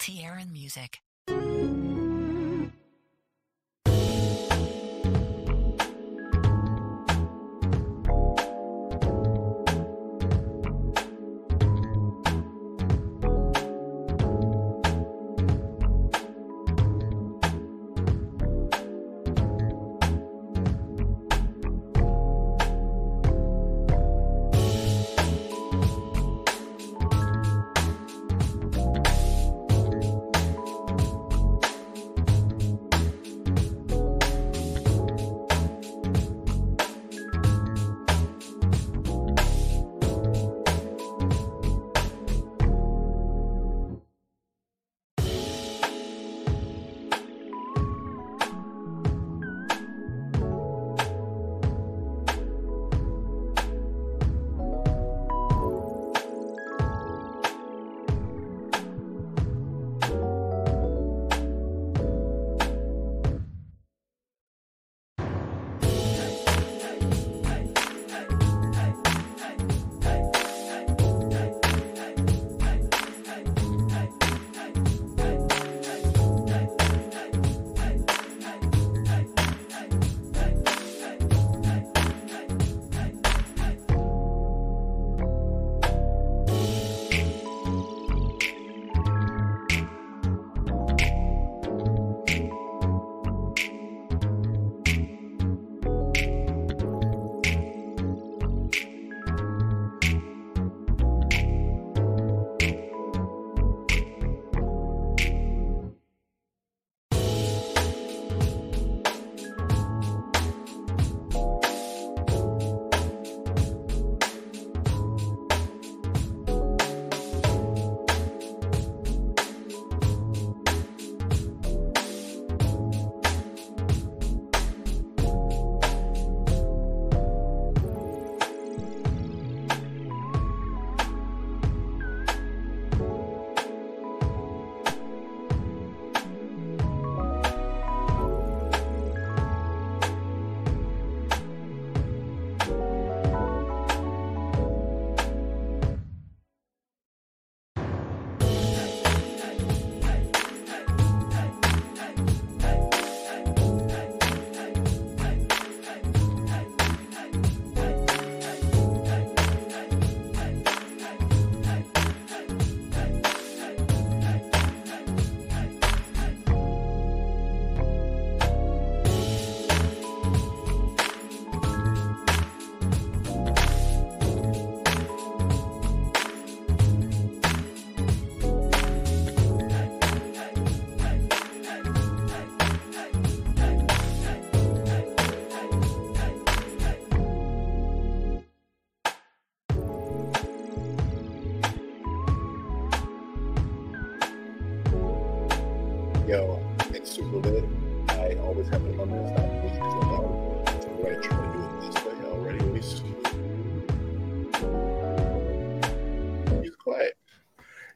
Tierra 0.00 0.46
Music. 0.46 1.02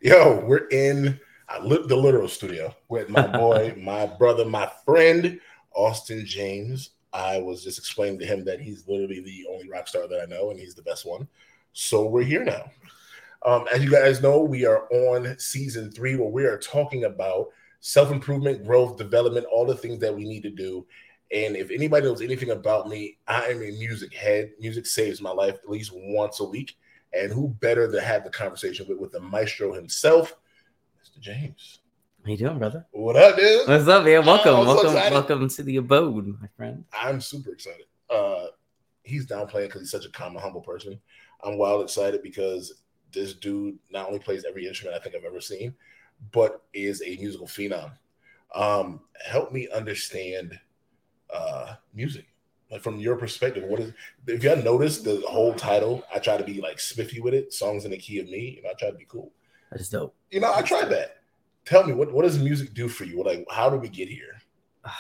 Yo, 0.05 0.39
we're 0.45 0.69
in 0.69 1.19
I 1.49 1.61
the 1.61 1.97
literal 1.97 2.29
studio 2.29 2.77
with 2.91 3.09
my 3.09 3.27
boy, 3.39 3.75
my 3.79 4.05
brother, 4.05 4.45
my 4.45 4.71
friend, 4.85 5.41
Austin 5.75 6.27
James. 6.27 6.91
I 7.15 7.39
was 7.39 7.65
just 7.65 7.79
explaining 7.79 8.19
to 8.19 8.27
him 8.27 8.45
that 8.45 8.61
he's 8.61 8.87
literally 8.87 9.21
the 9.21 9.47
only 9.51 9.67
rock 9.71 9.89
star 9.89 10.07
that 10.07 10.21
I 10.21 10.27
know, 10.27 10.51
and 10.51 10.61
he's 10.61 10.75
the 10.75 10.83
best 10.83 11.07
one. 11.07 11.27
So 11.73 12.05
we're 12.05 12.23
here 12.23 12.45
now. 12.45 12.71
Um, 13.47 13.67
as 13.73 13.83
you 13.83 13.91
guys 13.91 14.21
know, 14.21 14.43
we 14.43 14.67
are 14.67 14.87
on 14.93 15.39
season 15.39 15.91
three 15.91 16.17
where 16.17 16.29
we 16.29 16.45
are 16.45 16.59
talking 16.59 17.05
about 17.05 17.47
self 17.81 18.13
improvement, 18.13 18.63
growth, 18.63 18.99
development, 18.99 19.47
all 19.47 19.65
the 19.65 19.75
things 19.75 20.01
that 20.01 20.15
we 20.15 20.25
need 20.25 20.43
to 20.43 20.51
do. 20.51 20.87
And 21.33 21.57
if 21.57 21.71
anybody 21.71 22.05
knows 22.05 22.21
anything 22.21 22.51
about 22.51 22.91
me, 22.91 23.17
I 23.27 23.47
am 23.47 23.63
a 23.63 23.71
music 23.71 24.13
head. 24.13 24.53
Music 24.61 24.85
saves 24.85 25.23
my 25.23 25.31
life 25.31 25.55
at 25.55 25.71
least 25.71 25.93
once 25.95 26.41
a 26.41 26.45
week. 26.45 26.77
And 27.17 27.33
who 27.33 27.49
better 27.49 27.91
to 27.91 28.01
have 28.01 28.25
the 28.25 28.31
conversation 28.31 28.87
with, 28.89 28.99
with 28.99 29.13
the 29.13 29.21
maestro 29.21 29.73
himself, 29.73 30.37
Mr. 31.01 31.21
James. 31.21 31.79
How 32.25 32.33
you 32.33 32.37
doing, 32.39 32.59
brother? 32.59 32.87
What 32.91 33.17
up, 33.17 33.37
dude? 33.37 33.69
What's 33.69 33.87
up, 33.87 34.05
man? 34.05 34.25
Welcome, 34.25 34.55
Oh, 34.55 34.65
so 34.65 34.93
welcome, 34.95 35.13
welcome 35.13 35.49
to 35.49 35.63
the 35.63 35.77
abode, 35.77 36.27
my 36.41 36.49
friend. 36.57 36.85
I'm 36.93 37.21
super 37.21 37.53
excited. 37.53 37.87
Uh, 38.11 38.47
he's 39.03 39.27
downplaying 39.27 39.67
because 39.67 39.83
he's 39.83 39.91
such 39.91 40.07
a 40.07 40.11
calm 40.11 40.33
and 40.33 40.41
humble 40.41 40.63
person. 40.63 40.99
I'm 41.43 41.59
wild 41.59 41.83
excited 41.83 42.23
because 42.23 42.81
this 43.13 43.35
dude 43.35 43.79
not 43.91 44.07
only 44.09 44.19
plays 44.19 44.45
every 44.49 44.67
instrument 44.67 44.97
I 44.97 45.01
think 45.01 45.15
I've 45.15 45.25
ever 45.25 45.41
seen, 45.41 45.75
but 46.33 46.63
is 46.73 47.03
a 47.03 47.17
musical 47.17 47.47
phenom. 47.47 47.93
Um, 48.55 49.01
help 49.25 49.53
me 49.53 49.69
understand 49.73 50.59
uh, 51.33 51.75
music. 51.93 52.27
Like 52.71 52.83
from 52.83 52.99
your 52.99 53.17
perspective, 53.17 53.65
what 53.65 53.81
is 53.81 53.93
if 54.27 54.43
you 54.43 54.49
have 54.49 54.65
noticed 54.65 55.05
the 55.05 55.23
whole 55.29 55.55
title, 55.55 56.05
I 56.15 56.19
try 56.19 56.37
to 56.37 56.45
be 56.45 56.61
like 56.61 56.81
spiffy 56.81 57.21
with 57.21 57.35
it, 57.35 57.53
songs 57.53 57.85
in 57.85 57.91
the 57.91 57.99
key 57.99 58.19
of 58.19 58.27
me, 58.27 58.59
and 58.59 58.67
I 58.67 58.73
try 58.79 58.91
to 58.91 58.97
be 58.97 59.07
cool. 59.07 59.33
That's 59.71 59.89
dope. 59.89 60.15
You 60.31 60.41
know, 60.41 60.53
I 60.53 60.63
tried 60.63 60.87
that. 60.91 61.19
Tell 61.65 61.87
me 61.87 61.93
what, 61.93 62.13
what 62.13 62.23
does 62.23 62.39
music 62.39 62.75
do 62.75 62.89
for 62.89 63.05
you? 63.05 63.23
Like, 63.23 63.47
how 63.51 63.71
did 63.71 63.81
we 63.81 63.89
get 63.89 64.09
here? 64.09 64.41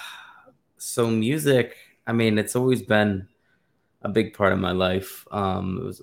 So 0.76 1.06
music, 1.06 1.76
I 2.06 2.12
mean, 2.12 2.37
it's 2.37 2.55
always 2.55 2.82
been 2.82 3.26
a 4.02 4.08
big 4.11 4.34
part 4.34 4.52
of 4.52 4.58
my 4.58 4.72
life. 4.72 5.26
Um, 5.31 5.78
it 5.81 5.84
was 5.84 6.02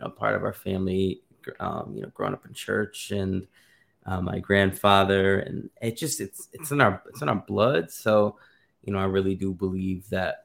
a 0.00 0.08
part 0.08 0.34
of 0.34 0.44
our 0.44 0.54
family, 0.54 1.20
um, 1.60 1.92
you 1.94 2.00
know, 2.00 2.08
growing 2.14 2.32
up 2.32 2.46
in 2.46 2.54
church 2.54 3.10
and 3.10 3.46
uh, 4.06 4.22
my 4.22 4.38
grandfather, 4.38 5.40
and 5.40 5.68
it 5.80 5.98
just 5.98 6.20
it's 6.20 6.48
it's 6.52 6.70
in 6.70 6.80
our 6.80 7.02
it's 7.08 7.22
in 7.22 7.28
our 7.28 7.44
blood. 7.46 7.90
So, 7.90 8.38
you 8.82 8.92
know, 8.92 8.98
I 8.98 9.04
really 9.04 9.34
do 9.34 9.52
believe 9.52 10.08
that 10.08 10.43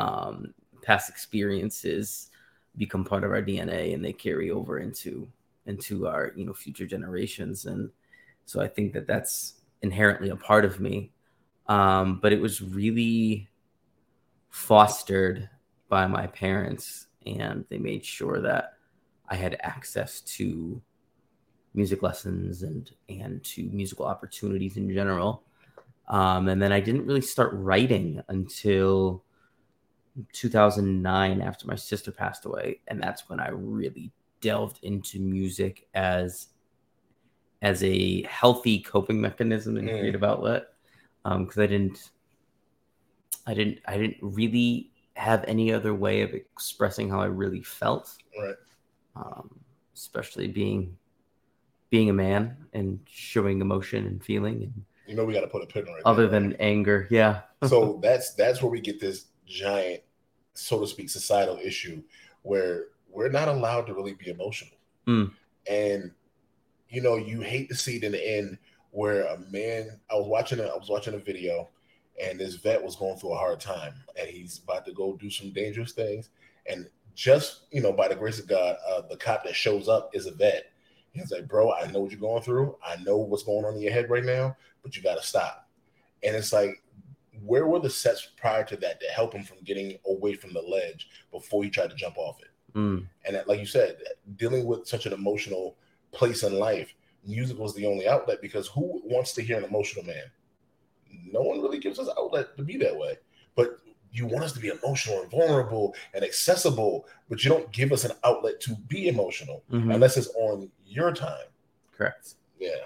um, 0.00 0.54
past 0.82 1.08
experiences 1.08 2.30
become 2.76 3.04
part 3.04 3.24
of 3.24 3.30
our 3.30 3.42
DNA 3.42 3.94
and 3.94 4.04
they 4.04 4.12
carry 4.12 4.50
over 4.50 4.78
into 4.78 5.28
into 5.66 6.06
our 6.06 6.32
you 6.36 6.44
know 6.44 6.54
future 6.54 6.86
generations 6.86 7.66
and 7.66 7.90
So 8.46 8.60
I 8.60 8.68
think 8.68 8.92
that 8.94 9.06
that's 9.06 9.60
inherently 9.82 10.30
a 10.30 10.36
part 10.36 10.64
of 10.64 10.80
me. 10.80 11.12
Um, 11.66 12.18
but 12.20 12.32
it 12.32 12.40
was 12.40 12.60
really 12.60 13.48
fostered 14.48 15.48
by 15.88 16.06
my 16.06 16.26
parents, 16.26 17.06
and 17.26 17.64
they 17.68 17.78
made 17.78 18.04
sure 18.04 18.40
that 18.40 18.74
I 19.28 19.36
had 19.36 19.56
access 19.62 20.20
to 20.36 20.82
music 21.74 22.02
lessons 22.02 22.64
and 22.64 22.90
and 23.08 23.44
to 23.44 23.62
musical 23.70 24.06
opportunities 24.06 24.76
in 24.76 24.92
general. 24.92 25.44
Um, 26.08 26.48
and 26.48 26.60
then 26.60 26.72
I 26.72 26.80
didn't 26.80 27.06
really 27.06 27.20
start 27.20 27.52
writing 27.54 28.20
until 28.26 29.22
2009 30.32 31.40
after 31.40 31.66
my 31.66 31.74
sister 31.76 32.10
passed 32.12 32.44
away, 32.44 32.80
and 32.88 33.02
that's 33.02 33.28
when 33.28 33.40
I 33.40 33.48
really 33.50 34.10
delved 34.40 34.78
into 34.82 35.20
music 35.20 35.86
as 35.94 36.48
as 37.62 37.82
a 37.84 38.22
healthy 38.22 38.80
coping 38.80 39.20
mechanism 39.20 39.76
and 39.76 39.88
Mm. 39.88 39.98
creative 39.98 40.24
outlet 40.24 40.68
because 41.24 41.58
I 41.58 41.66
didn't 41.66 42.10
I 43.46 43.54
didn't 43.54 43.78
I 43.86 43.98
didn't 43.98 44.16
really 44.22 44.90
have 45.14 45.44
any 45.46 45.72
other 45.72 45.94
way 45.94 46.22
of 46.22 46.32
expressing 46.32 47.10
how 47.10 47.20
I 47.20 47.26
really 47.26 47.62
felt 47.62 48.16
Right. 48.38 48.54
um, 49.16 49.50
especially 49.94 50.48
being 50.48 50.96
being 51.90 52.08
a 52.08 52.12
man 52.14 52.56
and 52.72 53.00
showing 53.06 53.60
emotion 53.60 54.06
and 54.06 54.24
feeling 54.24 54.62
and 54.62 54.84
You 55.06 55.16
know 55.16 55.24
we 55.24 55.34
got 55.34 55.40
to 55.42 55.48
put 55.48 55.62
a 55.62 55.66
pin 55.66 55.84
right 55.84 56.02
other 56.06 56.28
there, 56.28 56.40
than 56.40 56.54
anger 56.54 57.06
yeah 57.10 57.42
so 57.66 57.98
that's 58.02 58.32
that's 58.34 58.62
where 58.62 58.70
we 58.70 58.80
get 58.80 59.00
this 59.00 59.26
giant, 59.50 60.02
so 60.54 60.80
to 60.80 60.86
speak, 60.86 61.10
societal 61.10 61.58
issue 61.62 62.02
where 62.42 62.86
we're 63.10 63.28
not 63.28 63.48
allowed 63.48 63.86
to 63.86 63.94
really 63.94 64.14
be 64.14 64.30
emotional. 64.30 64.78
Mm. 65.06 65.32
And 65.68 66.10
you 66.88 67.02
know, 67.02 67.16
you 67.16 67.40
hate 67.40 67.68
to 67.68 67.74
see 67.74 67.96
it 67.96 68.04
in 68.04 68.12
the 68.12 68.36
end 68.36 68.58
where 68.90 69.22
a 69.26 69.38
man 69.50 70.00
I 70.10 70.14
was 70.14 70.26
watching 70.26 70.60
a 70.60 70.64
I 70.64 70.76
was 70.76 70.88
watching 70.88 71.14
a 71.14 71.18
video 71.18 71.68
and 72.22 72.38
this 72.38 72.56
vet 72.56 72.82
was 72.82 72.96
going 72.96 73.16
through 73.16 73.32
a 73.32 73.38
hard 73.38 73.60
time 73.60 73.94
and 74.18 74.28
he's 74.28 74.58
about 74.58 74.84
to 74.86 74.92
go 74.92 75.16
do 75.16 75.30
some 75.30 75.50
dangerous 75.50 75.92
things. 75.92 76.30
And 76.68 76.88
just 77.14 77.62
you 77.70 77.80
know, 77.80 77.92
by 77.92 78.08
the 78.08 78.16
grace 78.16 78.38
of 78.38 78.46
God, 78.46 78.76
uh, 78.88 79.02
the 79.08 79.16
cop 79.16 79.44
that 79.44 79.54
shows 79.54 79.88
up 79.88 80.10
is 80.14 80.26
a 80.26 80.32
vet. 80.32 80.72
He's 81.12 81.32
like, 81.32 81.48
bro, 81.48 81.72
I 81.72 81.90
know 81.90 82.00
what 82.00 82.12
you're 82.12 82.20
going 82.20 82.42
through. 82.42 82.76
I 82.86 82.96
know 83.02 83.16
what's 83.18 83.42
going 83.42 83.64
on 83.64 83.74
in 83.74 83.80
your 83.80 83.92
head 83.92 84.10
right 84.10 84.24
now, 84.24 84.56
but 84.82 84.96
you 84.96 85.02
got 85.02 85.16
to 85.16 85.26
stop. 85.26 85.68
And 86.22 86.36
it's 86.36 86.52
like, 86.52 86.82
where 87.44 87.66
were 87.66 87.78
the 87.78 87.90
sets 87.90 88.28
prior 88.36 88.64
to 88.64 88.76
that 88.76 89.00
to 89.00 89.06
help 89.08 89.32
him 89.34 89.42
from 89.42 89.58
getting 89.64 89.98
away 90.06 90.34
from 90.34 90.52
the 90.52 90.62
ledge 90.62 91.08
before 91.30 91.64
he 91.64 91.70
tried 91.70 91.90
to 91.90 91.96
jump 91.96 92.16
off 92.18 92.40
it? 92.40 92.48
Mm, 92.74 93.06
And 93.24 93.34
that, 93.36 93.48
like 93.48 93.58
you 93.60 93.66
said, 93.66 93.98
dealing 94.36 94.64
with 94.66 94.86
such 94.86 95.06
an 95.06 95.12
emotional 95.12 95.76
place 96.12 96.42
in 96.42 96.58
life, 96.58 96.94
music 97.26 97.58
was 97.58 97.74
the 97.74 97.86
only 97.86 98.06
outlet 98.08 98.40
because 98.40 98.68
who 98.68 99.00
wants 99.04 99.32
to 99.34 99.42
hear 99.42 99.58
an 99.58 99.64
emotional 99.64 100.04
man? 100.04 100.24
No 101.32 101.40
one 101.42 101.60
really 101.60 101.78
gives 101.78 101.98
us 101.98 102.08
outlet 102.16 102.56
to 102.56 102.62
be 102.62 102.76
that 102.78 102.96
way. 102.96 103.16
But 103.56 103.78
you 104.12 104.26
want 104.26 104.44
us 104.44 104.52
to 104.52 104.60
be 104.60 104.68
emotional 104.68 105.22
and 105.22 105.30
vulnerable 105.30 105.94
and 106.14 106.24
accessible, 106.24 107.06
but 107.28 107.44
you 107.44 107.50
don't 107.50 107.70
give 107.72 107.92
us 107.92 108.04
an 108.04 108.12
outlet 108.24 108.60
to 108.62 108.74
be 108.88 109.08
emotional 109.08 109.62
mhm, 109.70 109.94
unless 109.94 110.16
it's 110.16 110.28
on 110.36 110.70
your 110.84 111.12
time. 111.12 111.46
correct 111.92 112.34
Yeah, 112.58 112.84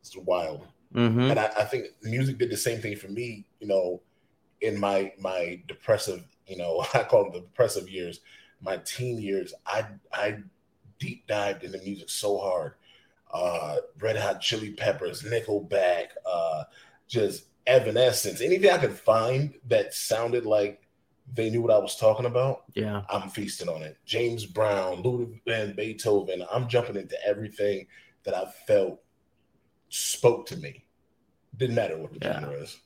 it's 0.00 0.16
wild. 0.16 0.66
Mhm, 0.94 1.30
And 1.30 1.38
I, 1.40 1.46
I 1.58 1.64
think 1.64 1.86
music 2.02 2.38
did 2.38 2.50
the 2.50 2.56
same 2.56 2.80
thing 2.80 2.96
for 2.96 3.08
me. 3.08 3.44
You 3.60 3.66
know, 3.66 4.00
in 4.60 4.78
my 4.78 5.12
my 5.18 5.60
depressive, 5.66 6.24
you 6.46 6.56
know, 6.56 6.84
I 6.94 7.02
call 7.04 7.24
them 7.24 7.32
the 7.32 7.40
depressive 7.40 7.88
years, 7.88 8.20
my 8.60 8.76
teen 8.78 9.20
years. 9.20 9.52
I 9.66 9.86
I 10.12 10.38
deep 10.98 11.26
dived 11.26 11.64
into 11.64 11.78
music 11.78 12.08
so 12.10 12.38
hard. 12.38 12.74
Uh, 13.32 13.78
Red 14.00 14.16
Hot 14.16 14.40
Chili 14.40 14.70
Peppers, 14.72 15.22
Nickelback, 15.22 16.06
uh, 16.24 16.64
just 17.08 17.46
Evanescence, 17.66 18.40
anything 18.40 18.70
I 18.70 18.78
could 18.78 18.96
find 18.96 19.54
that 19.68 19.92
sounded 19.92 20.46
like 20.46 20.80
they 21.34 21.50
knew 21.50 21.62
what 21.62 21.72
I 21.72 21.78
was 21.78 21.96
talking 21.96 22.26
about. 22.26 22.64
yeah 22.74 23.02
I'm 23.10 23.30
feasting 23.30 23.68
on 23.68 23.82
it. 23.82 23.96
James 24.04 24.46
Brown, 24.46 25.02
Ludwig 25.02 25.40
van 25.46 25.74
Beethoven. 25.74 26.44
I'm 26.52 26.68
jumping 26.68 26.96
into 26.96 27.16
everything 27.26 27.86
that 28.24 28.34
I 28.34 28.44
felt 28.66 29.00
spoke 29.88 30.46
to 30.46 30.56
me. 30.56 30.83
Didn't 31.56 31.76
matter 31.76 31.96
what 31.98 32.12
the 32.12 32.18
Yeah. 32.22 32.40
genre 32.40 32.54
is. 32.56 32.78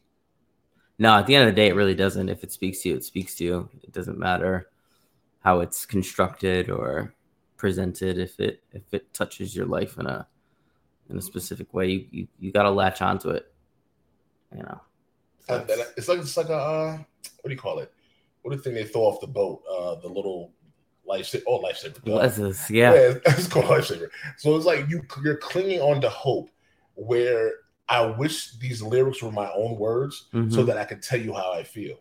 no 0.98 1.14
at 1.16 1.26
the 1.26 1.34
end 1.34 1.48
of 1.48 1.54
the 1.54 1.60
day 1.60 1.68
it 1.68 1.74
really 1.74 1.94
doesn't 1.94 2.28
if 2.28 2.42
it 2.44 2.50
speaks 2.52 2.80
to 2.82 2.88
you 2.90 2.96
it 2.96 3.04
speaks 3.04 3.34
to 3.36 3.44
you 3.44 3.68
it 3.82 3.92
doesn't 3.92 4.18
matter 4.18 4.68
how 5.40 5.60
it's 5.60 5.86
constructed 5.86 6.68
or 6.70 7.14
presented 7.56 8.18
if 8.18 8.38
it 8.40 8.62
if 8.72 8.82
it 8.92 9.12
touches 9.14 9.54
your 9.54 9.66
life 9.66 9.98
in 9.98 10.06
a 10.06 10.26
in 11.10 11.16
a 11.16 11.22
specific 11.22 11.72
way 11.72 11.86
you 11.90 12.06
you, 12.10 12.28
you 12.40 12.52
got 12.52 12.64
to 12.64 12.70
latch 12.70 13.00
onto 13.02 13.30
it 13.30 13.52
you 14.56 14.62
know 14.62 14.80
So 15.46 15.54
Uh, 15.54 15.64
it's 15.96 16.08
like 16.08 16.18
it's 16.18 16.36
like 16.36 16.48
a 16.48 16.54
uh, 16.56 16.92
what 17.40 17.48
do 17.48 17.50
you 17.50 17.58
call 17.60 17.78
it? 17.78 17.92
What 18.42 18.50
do 18.50 18.56
the 18.56 18.62
thing 18.62 18.74
they 18.74 18.84
throw 18.84 19.02
off 19.02 19.20
the 19.20 19.26
boat? 19.26 19.62
Uh, 19.70 19.94
the 19.96 20.08
little 20.08 20.52
lifesaver. 21.08 21.42
Oh, 21.46 21.60
lifesaver. 21.62 22.02
duh. 22.04 22.12
What 22.12 22.24
is 22.26 22.36
this? 22.36 22.70
yeah 22.70 22.92
Yeah, 22.92 23.14
it's 23.26 23.46
called 23.48 23.64
lifesaver. 23.66 24.08
So 24.36 24.56
it's 24.56 24.66
like 24.66 24.88
you 24.90 25.02
you're 25.24 25.36
clinging 25.38 25.80
on 25.80 26.00
to 26.02 26.10
hope. 26.10 26.50
Where 26.94 27.52
I 27.88 28.04
wish 28.04 28.52
these 28.58 28.82
lyrics 28.82 29.22
were 29.22 29.32
my 29.32 29.50
own 29.52 29.78
words, 29.78 30.26
so 30.32 30.38
Mhm. 30.38 30.66
that 30.66 30.76
I 30.76 30.84
could 30.84 31.02
tell 31.02 31.20
you 31.20 31.32
how 31.32 31.52
I 31.52 31.62
feel. 31.62 31.98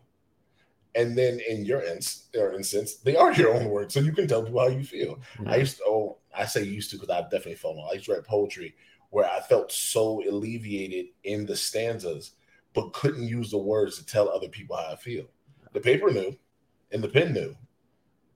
And 0.94 1.16
then 1.16 1.40
in 1.48 1.64
your 1.64 1.82
ins- 1.82 2.28
or 2.36 2.52
instance, 2.52 2.96
they 2.96 3.16
are 3.16 3.32
your 3.32 3.54
own 3.54 3.68
words, 3.68 3.94
so 3.94 4.00
you 4.00 4.12
can 4.12 4.26
tell 4.26 4.42
people 4.42 4.60
how 4.60 4.68
you 4.68 4.84
feel. 4.84 5.20
Yeah. 5.42 5.52
I 5.52 5.56
used 5.56 5.78
to, 5.78 5.84
oh, 5.86 6.18
I 6.34 6.44
say 6.46 6.62
used 6.64 6.90
to 6.90 6.96
because 6.96 7.10
I've 7.10 7.30
definitely 7.30 7.54
felt. 7.56 7.78
I 7.90 7.94
used 7.94 8.06
to 8.06 8.14
write 8.14 8.24
poetry 8.24 8.74
where 9.10 9.24
I 9.30 9.40
felt 9.40 9.72
so 9.72 10.22
alleviated 10.28 11.06
in 11.24 11.46
the 11.46 11.56
stanzas, 11.56 12.32
but 12.74 12.92
couldn't 12.92 13.26
use 13.26 13.50
the 13.50 13.58
words 13.58 13.96
to 13.98 14.04
tell 14.04 14.28
other 14.28 14.48
people 14.48 14.76
how 14.76 14.92
I 14.92 14.96
feel. 14.96 15.26
The 15.72 15.80
paper 15.80 16.10
knew, 16.10 16.36
and 16.90 17.02
the 17.02 17.08
pen 17.08 17.32
knew, 17.32 17.56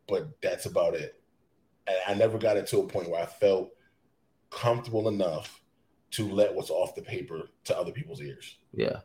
but 0.07 0.29
that's 0.41 0.67
about 0.67 0.95
it. 0.95 1.21
And 1.87 1.97
I 2.07 2.15
never 2.15 2.39
got 2.39 2.57
it 2.57 2.67
to 2.69 2.81
a 2.81 2.87
point 2.87 3.11
where 3.11 3.21
I 3.23 3.27
felt 3.27 3.75
comfortable 4.51 5.09
enough 5.09 5.62
to 6.13 6.31
let 6.31 6.55
what's 6.55 6.71
off 6.71 6.95
the 6.95 7.03
paper 7.03 7.51
to 7.65 7.77
other 7.79 7.93
people's 7.93 8.21
ears. 8.21 8.57
yeah 8.73 9.01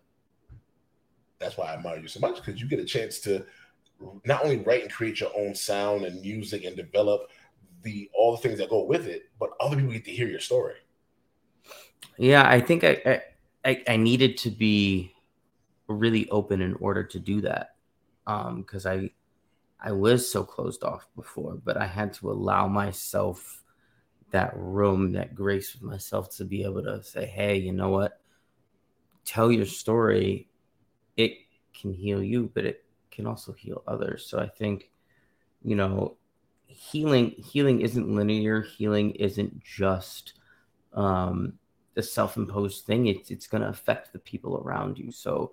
That's 1.40 1.58
why 1.58 1.68
I 1.68 1.74
admire 1.74 2.00
you 2.00 2.08
so 2.08 2.20
much 2.20 2.38
because 2.44 2.60
you 2.62 2.68
get 2.68 2.80
a 2.80 2.86
chance 2.86 3.20
to 3.22 3.46
not 4.26 4.44
only 4.44 4.58
write 4.60 4.84
and 4.84 4.92
create 4.92 5.20
your 5.20 5.32
own 5.38 5.56
sound 5.56 6.06
and 6.06 6.22
music 6.22 6.64
and 6.64 6.76
develop 6.76 7.30
the 7.84 8.10
all 8.14 8.32
the 8.32 8.38
things 8.40 8.58
that 8.60 8.70
go 8.70 8.84
with 8.86 9.08
it, 9.08 9.30
but 9.40 9.52
other 9.60 9.76
people 9.76 9.92
get 9.92 10.06
to 10.06 10.12
hear 10.12 10.28
your 10.28 10.40
story. 10.40 10.76
Yeah, 12.18 12.48
I 12.48 12.60
think 12.62 12.84
I, 12.84 13.22
I- 13.66 13.84
I 13.88 13.98
needed 13.98 14.38
to 14.40 14.50
be 14.50 15.14
really 15.88 16.30
open 16.30 16.62
in 16.62 16.76
order 16.76 17.04
to 17.04 17.20
do 17.20 17.42
that, 17.42 17.76
um, 18.28 18.62
because 18.62 18.86
I 18.86 19.12
I 19.80 19.92
was 19.94 20.30
so 20.32 20.44
closed 20.44 20.84
off 20.84 21.08
before, 21.16 21.56
but 21.64 21.78
I 21.78 21.88
had 21.88 22.14
to 22.16 22.32
allow 22.32 22.68
myself 22.68 23.64
that 24.32 24.54
room, 24.56 25.14
that 25.14 25.36
grace 25.36 25.74
with 25.74 25.84
myself 25.84 26.36
to 26.38 26.46
be 26.46 26.64
able 26.64 26.84
to 26.84 27.04
say, 27.04 27.26
hey, 27.26 27.58
you 27.58 27.72
know 27.72 27.90
what? 27.90 28.20
Tell 29.26 29.52
your 29.52 29.66
story. 29.66 30.48
It 31.16 31.38
can 31.80 31.94
heal 31.94 32.22
you, 32.22 32.52
but 32.54 32.66
it 32.66 32.86
can 33.12 33.26
also 33.26 33.54
heal 33.54 33.84
others. 33.88 34.26
So 34.26 34.40
I 34.40 34.48
think, 34.48 34.90
you 35.64 35.76
know, 35.76 36.18
healing 36.68 37.32
healing 37.32 37.82
isn't 37.82 38.16
linear. 38.16 38.62
Healing 38.62 39.12
isn't 39.12 39.64
just 39.64 40.34
um 40.94 41.54
a 41.98 42.04
self-imposed 42.04 42.86
thing 42.86 43.08
it's 43.08 43.32
it's 43.32 43.48
going 43.48 43.62
to 43.62 43.70
affect 43.70 44.14
the 44.14 44.20
people 44.20 44.62
around 44.64 44.98
you 44.98 45.12
so 45.12 45.52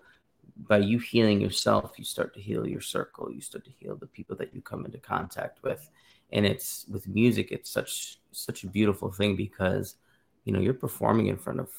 by 0.68 0.78
you 0.78 0.98
healing 0.98 1.40
yourself 1.40 1.92
you 1.96 2.04
start 2.04 2.34
to 2.34 2.40
heal 2.40 2.66
your 2.66 2.80
circle 2.80 3.32
you 3.32 3.40
start 3.40 3.64
to 3.64 3.70
heal 3.70 3.96
the 3.96 4.06
people 4.06 4.36
that 4.36 4.54
you 4.54 4.60
come 4.60 4.84
into 4.84 4.98
contact 4.98 5.62
with 5.62 5.88
and 6.34 6.44
it's 6.44 6.84
with 6.90 7.06
music 7.08 7.50
it's 7.52 7.70
such 7.70 8.18
such 8.32 8.64
a 8.64 8.66
beautiful 8.66 9.10
thing 9.10 9.34
because 9.36 9.96
you 10.44 10.52
know 10.52 10.60
you're 10.60 10.74
performing 10.74 11.28
in 11.28 11.36
front 11.38 11.60
of 11.60 11.70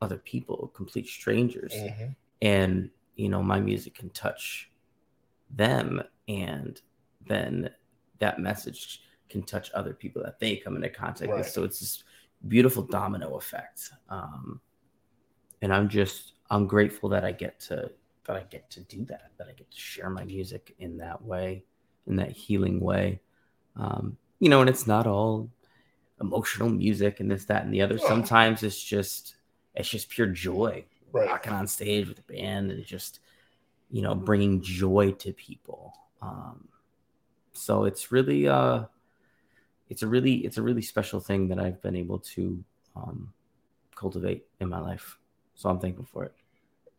other 0.00 0.18
people 0.18 0.70
complete 0.74 1.06
strangers 1.08 1.72
Mhm. 1.74 2.14
and 2.42 2.90
you 3.16 3.28
know 3.28 3.42
my 3.42 3.58
music 3.58 3.94
can 3.94 4.10
touch 4.10 4.70
them 5.50 6.02
and 6.28 6.80
then 7.26 7.70
that 8.18 8.38
message 8.38 9.02
can 9.28 9.42
touch 9.42 9.70
other 9.72 9.92
people 9.94 10.22
that 10.22 10.38
they 10.38 10.56
come 10.56 10.76
into 10.76 10.90
contact 10.90 11.30
Right. 11.30 11.38
with 11.38 11.48
so 11.48 11.64
it's 11.64 11.80
this 11.80 12.04
beautiful 12.48 12.82
domino 12.82 13.36
effect 13.36 13.90
um 14.10 14.60
and 15.62 15.72
i'm 15.72 15.88
just 15.88 16.34
i'm 16.50 16.66
grateful 16.66 17.08
that 17.08 17.24
i 17.24 17.32
get 17.32 17.58
to 17.60 17.90
that 18.26 18.36
i 18.36 18.42
get 18.50 18.68
to 18.70 18.80
do 18.80 19.04
that 19.06 19.30
that 19.38 19.48
i 19.48 19.52
get 19.52 19.70
to 19.70 19.78
share 19.78 20.10
my 20.10 20.24
music 20.24 20.74
in 20.78 20.98
that 20.98 21.20
way 21.22 21.64
in 22.06 22.14
that 22.16 22.30
healing 22.32 22.78
way 22.80 23.20
um 23.76 24.16
you 24.40 24.48
know 24.48 24.60
and 24.60 24.70
it's 24.70 24.86
not 24.86 25.06
all 25.06 25.48
emotional 26.20 26.68
music 26.68 27.20
and 27.20 27.30
this 27.30 27.44
that 27.44 27.64
and 27.64 27.72
the 27.74 27.82
other 27.82 27.98
Oh. 28.02 28.06
sometimes 28.08 28.62
it's 28.62 28.82
just 28.82 29.36
it's 29.74 29.88
just 29.88 30.08
pure 30.08 30.26
joy 30.28 30.84
Right. 31.12 31.28
rocking 31.28 31.52
on 31.52 31.66
stage 31.66 32.08
with 32.08 32.16
the 32.18 32.32
band 32.32 32.70
and 32.70 32.84
just 32.84 33.20
you 33.90 34.02
know 34.02 34.14
bringing 34.14 34.60
joy 34.60 35.12
to 35.12 35.32
people 35.32 35.92
um 36.20 36.68
so 37.52 37.84
it's 37.84 38.10
really 38.12 38.48
uh 38.48 38.84
it's 39.88 40.02
a 40.02 40.06
really 40.06 40.36
it's 40.44 40.58
a 40.58 40.62
really 40.62 40.82
special 40.82 41.20
thing 41.20 41.48
that 41.48 41.58
i've 41.58 41.80
been 41.82 41.96
able 41.96 42.18
to 42.18 42.62
um 42.96 43.32
cultivate 43.94 44.44
in 44.60 44.68
my 44.68 44.78
life. 44.78 45.16
So 45.54 45.70
I'm 45.70 45.80
thankful 45.80 46.04
for 46.12 46.24
it. 46.24 46.34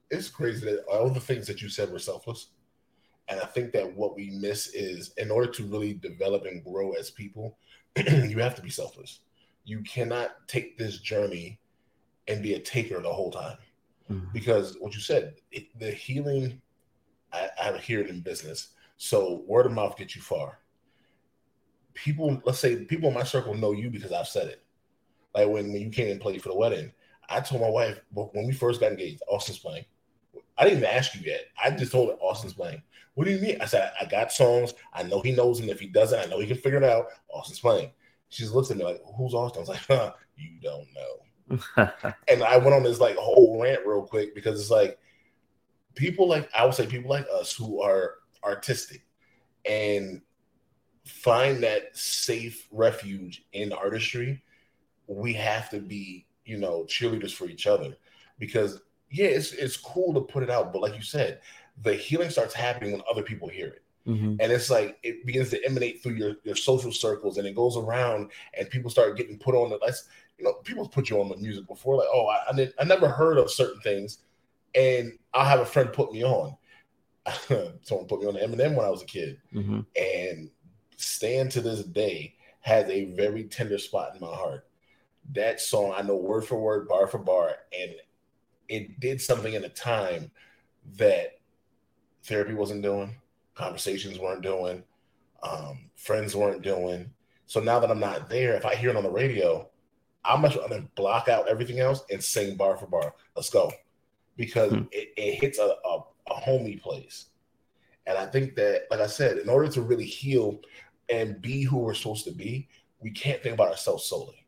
It's 0.10 0.30
crazy 0.30 0.66
that 0.66 0.84
all 0.86 1.12
the 1.12 1.20
things 1.20 1.46
that 1.46 1.62
you 1.62 1.70
said 1.70 1.92
were 1.92 2.00
selfless. 2.00 2.48
And 3.30 3.40
I 3.40 3.46
think 3.46 3.74
that 3.74 3.94
what 3.94 4.16
we 4.16 4.30
miss 4.32 4.68
is 4.68 5.14
in 5.18 5.32
order 5.32 5.52
to 5.52 5.66
really 5.66 5.94
develop 5.94 6.46
and 6.46 6.64
grow 6.64 6.92
as 6.94 7.12
people, 7.12 7.58
you 7.98 8.40
have 8.40 8.56
to 8.56 8.62
be 8.62 8.70
selfless. 8.70 9.20
You 9.66 9.82
cannot 9.82 10.48
take 10.48 10.78
this 10.78 11.00
journey 11.00 11.60
and 12.28 12.44
be 12.44 12.54
a 12.54 12.60
taker 12.60 13.02
the 13.02 13.12
whole 13.12 13.32
time. 13.32 13.58
Mm-hmm. 14.10 14.28
Because 14.34 14.78
what 14.80 14.94
you 14.94 15.02
said, 15.02 15.36
it, 15.52 15.78
the 15.80 15.92
healing, 15.92 16.62
I, 17.34 17.50
I 17.62 17.78
hear 17.78 18.00
it 18.00 18.10
in 18.10 18.22
business. 18.22 18.70
So 18.98 19.44
word 19.46 19.66
of 19.66 19.74
mouth 19.74 19.98
gets 19.98 20.16
you 20.16 20.22
far. 20.22 20.60
People, 21.94 22.42
let's 22.46 22.60
say 22.60 22.86
people 22.86 23.10
in 23.10 23.16
my 23.16 23.24
circle 23.24 23.54
know 23.54 23.72
you 23.74 23.90
because 23.90 24.12
I've 24.12 24.28
said 24.28 24.48
it. 24.48 24.64
Like 25.36 25.48
when, 25.48 25.74
when 25.74 25.82
you 25.82 25.90
came 25.90 26.10
and 26.10 26.22
played 26.22 26.42
for 26.42 26.50
the 26.50 26.56
wedding, 26.56 26.92
I 27.30 27.42
told 27.42 27.62
my 27.62 27.70
wife 27.70 28.00
when 28.14 28.48
we 28.48 28.54
first 28.54 28.80
got 28.80 28.92
engaged, 28.92 29.22
Austin's 29.28 29.60
playing. 29.60 29.86
I 30.58 30.64
didn't 30.64 30.80
even 30.80 30.90
ask 30.90 31.16
you 31.16 31.22
yet. 31.26 31.46
I 31.62 31.72
just 31.72 31.92
told 31.92 32.10
her 32.10 32.16
Austin's 32.16 32.54
playing. 32.54 32.82
What 33.14 33.26
do 33.26 33.32
you 33.32 33.40
mean? 33.40 33.58
I 33.62 33.66
said, 33.66 33.92
I 34.00 34.06
got 34.06 34.32
songs. 34.32 34.74
I 34.94 35.04
know 35.04 35.22
he 35.22 35.32
knows 35.32 35.60
them. 35.60 35.70
If 35.70 35.80
he 35.80 35.88
doesn't, 35.88 36.20
I 36.20 36.26
know 36.26 36.40
he 36.40 36.48
can 36.48 36.58
figure 36.58 36.78
it 36.78 36.84
out. 36.84 37.08
Austin's 37.30 37.60
playing. 37.60 37.92
She 38.30 38.44
just 38.44 38.54
looks 38.54 38.70
at 38.70 38.78
me 38.78 38.84
like, 38.84 39.02
who's 39.18 39.34
Austin? 39.34 39.60
I 39.60 39.62
was 39.62 39.70
like, 39.70 39.86
huh, 39.88 40.14
you 40.36 40.52
don't 40.62 40.88
know. 40.94 41.90
and 42.28 42.44
I 42.44 42.58
went 42.58 42.74
on 42.74 42.84
this 42.84 43.00
like 43.00 43.16
whole 43.16 43.62
rant 43.62 43.86
real 43.86 44.04
quick 44.04 44.36
because 44.36 44.60
it's 44.60 44.70
like 44.70 45.00
people 45.96 46.28
like 46.28 46.50
I 46.54 46.66
would 46.66 46.74
say 46.74 46.86
people 46.86 47.10
like 47.10 47.26
us 47.34 47.54
who 47.54 47.82
are 47.82 48.16
artistic 48.44 49.06
and 49.66 50.22
find 51.06 51.64
that 51.64 51.96
safe 51.96 52.68
refuge 52.72 53.46
in 53.54 53.72
artistry, 53.72 54.44
we 55.08 55.34
have 55.34 55.70
to 55.70 55.80
be, 55.80 56.26
you 56.46 56.58
know, 56.58 56.84
cheerleaders 56.84 57.34
for 57.34 57.48
each 57.48 57.66
other 57.66 57.96
because 58.40 58.82
yeah, 59.10 59.28
it's 59.28 59.52
it's 59.54 59.78
cool 59.78 60.14
to 60.14 60.22
put 60.22 60.44
it 60.44 60.50
out, 60.50 60.74
but 60.74 60.82
like 60.82 60.96
you 60.96 61.02
said, 61.02 61.40
the 61.84 61.94
healing 61.94 62.30
starts 62.30 62.54
happening 62.54 62.94
when 62.94 63.02
other 63.10 63.24
people 63.24 63.48
hear 63.48 63.68
it. 63.68 63.84
Mm-hmm. 64.08 64.36
And 64.40 64.52
it's 64.52 64.70
like 64.70 64.98
it 65.04 65.26
begins 65.26 65.50
to 65.50 65.66
emanate 65.66 66.02
through 66.02 66.14
your, 66.14 66.36
your 66.44 66.56
social 66.56 66.94
circles 66.94 67.38
and 67.38 67.46
it 67.46 67.56
goes 67.56 67.76
around 67.76 68.32
and 68.58 68.70
people 68.70 68.90
start 68.90 69.18
getting 69.18 69.38
put 69.38 69.54
on 69.54 69.70
the 69.70 69.80
let's 69.82 70.08
you 70.38 70.46
know, 70.46 70.54
people 70.64 70.88
put 70.88 71.10
you 71.10 71.20
on 71.20 71.30
the 71.30 71.38
music 71.38 71.68
before, 71.68 71.98
like, 71.98 72.08
oh, 72.12 72.28
I, 72.28 72.50
I, 72.50 72.56
did, 72.56 72.74
I 72.80 72.84
never 72.84 73.10
heard 73.10 73.38
of 73.38 73.52
certain 73.52 73.82
things. 73.82 74.20
And 74.76 75.18
I'll 75.34 75.46
have 75.46 75.60
a 75.60 75.66
friend 75.66 75.92
put 75.92 76.12
me 76.12 76.24
on. 76.24 76.56
Someone 77.82 78.08
put 78.08 78.22
me 78.22 78.28
on 78.28 78.36
the 78.36 78.42
Eminem 78.42 78.76
when 78.76 78.86
I 78.86 78.90
was 78.90 79.02
a 79.02 79.06
kid. 79.06 79.40
Mm-hmm. 79.54 79.80
And 79.96 80.50
stand 80.98 81.52
to 81.52 81.62
this 81.62 81.84
day 81.84 82.36
has 82.62 82.88
a 82.90 83.06
very 83.14 83.46
tender 83.46 83.78
spot 83.78 84.14
in 84.14 84.22
my 84.22 84.28
heart. 84.28 84.68
That 85.34 85.60
song, 85.60 85.94
I 85.96 86.02
know 86.04 86.16
word 86.16 86.46
for 86.46 86.60
word, 86.60 86.88
bar 86.88 87.08
for 87.08 87.18
bar, 87.18 87.56
and 87.78 87.92
it 88.70 89.00
did 89.00 89.22
something 89.22 89.54
in 89.54 89.64
a 89.64 89.70
time 89.70 90.32
that 90.98 91.40
therapy 92.24 92.54
wasn't 92.54 92.82
doing, 92.82 93.16
conversations 93.56 94.20
weren't 94.20 94.42
doing, 94.42 94.84
um, 95.44 95.90
friends 95.96 96.36
weren't 96.36 96.62
doing. 96.62 97.10
So 97.46 97.60
now 97.60 97.80
that 97.80 97.92
I'm 97.92 98.00
not 98.00 98.30
there, 98.30 98.56
if 98.56 98.66
I 98.66 98.76
hear 98.76 98.90
it 98.90 98.96
on 98.96 99.04
the 99.04 99.10
radio, 99.10 99.70
I'm 100.26 100.42
much 100.42 100.58
rather 100.58 100.82
block 100.96 101.30
out 101.30 101.48
everything 101.48 101.80
else 101.80 102.04
and 102.12 102.24
sing 102.24 102.56
bar 102.56 102.78
for 102.78 102.88
bar. 102.88 103.14
Let's 103.36 103.50
go, 103.50 103.72
because 104.36 104.72
hmm. 104.72 104.84
it, 104.92 105.10
it, 105.16 105.40
hits 105.40 105.60
a, 105.60 105.76
a, 105.86 106.04
a 106.30 106.34
homey 106.34 106.76
place. 106.76 107.28
And 108.06 108.18
I 108.18 108.26
think 108.26 108.56
that, 108.56 108.88
like 108.92 109.00
I 109.00 109.08
said, 109.08 109.38
in 109.38 109.50
order 109.50 109.70
to 109.72 109.82
really 109.82 110.06
heal 110.06 110.60
and 111.10 111.42
be 111.42 111.64
who 111.64 111.78
we're 111.78 111.94
supposed 111.94 112.26
to 112.26 112.32
be, 112.32 112.68
we 113.00 113.12
can't 113.12 113.42
think 113.42 113.54
about 113.54 113.70
ourselves 113.70 114.06
solely. 114.06 114.46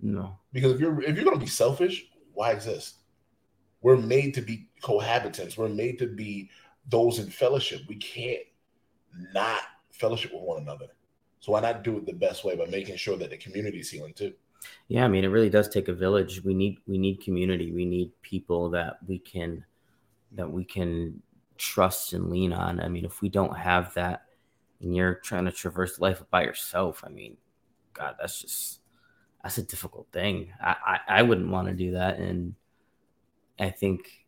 No, 0.00 0.38
because 0.52 0.72
if 0.72 0.80
you're 0.80 1.00
if 1.02 1.14
you're 1.14 1.24
gonna 1.24 1.38
be 1.38 1.46
selfish, 1.46 2.06
why 2.32 2.50
exist? 2.50 2.96
We're 3.82 3.96
made 3.96 4.34
to 4.34 4.40
be 4.40 4.68
cohabitants. 4.80 5.56
We're 5.56 5.68
made 5.68 5.98
to 5.98 6.06
be 6.06 6.50
those 6.88 7.18
in 7.18 7.30
fellowship. 7.30 7.82
We 7.88 7.96
can't 7.96 8.42
not 9.34 9.60
fellowship 9.90 10.32
with 10.32 10.42
one 10.42 10.62
another. 10.62 10.86
So 11.40 11.52
why 11.52 11.60
not 11.60 11.82
do 11.82 11.98
it 11.98 12.06
the 12.06 12.12
best 12.12 12.44
way 12.44 12.56
by 12.56 12.66
making 12.66 12.96
sure 12.96 13.16
that 13.16 13.30
the 13.30 13.36
community 13.36 13.80
is 13.80 13.90
healing 13.90 14.14
too? 14.14 14.32
Yeah, 14.88 15.04
I 15.04 15.08
mean, 15.08 15.24
it 15.24 15.28
really 15.28 15.50
does 15.50 15.68
take 15.68 15.88
a 15.88 15.92
village. 15.92 16.44
We 16.44 16.54
need 16.54 16.78
we 16.86 16.98
need 16.98 17.20
community. 17.20 17.72
We 17.72 17.84
need 17.84 18.12
people 18.22 18.70
that 18.70 18.98
we 19.06 19.18
can 19.18 19.64
that 20.32 20.50
we 20.50 20.64
can 20.64 21.20
trust 21.58 22.12
and 22.12 22.30
lean 22.30 22.52
on. 22.52 22.80
I 22.80 22.88
mean, 22.88 23.04
if 23.04 23.20
we 23.22 23.28
don't 23.28 23.56
have 23.56 23.92
that, 23.94 24.26
and 24.80 24.94
you're 24.94 25.16
trying 25.16 25.46
to 25.46 25.52
traverse 25.52 25.98
life 25.98 26.22
by 26.30 26.44
yourself, 26.44 27.02
I 27.04 27.08
mean, 27.08 27.36
God, 27.92 28.14
that's 28.20 28.40
just 28.40 28.80
that's 29.42 29.58
a 29.58 29.62
difficult 29.62 30.06
thing. 30.12 30.52
I 30.60 30.76
I, 30.86 31.00
I 31.18 31.22
wouldn't 31.22 31.50
want 31.50 31.66
to 31.68 31.74
do 31.74 31.92
that, 31.92 32.18
and 32.18 32.54
I 33.58 33.70
think 33.70 34.22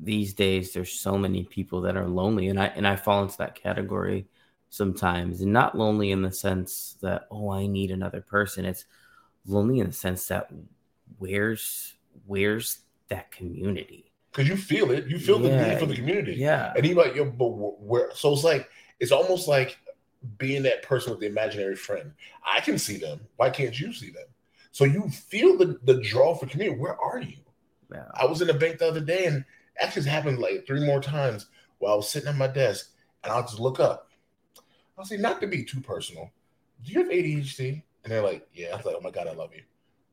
these 0.00 0.34
days 0.34 0.72
there's 0.72 0.92
so 0.92 1.18
many 1.18 1.44
people 1.44 1.80
that 1.82 1.96
are 1.96 2.06
lonely 2.06 2.48
and 2.48 2.60
I 2.60 2.66
and 2.66 2.86
I 2.86 2.96
fall 2.96 3.22
into 3.22 3.38
that 3.38 3.60
category 3.60 4.26
sometimes 4.70 5.40
and 5.40 5.52
not 5.52 5.76
lonely 5.76 6.12
in 6.12 6.22
the 6.22 6.30
sense 6.30 6.96
that 7.00 7.26
oh 7.30 7.50
I 7.50 7.66
need 7.66 7.90
another 7.90 8.20
person. 8.20 8.64
It's 8.64 8.84
lonely 9.46 9.80
in 9.80 9.88
the 9.88 9.92
sense 9.92 10.26
that 10.28 10.50
where's 11.18 11.94
where's 12.26 12.80
that 13.08 13.30
community? 13.32 14.12
Because 14.30 14.48
you 14.48 14.56
feel 14.56 14.90
it. 14.90 15.06
You 15.06 15.18
feel 15.18 15.40
yeah, 15.40 15.62
the 15.62 15.68
need 15.68 15.78
for 15.80 15.86
the 15.86 15.96
community. 15.96 16.34
yeah. 16.34 16.72
And 16.76 16.84
he 16.84 16.94
like 16.94 17.14
yo 17.14 17.24
but 17.24 17.48
where 17.48 18.10
so 18.14 18.32
it's 18.32 18.44
like 18.44 18.68
it's 19.00 19.12
almost 19.12 19.48
like 19.48 19.78
being 20.36 20.62
that 20.64 20.82
person 20.82 21.10
with 21.10 21.20
the 21.20 21.26
imaginary 21.26 21.76
friend. 21.76 22.12
I 22.44 22.60
can 22.60 22.78
see 22.78 22.98
them. 22.98 23.20
Why 23.36 23.50
can't 23.50 23.78
you 23.78 23.92
see 23.92 24.10
them? 24.10 24.26
So 24.70 24.84
you 24.84 25.08
feel 25.08 25.56
the 25.56 25.78
the 25.82 26.00
draw 26.02 26.34
for 26.34 26.46
community. 26.46 26.78
Where 26.78 26.96
are 27.00 27.20
you 27.20 27.38
I 28.14 28.26
was 28.26 28.40
in 28.40 28.48
the 28.48 28.54
bank 28.54 28.78
the 28.78 28.88
other 28.88 29.00
day, 29.00 29.26
and 29.26 29.44
actually 29.80 30.00
it's 30.00 30.08
happened 30.08 30.38
like 30.38 30.66
three 30.66 30.84
more 30.84 31.00
times 31.00 31.46
while 31.78 31.92
I 31.92 31.96
was 31.96 32.08
sitting 32.08 32.28
at 32.28 32.36
my 32.36 32.46
desk, 32.48 32.90
and 33.24 33.32
I'll 33.32 33.42
just 33.42 33.60
look 33.60 33.80
up. 33.80 34.10
I'll 34.98 35.04
say, 35.04 35.16
not 35.16 35.40
to 35.40 35.46
be 35.46 35.64
too 35.64 35.80
personal, 35.80 36.30
do 36.84 36.92
you 36.92 36.98
have 36.98 37.10
ADHD? 37.10 37.82
And 38.04 38.12
they're 38.12 38.22
like, 38.22 38.46
yeah. 38.52 38.68
I 38.72 38.76
was 38.76 38.84
like, 38.84 38.96
oh 38.98 39.02
my 39.02 39.10
god, 39.10 39.28
I 39.28 39.32
love 39.32 39.54
you, 39.54 39.62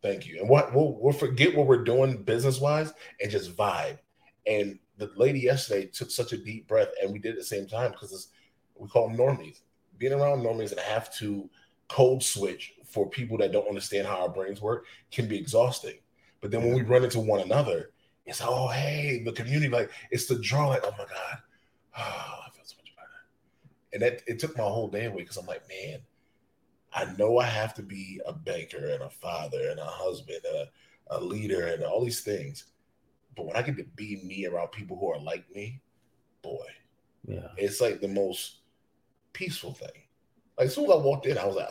thank 0.02 0.28
you. 0.28 0.40
And 0.40 0.50
what 0.50 0.74
we'll, 0.74 0.98
we'll 1.00 1.14
forget 1.14 1.56
what 1.56 1.68
we're 1.68 1.84
doing 1.84 2.24
business 2.24 2.60
wise 2.60 2.94
and 3.22 3.32
just 3.32 3.56
vibe. 3.56 4.00
And 4.46 4.80
the 4.98 5.12
lady 5.16 5.40
yesterday 5.40 5.88
took 5.88 6.12
such 6.12 6.34
a 6.34 6.38
deep 6.38 6.68
breath, 6.68 6.90
and 7.02 7.12
we 7.12 7.20
did 7.20 7.34
at 7.34 7.38
the 7.38 7.44
same 7.44 7.68
time 7.68 7.92
because 7.92 8.30
we 8.76 8.88
call 8.88 9.08
them 9.08 9.18
normies. 9.18 9.62
Being 9.98 10.14
around 10.14 10.42
normies 10.42 10.72
and 10.72 10.80
have 10.82 11.14
to 11.16 11.50
code 11.88 12.22
switch 12.22 12.74
for 12.86 13.10
people 13.10 13.38
that 13.38 13.52
don't 13.52 13.68
understand 13.68 14.08
how 14.08 14.22
our 14.22 14.30
brains 14.30 14.62
work 14.62 14.86
can 15.12 15.28
be 15.28 15.38
exhausting. 15.38 15.96
But 16.46 16.52
then 16.52 16.64
when 16.64 16.76
we 16.76 16.84
run 16.84 17.04
into 17.04 17.20
one 17.20 17.40
another, 17.40 17.90
it's 18.24 18.40
oh 18.40 18.68
hey, 18.68 19.24
the 19.26 19.32
community 19.32 19.68
like 19.68 19.90
it's 20.12 20.28
the 20.28 20.38
draw 20.38 20.68
like 20.68 20.84
oh 20.84 20.92
my 20.92 21.06
god, 21.06 21.40
oh, 21.98 22.42
I 22.46 22.52
feel 22.52 22.64
so 22.66 22.76
much 22.78 22.94
better. 22.96 23.10
And 23.94 24.04
that 24.04 24.22
it 24.28 24.38
took 24.38 24.56
my 24.56 24.64
whole 24.64 24.88
day 24.88 25.06
away 25.06 25.24
because 25.24 25.38
I'm 25.38 25.48
like 25.48 25.68
man, 25.68 26.02
I 26.94 27.12
know 27.18 27.40
I 27.40 27.46
have 27.46 27.74
to 27.78 27.82
be 27.82 28.22
a 28.28 28.32
banker 28.32 28.92
and 28.92 29.02
a 29.02 29.10
father 29.10 29.70
and 29.72 29.80
a 29.80 29.86
husband 29.86 30.38
and 30.46 30.56
a, 30.56 31.18
a 31.18 31.20
leader 31.20 31.66
and 31.66 31.84
all 31.84 32.06
these 32.06 32.22
things, 32.22 32.66
but 33.36 33.48
when 33.48 33.56
I 33.56 33.64
get 33.64 33.78
to 33.78 33.84
be 33.96 34.22
me 34.24 34.46
around 34.46 34.68
people 34.68 35.00
who 35.00 35.12
are 35.12 35.20
like 35.20 35.46
me, 35.56 35.82
boy, 36.44 36.68
yeah, 37.26 37.48
it's 37.58 37.82
like 37.82 38.02
the 38.02 38.08
most 38.08 38.58
peaceful 39.34 39.74
thing. 39.74 40.04
Like 40.60 40.68
as 40.68 40.76
soon 40.76 40.86
as 40.86 40.92
I 40.92 40.98
walked 40.98 41.26
in, 41.26 41.40
I 41.40 41.48
was 41.48 41.56
like, 41.56 41.70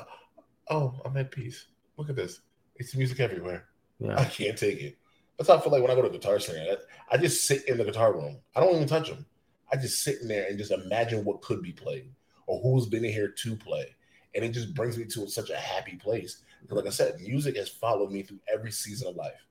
oh, 0.69 1.01
I'm 1.05 1.17
at 1.17 1.31
peace. 1.31 1.69
Look 1.97 2.11
at 2.11 2.17
this. 2.17 2.41
It's 2.75 2.97
music 2.97 3.21
everywhere. 3.21 3.69
Yeah. 3.99 4.19
I 4.19 4.25
can't 4.25 4.59
take 4.59 4.81
it. 4.81 4.97
That's 5.37 5.49
how 5.49 5.57
I 5.57 5.61
feel 5.61 5.73
like 5.73 5.83
when 5.83 5.91
I 5.91 5.95
go 5.95 6.03
to 6.03 6.11
Guitar 6.11 6.39
Center. 6.39 6.77
I, 7.11 7.17
just 7.17 7.47
sit 7.47 7.69
in 7.69 7.79
the 7.79 7.85
guitar 7.85 8.13
room. 8.13 8.39
I 8.55 8.61
don't 8.61 8.75
even 8.75 8.87
touch 8.87 9.09
them. 9.09 9.27
I 9.73 9.77
just 9.77 10.03
sit 10.03 10.21
in 10.23 10.29
there 10.29 10.47
and 10.49 10.59
just 10.59 10.71
imagine 10.71 11.25
what 11.25 11.43
could 11.43 11.63
be 11.63 11.73
played 11.73 12.11
or 12.47 12.61
who's 12.61 12.87
been 12.87 13.05
in 13.05 13.13
here 13.13 13.29
to 13.29 13.57
play. 13.57 13.95
And 14.35 14.45
it 14.45 14.51
just 14.51 14.75
brings 14.75 14.97
me 14.97 15.05
to 15.05 15.29
such 15.29 15.51
a 15.51 15.57
happy 15.57 15.97
place. 15.97 16.43
Because, 16.63 16.77
like 16.77 16.87
I 16.87 16.91
said, 16.91 17.21
music 17.21 17.57
has 17.57 17.69
followed 17.69 18.13
me 18.13 18.23
through 18.23 18.41
every 18.53 18.71
season 18.71 19.09
of 19.09 19.17
life 19.17 19.45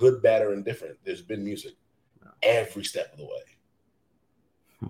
good, 0.00 0.22
bad, 0.22 0.42
or 0.42 0.54
indifferent. 0.54 0.96
There's 1.04 1.22
been 1.22 1.44
music 1.44 1.74
every 2.42 2.84
step 2.84 3.12
of 3.12 3.18
the 3.18 3.24
way. 3.24 3.42
Hmm. 4.80 4.86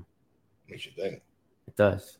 Makes 0.69 0.87
you 0.87 0.93
think. 0.93 1.21
It 1.67 1.77
does. 1.77 2.19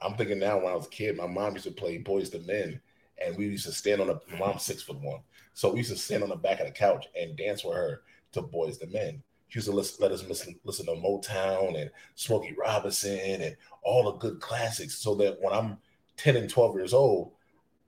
I'm 0.00 0.14
thinking 0.14 0.38
now 0.38 0.56
when 0.56 0.72
I 0.72 0.74
was 0.74 0.86
a 0.86 0.90
kid, 0.90 1.16
my 1.16 1.26
mom 1.26 1.52
used 1.52 1.66
to 1.66 1.70
play 1.70 2.02
Boyz 2.02 2.34
II 2.34 2.46
Men 2.46 2.80
and 3.24 3.36
we 3.36 3.46
used 3.46 3.66
to 3.66 3.72
stand 3.72 4.00
on 4.00 4.10
a 4.10 4.36
mom's 4.38 4.62
six 4.62 4.82
foot 4.82 5.00
one, 5.00 5.20
so 5.54 5.70
we 5.70 5.78
used 5.78 5.90
to 5.90 5.96
stand 5.96 6.22
on 6.22 6.28
the 6.28 6.36
back 6.36 6.60
of 6.60 6.66
the 6.66 6.72
couch 6.72 7.06
and 7.18 7.36
dance 7.36 7.64
with 7.64 7.74
her 7.74 8.02
to 8.32 8.42
Boyz 8.42 8.82
II 8.82 8.90
Men. 8.92 9.22
She 9.48 9.58
used 9.58 9.68
to 9.68 9.74
listen, 9.74 9.96
let 10.00 10.12
us 10.12 10.24
listen, 10.28 10.58
listen 10.64 10.86
to 10.86 10.92
Motown 10.92 11.80
and 11.80 11.90
Smokey 12.14 12.54
Robinson 12.58 13.18
and 13.18 13.56
all 13.82 14.04
the 14.04 14.18
good 14.18 14.40
classics, 14.40 14.94
so 14.98 15.14
that 15.16 15.38
when 15.40 15.52
I'm 15.52 15.78
10 16.16 16.36
and 16.36 16.48
12 16.48 16.76
years 16.76 16.94
old, 16.94 17.32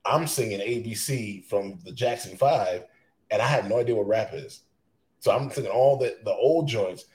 I'm 0.05 0.27
singing 0.27 0.59
ABC 0.59 1.45
from 1.45 1.79
the 1.85 1.91
Jackson 1.91 2.35
Five, 2.37 2.85
and 3.31 3.41
I 3.41 3.47
have 3.47 3.69
no 3.69 3.79
idea 3.79 3.95
what 3.95 4.07
rap 4.07 4.31
is. 4.33 4.63
So 5.19 5.31
I'm 5.31 5.49
singing 5.49 5.71
all 5.71 5.97
the 5.97 6.17
the 6.25 6.33
old 6.33 6.67
joints. 6.67 7.05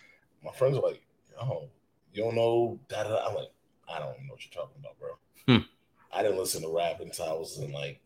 My 0.42 0.52
friends 0.52 0.78
are 0.78 0.82
like, 0.82 1.02
"Oh, 1.40 1.68
you 2.14 2.22
don't 2.22 2.34
know 2.34 2.80
that?" 2.88 3.06
I'm 3.06 3.34
like, 3.34 3.52
"I 3.88 3.98
don't 3.98 4.18
know 4.22 4.32
what 4.32 4.44
you're 4.44 4.62
talking 4.62 4.80
about, 4.80 4.98
bro." 4.98 5.10
Hmm. 5.46 5.66
I 6.10 6.22
didn't 6.22 6.38
listen 6.38 6.62
to 6.62 6.74
rap 6.74 7.00
until 7.00 7.26
I 7.26 7.32
was 7.32 7.58
in 7.58 7.70
like 7.72 8.00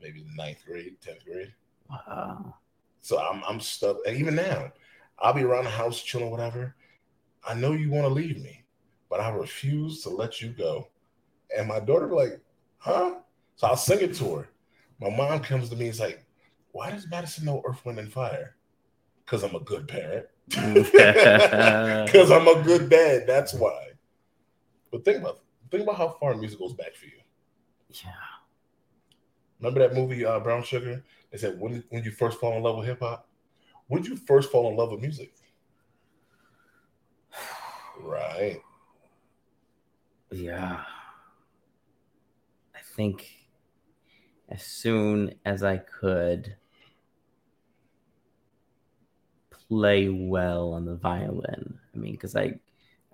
maybe 0.00 0.24
ninth 0.34 0.64
grade, 0.66 0.96
tenth 1.00 1.24
grade. 1.24 1.52
Wow. 1.90 2.54
So 3.00 3.18
I'm 3.18 3.42
I'm 3.48 3.60
stuck. 3.60 3.96
And 4.06 4.16
even 4.16 4.34
now, 4.34 4.72
I'll 5.18 5.34
be 5.34 5.42
around 5.42 5.64
the 5.64 5.70
house 5.70 6.02
chilling, 6.02 6.30
whatever. 6.30 6.74
I 7.46 7.54
know 7.54 7.72
you 7.72 7.90
want 7.90 8.04
to 8.04 8.12
leave 8.12 8.40
me, 8.42 8.64
but 9.08 9.20
I 9.20 9.30
refuse 9.30 10.02
to 10.02 10.10
let 10.10 10.40
you 10.40 10.50
go. 10.50 10.88
And 11.56 11.68
my 11.68 11.80
daughter 11.80 12.06
be 12.06 12.14
like, 12.14 12.40
huh? 12.78 13.16
So 13.56 13.66
I'll 13.66 13.76
sing 13.76 14.00
it 14.00 14.14
to 14.16 14.36
her. 14.36 14.48
My 15.00 15.10
mom 15.10 15.40
comes 15.40 15.70
to 15.70 15.76
me 15.76 15.86
and 15.86 15.94
is 15.94 16.00
like, 16.00 16.24
why 16.72 16.90
does 16.90 17.08
Madison 17.08 17.46
know 17.46 17.62
Earth, 17.66 17.84
Wind, 17.84 17.98
and 17.98 18.12
Fire? 18.12 18.56
Because 19.24 19.42
I'm 19.42 19.54
a 19.54 19.60
good 19.60 19.88
parent. 19.88 20.26
Because 20.48 22.30
I'm 22.30 22.48
a 22.48 22.62
good 22.62 22.88
dad. 22.88 23.26
That's 23.26 23.54
why. 23.54 23.88
But 24.90 25.04
think 25.04 25.18
about 25.18 25.40
think 25.70 25.82
about 25.82 25.96
how 25.96 26.16
far 26.20 26.34
music 26.34 26.58
goes 26.58 26.72
back 26.72 26.94
for 26.94 27.06
you. 27.06 27.20
Yeah. 27.90 28.10
Remember 29.60 29.80
that 29.80 29.94
movie 29.94 30.24
uh, 30.24 30.40
Brown 30.40 30.62
Sugar? 30.62 31.04
They 31.30 31.38
said 31.38 31.58
when 31.60 31.84
when 31.90 32.04
you 32.04 32.10
first 32.10 32.38
fall 32.40 32.56
in 32.56 32.62
love 32.62 32.76
with 32.78 32.86
hip 32.86 33.00
hop. 33.00 33.28
When 33.88 34.02
did 34.02 34.10
you 34.10 34.16
first 34.16 34.50
fall 34.52 34.70
in 34.70 34.76
love 34.76 34.90
with 34.92 35.00
music? 35.00 35.32
Right. 38.00 38.62
Yeah. 40.30 40.84
I 42.74 42.80
think 42.80 43.46
as 44.48 44.62
soon 44.62 45.34
as 45.44 45.62
I 45.62 45.78
could 45.78 46.56
play 49.50 50.08
well 50.08 50.72
on 50.72 50.84
the 50.84 50.96
violin. 50.96 51.78
I 51.94 51.98
mean, 51.98 52.12
because 52.12 52.36
I 52.36 52.58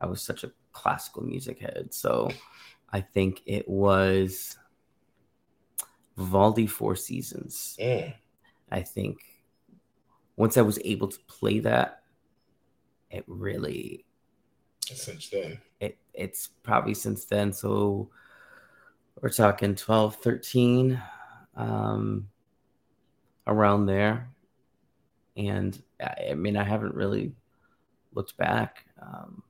I 0.00 0.06
was 0.06 0.22
such 0.22 0.44
a 0.44 0.52
classical 0.72 1.22
music 1.22 1.60
head. 1.60 1.88
So 1.92 2.30
I 2.90 3.00
think 3.00 3.42
it 3.46 3.68
was 3.68 4.56
Vivaldi 6.16 6.66
Four 6.66 6.96
Seasons. 6.96 7.76
Mm. 7.80 8.14
I 8.70 8.82
think 8.82 9.18
once 10.36 10.56
I 10.56 10.62
was 10.62 10.78
able 10.84 11.08
to 11.08 11.18
play 11.26 11.60
that, 11.60 12.02
it 13.10 13.24
really 13.26 14.04
Since 14.80 15.28
then. 15.28 15.60
it 15.80 15.98
it's 16.12 16.48
probably 16.62 16.94
since 16.94 17.24
then. 17.24 17.52
So 17.52 18.10
we're 19.20 19.30
talking 19.30 19.74
12, 19.74 20.16
13, 20.16 21.00
um, 21.56 22.28
around 23.46 23.86
there. 23.86 24.28
And 25.36 25.80
I, 26.00 26.28
I 26.30 26.34
mean, 26.34 26.56
I 26.56 26.64
haven't 26.64 26.94
really 26.94 27.32
looked 28.12 28.36
back. 28.36 28.84
Um, 29.00 29.42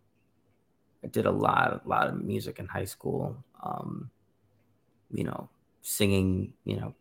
I 1.02 1.09
did 1.09 1.26
a 1.26 1.30
lot, 1.30 1.83
a 1.85 1.88
lot 1.88 2.09
of 2.09 2.23
music 2.23 2.59
in 2.59 2.66
high 2.66 2.85
school. 2.85 3.37
Um, 3.62 4.11
you 5.12 5.25
know, 5.25 5.49
singing, 5.85 6.55
you 6.64 6.79
know, 6.79 6.95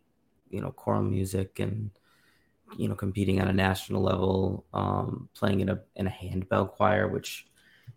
you 0.50 0.60
know, 0.60 0.70
choral 0.72 1.02
music 1.02 1.58
and 1.60 1.90
you 2.76 2.88
know, 2.88 2.94
competing 2.94 3.40
on 3.40 3.48
a 3.48 3.52
national 3.52 4.02
level, 4.02 4.66
um, 4.74 5.28
playing 5.34 5.60
in 5.60 5.68
a 5.68 5.80
in 5.96 6.06
a 6.06 6.10
handbell 6.10 6.66
choir, 6.66 7.08
which 7.08 7.46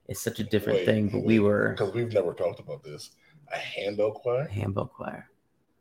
is 0.08 0.22
such 0.22 0.40
a 0.40 0.44
different 0.44 0.80
Wait, 0.80 0.86
thing. 0.86 1.10
But 1.10 1.20
wait, 1.20 1.26
we 1.26 1.40
were 1.40 1.72
because 1.74 1.94
we've 1.94 2.14
never 2.14 2.34
talked 2.34 2.60
about 2.60 2.84
this. 2.84 3.12
A 3.54 3.58
handbell 3.58 4.12
choir? 4.12 4.48
handbell 4.48 4.88
choir. 4.88 5.30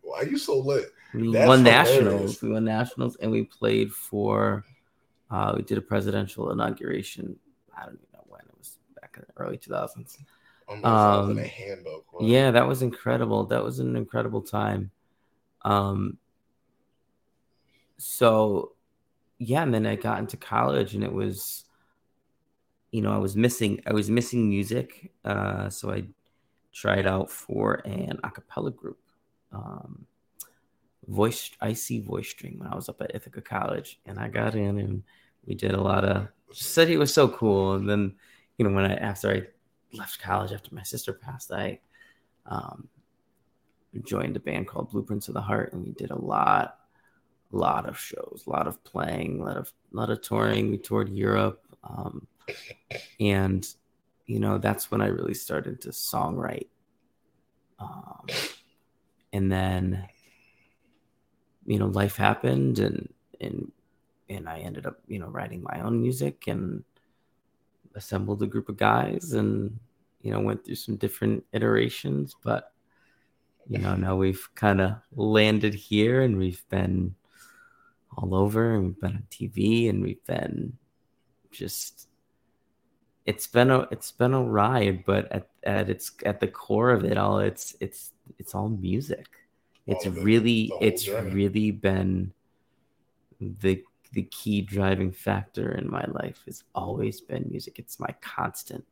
Why 0.02 0.20
are 0.20 0.26
you 0.26 0.38
so 0.38 0.58
lit? 0.58 0.92
We 1.14 1.28
That's 1.32 1.46
won 1.46 1.62
nationals. 1.62 2.42
We 2.42 2.50
won 2.50 2.64
nationals, 2.64 3.16
and 3.16 3.30
we 3.30 3.44
played 3.44 3.92
for. 3.92 4.64
Uh, 5.30 5.54
we 5.56 5.62
did 5.62 5.78
a 5.78 5.82
presidential 5.82 6.52
inauguration. 6.52 7.36
I 7.76 7.84
don't 7.86 7.94
even 7.94 8.06
know 8.14 8.25
when 8.28 8.42
it 8.42 8.58
was 8.58 8.78
back 9.00 9.16
in 9.16 9.25
the 9.26 9.42
early 9.42 9.58
2000s. 9.58 10.18
Um, 10.68 10.84
Um, 10.84 11.38
a 11.38 11.46
handbell 11.46 12.02
choir. 12.06 12.28
Yeah, 12.28 12.50
that 12.52 12.68
was 12.68 12.82
incredible. 12.82 13.44
That 13.46 13.64
was 13.64 13.78
an 13.78 13.96
incredible 13.96 14.42
time. 14.42 14.90
Um, 15.62 16.18
so, 17.99 18.73
yeah, 19.38 19.62
and 19.62 19.73
then 19.73 19.86
I 19.86 19.97
got 19.97 20.19
into 20.19 20.36
college, 20.36 20.95
and 20.95 21.02
it 21.02 21.12
was, 21.12 21.64
you 22.90 23.02
know, 23.02 23.12
I 23.12 23.19
was 23.19 23.36
missing, 23.36 23.80
I 23.86 23.92
was 23.92 24.10
missing 24.10 24.49
music. 24.49 25.12
Uh, 25.25 25.69
so 25.71 25.90
I 25.90 26.04
tried 26.73 27.06
out 27.06 27.30
for 27.30 27.80
an 27.84 28.19
a 28.23 28.30
cappella 28.30 28.71
group, 28.71 28.99
um, 29.52 30.06
voice, 31.08 31.50
IC 31.62 32.06
Voicestream 32.06 32.58
when 32.58 32.69
I 32.69 32.75
was 32.75 32.88
up 32.88 33.00
at 33.00 33.14
Ithaca 33.14 33.40
College, 33.40 33.99
and 34.06 34.19
I 34.19 34.28
got 34.28 34.54
in, 34.54 34.78
and 34.78 35.02
we 35.47 35.54
did 35.54 35.73
a 35.73 35.80
lot 35.80 36.04
of. 36.04 36.28
Said 36.52 36.88
he 36.88 36.97
was 36.97 37.12
so 37.12 37.28
cool, 37.28 37.75
and 37.75 37.88
then, 37.88 38.14
you 38.56 38.66
know, 38.66 38.75
when 38.75 38.90
I 38.90 38.95
after 38.95 39.30
I 39.30 39.42
left 39.97 40.21
college 40.21 40.52
after 40.52 40.75
my 40.75 40.82
sister 40.82 41.12
passed, 41.12 41.50
I 41.50 41.80
um, 42.47 42.88
joined 44.04 44.37
a 44.37 44.41
band 44.41 44.69
called 44.69 44.91
Blueprints 44.91 45.28
of 45.28 45.35
the 45.35 45.41
Heart, 45.41 45.73
and 45.73 45.85
we 45.85 45.93
did 45.93 46.11
a 46.11 46.19
lot, 46.19 46.78
a 47.52 47.56
lot 47.56 47.89
of 47.89 47.99
shows, 47.99 48.45
a 48.47 48.50
lot 48.50 48.67
of 48.67 48.82
playing, 48.85 49.41
a 49.41 49.45
lot 49.45 49.56
of, 49.56 49.73
a 49.93 49.97
lot 49.97 50.11
of 50.11 50.23
touring. 50.23 50.71
We 50.71 50.78
toured 50.78 51.09
Europe, 51.09 51.63
um, 51.85 52.26
and 53.21 53.67
you 54.26 54.41
know 54.41 54.59
that's 54.59 54.91
when 54.91 55.00
I 55.00 55.06
really 55.06 55.35
started 55.35 55.80
to 55.82 55.91
songwrite. 55.91 56.69
Um, 57.78 58.26
and 59.32 59.52
then, 59.52 60.09
you 61.67 61.78
know, 61.78 61.87
life 61.87 62.17
happened, 62.17 62.78
and 62.78 63.13
and 63.41 63.71
and 64.28 64.49
I 64.49 64.59
ended 64.59 64.87
up, 64.87 64.99
you 65.06 65.19
know, 65.19 65.28
writing 65.28 65.63
my 65.63 65.80
own 65.80 66.00
music 66.00 66.45
and 66.47 66.85
assembled 67.97 68.43
a 68.43 68.47
group 68.47 68.69
of 68.69 68.76
guys 68.76 69.32
and 69.32 69.78
you 70.21 70.30
know 70.30 70.41
went 70.41 70.65
through 70.65 70.75
some 70.75 70.97
different 70.97 71.43
iterations 71.52 72.37
but 72.45 72.73
you 73.68 73.78
know 73.78 73.94
now 73.94 74.16
we've 74.16 74.48
kind 74.54 74.80
of 74.80 74.96
landed 75.14 75.74
here 75.74 76.22
and 76.22 76.38
we've 76.38 76.64
been 76.68 77.14
all 78.16 78.34
over 78.34 78.74
and 78.74 78.86
we've 78.86 79.00
been 79.00 79.16
on 79.16 79.24
tv 79.30 79.88
and 79.90 80.02
we've 80.02 80.24
been 80.26 80.72
just 81.50 82.08
it's 83.24 83.46
been 83.46 83.70
a 83.70 83.80
it's 83.90 84.12
been 84.12 84.34
a 84.34 84.42
ride 84.42 85.04
but 85.04 85.30
at, 85.32 85.48
at 85.64 85.90
its 85.90 86.12
at 86.24 86.40
the 86.40 86.46
core 86.46 86.90
of 86.90 87.04
it 87.04 87.18
all 87.18 87.38
it's 87.38 87.74
it's 87.80 88.12
it's 88.38 88.54
all 88.54 88.68
music 88.68 89.26
it's 89.86 90.06
All 90.06 90.16
it, 90.16 90.22
really 90.22 90.72
it's 90.80 91.04
journey. 91.04 91.30
really 91.30 91.70
been 91.70 92.32
the 93.40 93.82
the 94.12 94.22
key 94.22 94.62
driving 94.62 95.12
factor 95.12 95.72
in 95.72 95.90
my 95.90 96.04
life 96.08 96.40
has 96.46 96.64
always 96.74 97.20
been 97.20 97.46
music. 97.50 97.78
It's 97.78 98.00
my 98.00 98.14
constant. 98.20 98.84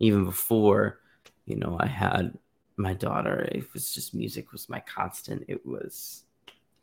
Even 0.00 0.24
before, 0.24 0.98
you 1.46 1.56
know, 1.56 1.76
I 1.78 1.86
had 1.86 2.36
my 2.76 2.94
daughter, 2.94 3.48
it 3.52 3.72
was 3.72 3.92
just 3.92 4.14
music 4.14 4.52
was 4.52 4.68
my 4.68 4.80
constant. 4.80 5.44
It 5.48 5.64
was 5.66 6.24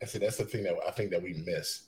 I 0.02 0.06
see, 0.06 0.18
that's 0.18 0.38
the 0.38 0.44
thing 0.44 0.62
that 0.64 0.76
I 0.86 0.90
think 0.92 1.10
that 1.10 1.22
we 1.22 1.34
miss. 1.44 1.82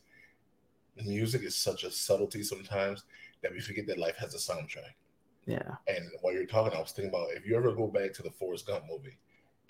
Music 1.05 1.43
is 1.43 1.55
such 1.55 1.85
a 1.85 1.91
subtlety 1.91 2.43
sometimes 2.43 3.05
that 3.43 3.53
we 3.53 3.61
forget 3.61 3.87
that 3.87 3.99
life 3.99 4.17
has 4.17 4.35
a 4.35 4.53
soundtrack. 4.53 4.95
yeah. 5.47 5.77
And 5.89 6.11
while 6.21 6.35
you're 6.35 6.45
talking, 6.45 6.77
I 6.77 6.81
was 6.81 6.93
thinking 6.93 7.09
about 7.09 7.29
if 7.33 7.47
you 7.47 7.57
ever 7.57 7.73
go 7.73 7.87
back 7.87 8.13
to 8.15 8.23
the 8.23 8.31
Forrest 8.31 8.67
Gump 8.67 8.85
movie, 8.89 9.17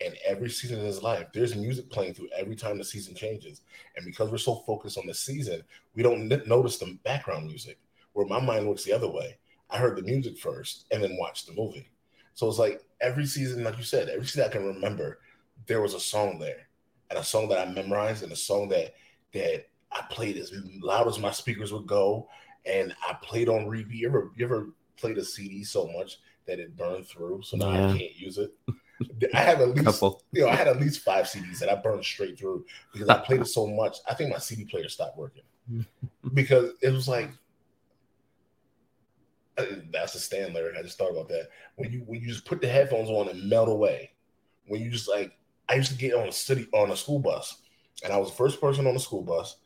and 0.04 0.16
every 0.26 0.50
season 0.50 0.80
of 0.80 0.86
his 0.86 1.02
life, 1.02 1.28
there's 1.32 1.54
music 1.54 1.88
playing 1.88 2.14
through 2.14 2.28
every 2.36 2.56
time 2.56 2.76
the 2.78 2.84
season 2.84 3.14
changes. 3.14 3.60
And 3.96 4.04
because 4.04 4.30
we're 4.30 4.38
so 4.38 4.56
focused 4.66 4.98
on 4.98 5.06
the 5.06 5.14
season, 5.14 5.62
we 5.94 6.02
don't 6.02 6.28
notice 6.46 6.78
the 6.78 6.98
background 7.04 7.46
music. 7.46 7.78
Where 8.14 8.26
my 8.26 8.40
mind 8.40 8.68
works 8.68 8.84
the 8.84 8.92
other 8.92 9.08
way. 9.08 9.38
I 9.70 9.78
heard 9.78 9.96
the 9.96 10.02
music 10.02 10.38
first 10.38 10.86
and 10.90 11.02
then 11.02 11.16
watched 11.18 11.46
the 11.46 11.54
movie. 11.54 11.88
So 12.34 12.48
it's 12.48 12.58
like 12.58 12.82
every 13.00 13.26
season, 13.26 13.64
like 13.64 13.76
you 13.76 13.84
said, 13.84 14.08
every 14.08 14.26
season 14.26 14.44
I 14.44 14.48
can 14.48 14.64
remember, 14.64 15.20
there 15.66 15.82
was 15.82 15.94
a 15.94 16.00
song 16.00 16.38
there, 16.38 16.68
and 17.10 17.18
a 17.18 17.24
song 17.24 17.48
that 17.48 17.66
I 17.66 17.70
memorized, 17.70 18.22
and 18.22 18.32
a 18.32 18.36
song 18.36 18.68
that 18.70 18.94
that 19.34 19.66
I 19.90 20.02
played 20.10 20.36
as 20.36 20.52
loud 20.80 21.08
as 21.08 21.18
my 21.18 21.30
speakers 21.30 21.72
would 21.72 21.86
go, 21.86 22.28
and 22.64 22.94
I 23.08 23.14
played 23.22 23.48
on 23.48 23.68
repeat. 23.68 23.98
You 23.98 24.08
ever 24.08 24.30
you 24.36 24.44
ever 24.44 24.70
played 24.96 25.18
a 25.18 25.24
CD 25.24 25.64
so 25.64 25.88
much 25.88 26.18
that 26.46 26.58
it 26.58 26.76
burned 26.76 27.06
through, 27.06 27.42
so 27.42 27.56
now 27.56 27.70
I 27.70 27.98
can't 27.98 28.16
use 28.16 28.38
it. 28.38 28.52
I 29.34 29.38
have 29.38 29.60
at 29.60 29.70
least 29.70 29.84
Couple. 29.84 30.22
you 30.32 30.42
know 30.42 30.48
I 30.48 30.54
had 30.54 30.68
at 30.68 30.80
least 30.80 31.00
five 31.00 31.26
CDs 31.26 31.58
that 31.58 31.68
I 31.68 31.74
burned 31.74 32.04
straight 32.04 32.38
through 32.38 32.64
because 32.92 33.08
I 33.08 33.18
played 33.18 33.40
it 33.40 33.46
so 33.46 33.66
much. 33.66 33.98
I 34.08 34.14
think 34.14 34.30
my 34.30 34.38
CD 34.38 34.64
player 34.64 34.88
stopped 34.88 35.18
working 35.18 35.42
because 36.34 36.72
it 36.80 36.90
was 36.90 37.08
like 37.08 37.30
that's 39.92 40.14
a 40.14 40.20
stand 40.20 40.54
lyric. 40.54 40.76
I 40.78 40.82
just 40.82 40.98
thought 40.98 41.10
about 41.10 41.28
that. 41.28 41.48
When 41.76 41.92
you 41.92 42.00
when 42.06 42.20
you 42.20 42.28
just 42.28 42.44
put 42.44 42.60
the 42.60 42.68
headphones 42.68 43.10
on 43.10 43.28
and 43.28 43.48
melt 43.48 43.68
away, 43.68 44.12
when 44.66 44.80
you 44.80 44.90
just 44.90 45.08
like 45.08 45.32
I 45.68 45.74
used 45.74 45.92
to 45.92 45.98
get 45.98 46.14
on 46.14 46.28
a 46.28 46.32
city 46.32 46.68
on 46.72 46.90
a 46.90 46.96
school 46.96 47.18
bus, 47.18 47.62
and 48.02 48.12
I 48.12 48.18
was 48.18 48.30
the 48.30 48.36
first 48.36 48.60
person 48.60 48.86
on 48.86 48.94
the 48.94 49.00
school 49.00 49.22
bus, 49.22 49.56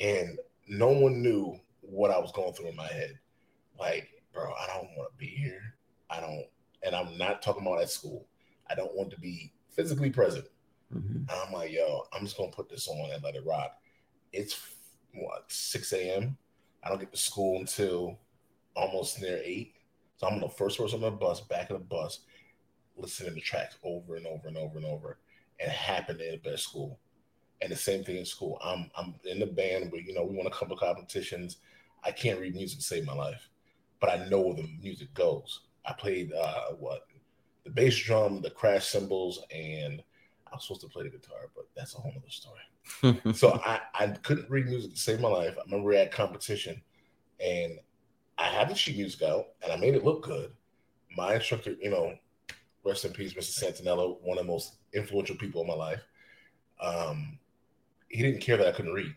and 0.00 0.38
no 0.68 0.88
one 0.88 1.22
knew 1.22 1.58
what 1.80 2.10
I 2.10 2.18
was 2.18 2.32
going 2.32 2.52
through 2.52 2.68
in 2.68 2.76
my 2.76 2.86
head. 2.86 3.18
Like, 3.78 4.08
bro, 4.32 4.52
I 4.52 4.66
don't 4.66 4.90
want 4.96 5.10
to 5.12 5.18
be 5.18 5.26
here. 5.26 5.74
I 6.10 6.20
don't, 6.20 6.44
and 6.82 6.94
I'm 6.94 7.16
not 7.16 7.42
talking 7.42 7.62
about 7.62 7.80
at 7.80 7.90
school. 7.90 8.26
I 8.68 8.74
don't 8.74 8.94
want 8.94 9.10
to 9.10 9.20
be 9.20 9.52
physically 9.70 10.10
present. 10.10 10.46
Mhm. 10.94 11.26
I'm 11.30 11.52
like, 11.52 11.72
yo, 11.72 12.02
I'm 12.12 12.24
just 12.24 12.36
gonna 12.36 12.50
put 12.50 12.68
this 12.68 12.88
on 12.88 13.10
and 13.12 13.22
let 13.22 13.36
it 13.36 13.44
rock. 13.46 13.78
It's 14.32 14.58
what 15.14 15.50
6 15.50 15.92
a.m. 15.92 16.36
I 16.82 16.88
don't 16.88 16.98
get 16.98 17.12
to 17.12 17.18
school 17.18 17.58
until 17.60 18.18
almost 18.78 19.20
near 19.20 19.40
eight. 19.44 19.74
So 20.16 20.26
I'm 20.26 20.40
the 20.40 20.48
first 20.48 20.78
person 20.78 21.02
on 21.04 21.10
the 21.12 21.16
bus, 21.16 21.40
back 21.40 21.70
of 21.70 21.78
the 21.78 21.84
bus, 21.84 22.20
listening 22.96 23.34
to 23.34 23.40
tracks 23.40 23.76
over 23.82 24.16
and 24.16 24.26
over 24.26 24.48
and 24.48 24.56
over 24.56 24.78
and 24.78 24.86
over. 24.86 25.18
And 25.60 25.68
it 25.68 25.74
happened 25.74 26.20
in 26.20 26.32
the 26.32 26.50
best 26.50 26.64
school. 26.64 26.98
And 27.60 27.72
the 27.72 27.76
same 27.76 28.04
thing 28.04 28.16
in 28.16 28.24
school. 28.24 28.58
I'm 28.62 28.88
I'm 28.96 29.16
in 29.24 29.40
the 29.40 29.46
band, 29.46 29.90
but 29.90 30.04
you 30.04 30.14
know 30.14 30.24
we 30.24 30.36
want 30.36 30.52
to 30.52 30.56
come 30.56 30.68
to 30.68 30.76
competitions. 30.76 31.56
I 32.04 32.12
can't 32.12 32.38
read 32.38 32.54
music 32.54 32.78
to 32.78 32.84
save 32.84 33.04
my 33.04 33.14
life, 33.14 33.48
but 34.00 34.10
I 34.10 34.28
know 34.28 34.40
where 34.40 34.54
the 34.54 34.68
music 34.80 35.12
goes. 35.12 35.62
I 35.84 35.92
played 35.92 36.32
uh, 36.32 36.74
what 36.78 37.08
the 37.64 37.70
bass 37.70 37.96
drum, 37.98 38.42
the 38.42 38.50
crash 38.50 38.86
cymbals, 38.86 39.44
and 39.50 40.00
I 40.46 40.54
was 40.54 40.62
supposed 40.62 40.82
to 40.82 40.88
play 40.88 41.02
the 41.02 41.10
guitar, 41.10 41.50
but 41.56 41.66
that's 41.76 41.96
a 41.96 41.98
whole 41.98 42.12
other 42.16 42.30
story. 42.30 43.32
so 43.34 43.60
I, 43.64 43.80
I 43.94 44.06
couldn't 44.06 44.48
read 44.48 44.66
music 44.66 44.92
to 44.92 44.98
save 44.98 45.20
my 45.20 45.28
life. 45.28 45.56
I 45.58 45.62
remember 45.64 45.92
at 45.94 46.12
competition 46.12 46.80
and 47.40 47.78
I 48.38 48.44
had 48.44 48.68
the 48.68 48.74
sheet 48.74 48.96
music 48.96 49.22
out 49.22 49.46
and 49.62 49.72
I 49.72 49.76
made 49.76 49.94
it 49.94 50.04
look 50.04 50.22
good. 50.22 50.52
My 51.16 51.34
instructor, 51.34 51.74
you 51.80 51.90
know, 51.90 52.14
rest 52.84 53.04
in 53.04 53.12
peace, 53.12 53.34
Mr. 53.34 53.62
Santinello, 53.64 54.20
one 54.22 54.38
of 54.38 54.46
the 54.46 54.52
most 54.52 54.76
influential 54.94 55.36
people 55.36 55.62
in 55.62 55.68
my 55.68 55.74
life. 55.74 56.00
Um, 56.80 57.38
he 58.08 58.22
didn't 58.22 58.40
care 58.40 58.56
that 58.56 58.66
I 58.66 58.72
couldn't 58.72 58.94
read. 58.94 59.14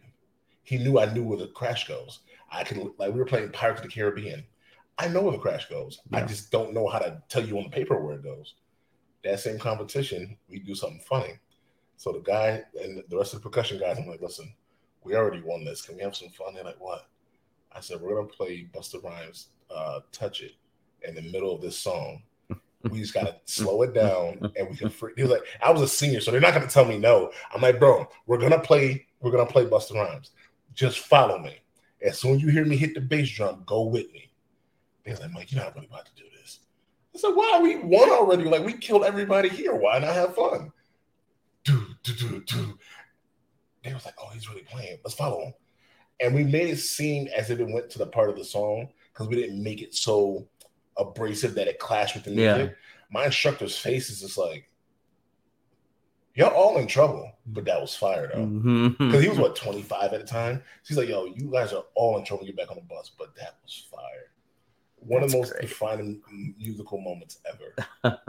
He 0.64 0.78
knew 0.78 1.00
I 1.00 1.12
knew 1.14 1.24
where 1.24 1.38
the 1.38 1.48
crash 1.48 1.88
goes. 1.88 2.20
I 2.52 2.64
could 2.64 2.78
like 2.98 3.14
we 3.14 3.20
were 3.20 3.26
playing 3.26 3.52
Pirates 3.52 3.80
of 3.80 3.88
the 3.88 3.94
Caribbean. 3.94 4.44
I 4.98 5.08
know 5.08 5.22
where 5.22 5.32
the 5.32 5.38
crash 5.38 5.70
goes. 5.70 6.00
Yeah. 6.12 6.20
I 6.20 6.26
just 6.26 6.52
don't 6.52 6.74
know 6.74 6.88
how 6.88 7.00
to 7.00 7.22
tell 7.30 7.46
you 7.46 7.58
on 7.58 7.64
the 7.64 7.70
paper 7.70 8.00
where 8.00 8.16
it 8.16 8.24
goes. 8.24 8.56
That 9.24 9.40
same 9.40 9.58
competition, 9.58 10.38
we 10.50 10.60
do 10.60 10.76
something 10.76 11.02
funny. 11.08 11.40
So 11.98 12.12
the 12.12 12.20
guy 12.20 12.64
and 12.82 13.04
the 13.10 13.18
rest 13.18 13.34
of 13.34 13.42
the 13.42 13.50
percussion 13.50 13.80
guys, 13.80 13.98
I'm 13.98 14.08
like, 14.08 14.22
listen, 14.22 14.54
we 15.04 15.16
already 15.16 15.42
won 15.42 15.64
this. 15.64 15.82
Can 15.82 15.96
we 15.96 16.02
have 16.02 16.16
some 16.16 16.30
fun? 16.30 16.54
They're 16.54 16.64
like, 16.64 16.80
what? 16.80 17.08
I 17.76 17.80
said, 17.80 18.02
we're 18.02 18.16
gonna 18.16 18.28
play 18.28 18.68
Busta 18.74 19.04
Rhymes 19.04 19.48
uh, 19.74 20.02
Touch 20.12 20.42
It 20.42 20.54
in 21.08 21.16
the 21.16 21.22
middle 21.22 21.54
of 21.54 21.62
this 21.62 21.78
song. 21.78 22.24
We 22.84 23.00
just 23.00 23.14
gotta 23.14 23.38
slow 23.46 23.82
it 23.84 23.94
down 23.94 24.52
and 24.58 24.70
we 24.70 24.76
can 24.76 24.90
free. 24.90 25.14
He 25.16 25.24
was 25.24 25.32
like, 25.32 25.44
I 25.62 25.72
was 25.72 25.82
a 25.82 25.88
senior, 25.88 26.22
so 26.22 26.32
they're 26.32 26.42
not 26.42 26.54
gonna 26.54 26.68
tell 26.68 26.86
me 26.86 26.98
no. 26.98 27.32
I'm 27.54 27.62
like, 27.62 27.80
bro, 27.80 28.08
we're 28.26 28.40
gonna 28.40 28.60
play, 28.60 29.06
we're 29.22 29.32
gonna 29.32 29.46
play 29.46 29.66
Busta 29.66 29.96
Rhymes. 29.96 30.32
Just 30.74 31.00
follow 31.00 31.40
me. 31.40 31.58
As 32.02 32.20
soon 32.20 32.36
as 32.36 32.42
you 32.42 32.50
hear 32.50 32.66
me 32.66 32.78
hit 32.78 32.94
the 32.96 33.02
bass 33.02 33.30
drum, 33.30 33.64
go 33.66 33.84
with 33.86 34.12
me. 34.12 34.32
Was 35.06 35.20
like, 35.20 35.32
Mike, 35.32 35.52
you're 35.52 35.64
not 35.64 35.76
really 35.76 35.88
about 35.88 36.06
to 36.06 36.16
do 36.16 36.24
this. 36.40 36.60
I 37.16 37.20
said, 37.20 37.32
why? 37.34 37.60
We 37.62 37.78
won 37.78 38.10
already. 38.10 38.44
Like, 38.44 38.66
we 38.66 38.74
killed 38.74 39.04
everybody 39.04 39.50
here. 39.50 39.76
Why 39.76 40.00
not 40.00 40.14
have 40.14 40.36
fun? 40.36 40.72
Do, 41.64 41.86
do, 42.04 42.14
do, 42.14 42.44
do. 42.46 42.80
They 43.84 43.94
was 43.94 44.06
like, 44.06 44.16
oh, 44.20 44.30
he's 44.30 44.50
really 44.50 44.62
playing. 44.62 45.00
Let's 45.04 45.16
follow 45.16 45.42
him. 45.46 45.54
And 46.22 46.36
we 46.36 46.44
made 46.44 46.70
it 46.70 46.78
seem 46.78 47.28
as 47.36 47.50
if 47.50 47.60
it 47.60 47.68
went 47.68 47.90
to 47.92 47.98
the 47.98 48.06
part 48.06 48.30
of 48.30 48.38
the 48.38 48.46
song 48.46 48.90
because 49.12 49.28
we 49.28 49.36
didn't 49.36 49.62
make 49.62 49.82
it 49.82 49.96
so 49.96 50.48
abrasive 50.98 51.56
that 51.56 51.68
it 51.68 51.80
clashed 51.80 52.16
with 52.16 52.24
the 52.24 52.32
music. 52.32 52.70
Yeah. 52.70 52.76
My 53.10 53.26
instructor's 53.26 53.78
face 53.78 54.10
is 54.10 54.22
just 54.22 54.38
like, 54.38 54.70
y'all 56.36 56.50
all 56.50 56.78
in 56.78 56.88
trouble. 56.88 57.32
But 57.48 57.66
that 57.66 57.82
was 57.82 57.96
fire 57.96 58.30
though. 58.34 58.46
Because 58.46 58.64
mm-hmm. 58.64 59.20
he 59.20 59.30
was 59.30 59.40
what 59.40 59.56
25 59.56 60.14
at 60.14 60.22
the 60.22 60.28
time. 60.28 60.62
She's 60.84 60.98
like, 60.98 61.10
yo, 61.10 61.26
you 61.26 61.50
guys 61.52 61.74
are 61.74 61.84
all 61.96 62.18
in 62.18 62.26
trouble. 62.26 62.46
Get 62.46 62.56
back 62.56 62.70
on 62.70 62.78
the 62.78 62.84
bus. 62.84 63.12
But 63.18 63.36
that 63.36 63.56
was 63.64 63.88
fire. 63.92 64.32
One 64.98 65.22
That's 65.22 65.34
of 65.34 65.38
the 65.38 65.38
most 65.40 65.52
great. 65.54 65.62
defining 65.64 66.22
musical 66.58 67.02
moments 67.02 67.40
ever. 67.50 67.76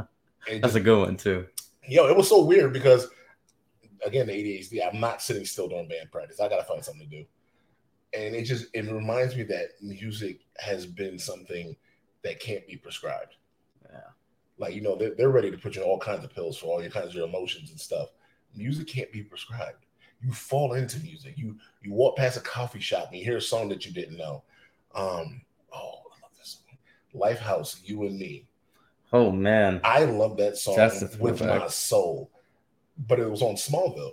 That's 0.49 0.61
just, 0.63 0.77
a 0.77 0.81
good 0.81 0.99
one 0.99 1.17
too. 1.17 1.47
Yo, 1.87 2.09
it 2.09 2.17
was 2.17 2.29
so 2.29 2.43
weird 2.43 2.73
because 2.73 3.09
again, 4.05 4.27
the 4.27 4.33
ADHD, 4.33 4.81
I'm 4.87 4.99
not 4.99 5.23
sitting 5.23 5.45
still 5.45 5.69
during 5.69 5.89
band 5.89 6.11
practice. 6.11 6.41
I 6.41 6.49
gotta 6.49 6.65
find 6.65 6.83
something 6.83 7.09
to 7.09 7.17
do. 7.19 7.25
And 8.15 8.35
it 8.35 8.45
just 8.45 8.67
it 8.75 8.91
reminds 8.91 9.37
me 9.37 9.43
that 9.45 9.71
music 9.81 10.41
has 10.59 10.87
been 10.87 11.19
something 11.19 11.77
that 12.23 12.41
can't 12.41 12.67
be 12.67 12.77
prescribed. 12.77 13.37
Yeah. 13.91 14.01
Like, 14.59 14.75
you 14.75 14.81
know, 14.83 14.97
they're, 14.97 15.15
they're 15.15 15.31
ready 15.31 15.51
to 15.51 15.59
put 15.59 15.75
you 15.75 15.83
in 15.83 15.89
all 15.89 15.99
kinds 15.99 16.25
of 16.25 16.35
pills 16.35 16.59
for 16.59 16.67
all 16.67 16.83
your 16.83 16.91
kinds 16.91 17.09
of 17.09 17.15
your 17.15 17.27
emotions 17.27 17.71
and 17.71 17.81
stuff. 17.81 18.11
Music 18.55 18.87
can't 18.87 19.11
be 19.11 19.23
prescribed. 19.23 19.87
You 20.21 20.33
fall 20.33 20.75
into 20.75 21.01
music. 21.01 21.35
You 21.37 21.57
you 21.83 21.93
walk 21.93 22.17
past 22.17 22.37
a 22.37 22.41
coffee 22.41 22.81
shop 22.81 23.09
and 23.09 23.19
you 23.19 23.25
hear 23.25 23.39
a 23.39 23.43
song 23.43 23.69
that 23.71 23.85
you 23.87 23.93
didn't 23.93 24.17
know. 24.17 24.45
Um, 24.95 25.43
oh, 25.73 26.03
I 26.13 26.21
love 26.23 26.33
this 26.39 26.59
one. 27.13 27.21
Lifehouse, 27.21 27.81
You 27.85 28.03
and 28.05 28.19
Me. 28.19 28.47
Oh 29.13 29.33
man. 29.33 29.81
I 29.85 30.05
love 30.05 30.37
that 30.37 30.57
song 30.59 30.77
with 31.19 31.41
my 31.41 31.67
soul. 31.69 32.31
But 33.09 33.19
it 33.19 33.29
was 33.29 33.43
on 33.43 33.57
Smallville. 33.57 34.13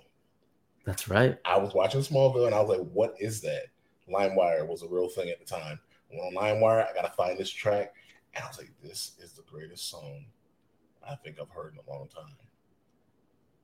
That's 0.85 1.07
right. 1.07 1.37
I 1.45 1.57
was 1.57 1.73
watching 1.73 2.01
Smallville 2.01 2.47
and 2.47 2.55
I 2.55 2.61
was 2.61 2.77
like, 2.77 2.87
what 2.91 3.13
is 3.19 3.41
that? 3.41 3.65
LimeWire 4.11 4.67
was 4.67 4.83
a 4.83 4.87
real 4.87 5.09
thing 5.09 5.29
at 5.29 5.39
the 5.39 5.45
time. 5.45 5.79
When 6.09 6.19
on 6.19 6.33
LimeWire, 6.35 6.87
I 6.87 6.93
gotta 6.93 7.13
find 7.13 7.37
this 7.37 7.51
track. 7.51 7.93
And 8.35 8.43
I 8.43 8.47
was 8.47 8.57
like, 8.57 8.71
this 8.83 9.13
is 9.19 9.33
the 9.33 9.43
greatest 9.43 9.89
song 9.89 10.25
I 11.07 11.15
think 11.15 11.37
I've 11.41 11.49
heard 11.49 11.73
in 11.73 11.79
a 11.79 11.89
long 11.89 12.07
time. 12.07 12.35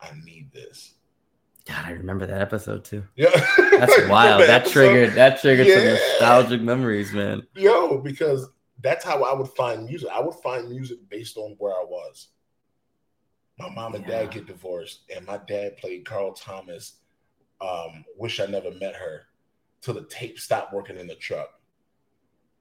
I 0.01 0.11
need 0.23 0.51
this. 0.51 0.95
God, 1.65 1.85
I 1.85 1.91
remember 1.91 2.25
that 2.27 2.41
episode 2.41 2.85
too. 2.85 3.03
Yeah, 3.15 3.29
that's 3.71 3.99
wild. 4.07 4.41
That, 4.41 4.63
that 4.63 4.67
triggered 4.67 5.13
that 5.13 5.41
triggered 5.41 5.67
yeah. 5.67 5.75
some 5.75 5.85
nostalgic 5.85 6.61
memories, 6.61 7.11
man. 7.11 7.45
Yo, 7.55 7.97
because 7.99 8.47
that's 8.81 9.03
how 9.03 9.23
I 9.23 9.33
would 9.33 9.49
find 9.49 9.85
music. 9.85 10.09
I 10.13 10.19
would 10.19 10.35
find 10.35 10.69
music 10.69 10.99
based 11.09 11.37
on 11.37 11.55
where 11.57 11.73
I 11.73 11.83
was. 11.83 12.27
My 13.57 13.69
mom 13.69 13.95
and 13.95 14.05
yeah. 14.05 14.19
dad 14.19 14.31
get 14.31 14.45
divorced, 14.45 15.01
and 15.15 15.25
my 15.25 15.39
dad 15.47 15.77
played 15.77 16.05
Carl 16.05 16.33
Thomas. 16.33 16.97
Um, 17.61 18.03
Wish 18.17 18.39
I 18.39 18.45
never 18.45 18.71
met 18.71 18.95
her 18.95 19.23
till 19.81 19.93
the 19.93 20.05
tape 20.05 20.39
stopped 20.39 20.73
working 20.73 20.97
in 20.97 21.07
the 21.07 21.15
truck. 21.15 21.49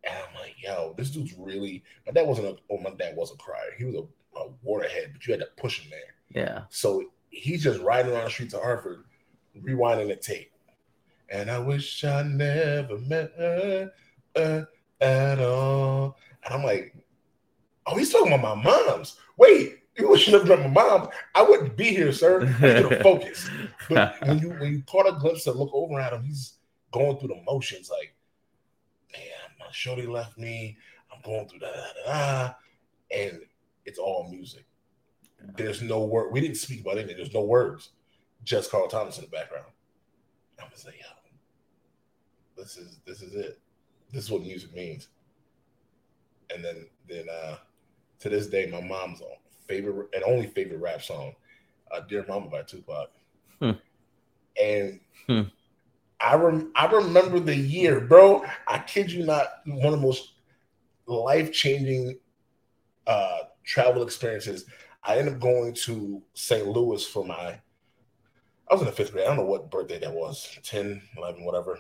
And 0.05 0.15
I'm 0.15 0.35
like, 0.35 0.57
yo, 0.63 0.95
this 0.97 1.11
dude's 1.11 1.35
really. 1.39 1.83
My 2.07 2.13
dad 2.13 2.27
wasn't 2.27 2.49
a. 2.49 2.57
Oh, 2.71 2.79
my 2.79 2.91
dad 2.91 3.17
was 3.17 3.33
a 3.33 3.37
crier. 3.37 3.73
He 3.79 3.85
was 3.85 3.95
a, 3.95 4.39
a 4.39 4.49
waterhead, 4.63 5.13
but 5.13 5.27
you 5.27 5.33
had 5.33 5.41
to 5.41 5.49
push 5.57 5.81
him 5.81 5.91
there. 5.91 6.45
Yeah. 6.45 6.63
So 6.69 7.05
he's 7.31 7.63
just 7.63 7.81
riding 7.81 8.13
around 8.13 8.25
the 8.25 8.31
streets 8.31 8.55
of 8.55 8.63
Hartford, 8.63 9.05
rewinding 9.63 10.09
the 10.09 10.17
tape. 10.17 10.53
And 11.31 11.51
I 11.51 11.59
wish 11.59 12.05
I 12.05 12.23
never 12.23 12.99
met 12.99 13.33
her 13.39 13.91
uh, 14.37 14.63
at 15.01 15.41
all. 15.41 16.19
And 16.45 16.55
I'm 16.55 16.63
like, 16.63 16.95
oh, 17.87 17.97
he's 17.97 18.13
talking 18.13 18.33
about 18.33 18.59
my 18.59 18.63
mom's. 18.63 19.17
Wait, 19.39 19.79
you 19.97 20.09
wish 20.09 20.27
you 20.27 20.33
never 20.33 20.45
met 20.47 20.61
my 20.61 20.83
mom. 20.83 21.09
I 21.35 21.43
wouldn't 21.43 21.77
be 21.77 21.85
here, 21.85 22.13
sir. 22.13 22.47
I 22.47 22.83
could 22.83 22.93
have 22.93 23.03
focused. 23.03 23.51
But 23.89 24.17
when 24.27 24.39
you 24.39 24.51
when 24.51 24.73
you 24.73 24.83
caught 24.83 25.09
a 25.09 25.19
glimpse 25.19 25.47
and 25.47 25.57
look 25.57 25.71
over 25.73 25.99
at 26.01 26.13
him, 26.13 26.25
he's 26.25 26.55
going 26.95 27.19
through 27.19 27.29
the 27.29 27.43
motions 27.45 27.91
like, 27.91 28.15
man, 29.13 29.57
my 29.59 29.67
shorty 29.73 30.07
left 30.07 30.39
me. 30.39 30.79
I'm 31.13 31.21
going 31.23 31.49
through 31.49 31.61
that, 31.61 31.95
da, 32.07 32.55
and 33.17 33.41
it's 33.85 33.99
all 33.99 34.29
music. 34.31 34.65
There's 35.57 35.83
no 35.83 36.05
word. 36.05 36.33
We 36.33 36.41
didn't 36.41 36.57
speak 36.57 36.81
about 36.83 36.99
anything. 36.99 37.17
There's 37.17 37.35
no 37.35 37.43
words. 37.43 37.91
Just 38.45 38.71
Carl 38.71 38.89
Thomas 38.89 39.19
in 39.19 39.25
the 39.25 39.31
background. 39.31 39.67
I'm 40.59 40.67
gonna 40.67 40.77
say, 40.77 40.95
yo, 40.99 42.63
this 42.63 42.77
is 42.77 42.99
this 43.05 43.23
is 43.23 43.35
it. 43.35 43.61
This 44.13 44.25
is 44.25 44.31
what 44.31 44.43
music 44.43 44.73
means. 44.75 45.09
And 46.55 46.65
then 46.65 46.87
then 47.09 47.27
uh 47.29 47.57
to 48.21 48.29
this 48.29 48.47
day, 48.47 48.67
my 48.71 48.81
mom's 48.81 49.21
favorite 49.67 50.09
and 50.15 50.23
only 50.25 50.47
favorite 50.47 50.79
rap 50.79 51.03
song, 51.03 51.35
uh, 51.93 52.01
"Dear 52.01 52.25
Mama" 52.29 52.49
by 52.49 52.63
Tupac. 52.63 53.11
Hmm. 53.61 53.71
And 54.63 55.01
hmm. 55.27 55.43
I 56.25 56.37
rem- 56.37 56.73
I 56.75 56.87
remember 56.87 57.39
the 57.39 57.55
year, 57.55 58.01
bro. 58.01 58.45
I 58.67 58.79
kid 58.79 59.13
you 59.13 59.27
not, 59.27 59.47
one 59.67 59.93
of 59.93 60.01
the 60.01 60.07
most 60.07 60.33
life 61.07 61.53
changing 61.53 62.19
uh, 63.07 63.39
travel 63.63 64.03
experiences. 64.03 64.65
I 65.03 65.19
ended 65.19 65.35
up 65.35 65.41
going 65.41 65.75
to 65.75 66.23
St. 66.33 66.67
Louis 66.67 67.07
for 67.07 67.27
my. 67.27 67.61
I 68.71 68.73
was 68.73 68.81
in 68.81 68.87
the 68.87 68.93
fifth 68.93 69.13
grade. 69.13 69.25
I 69.25 69.29
don't 69.29 69.37
know 69.37 69.45
what 69.45 69.71
birthday 69.71 69.99
that 69.99 70.15
was 70.15 70.59
10, 70.63 71.03
11, 71.19 71.45
whatever. 71.45 71.79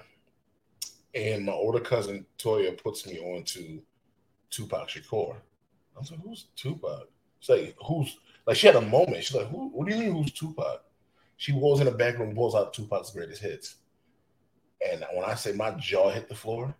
And 1.14 1.46
my 1.46 1.52
older 1.52 1.80
cousin 1.80 2.26
Toya 2.38 2.76
puts 2.76 3.06
me 3.06 3.18
on 3.20 3.44
to 3.44 3.80
Tupac 4.50 4.88
Shakur. 4.88 5.36
I 5.96 6.00
was 6.00 6.10
like, 6.10 6.20
who's 6.20 6.48
Tupac? 6.54 7.08
She's 7.40 7.48
like, 7.48 7.76
who's 7.86 8.18
like 8.46 8.56
she 8.56 8.66
had 8.66 8.76
a 8.76 8.80
moment. 8.82 9.24
She's 9.24 9.34
like, 9.34 9.48
who 9.48 9.68
what 9.68 9.88
do 9.88 9.94
you 9.94 10.02
mean 10.02 10.12
who's 10.12 10.32
Tupac? 10.32 10.82
She 11.38 11.52
was 11.52 11.80
in 11.80 11.86
the 11.86 11.92
back 11.92 12.18
room, 12.18 12.34
pulls 12.34 12.54
out 12.54 12.74
Tupac's 12.74 13.10
greatest 13.10 13.40
hits. 13.40 13.76
And 14.90 15.04
when 15.14 15.24
I 15.24 15.34
say 15.34 15.52
my 15.52 15.70
jaw 15.72 16.10
hit 16.10 16.28
the 16.28 16.34
floor, 16.34 16.74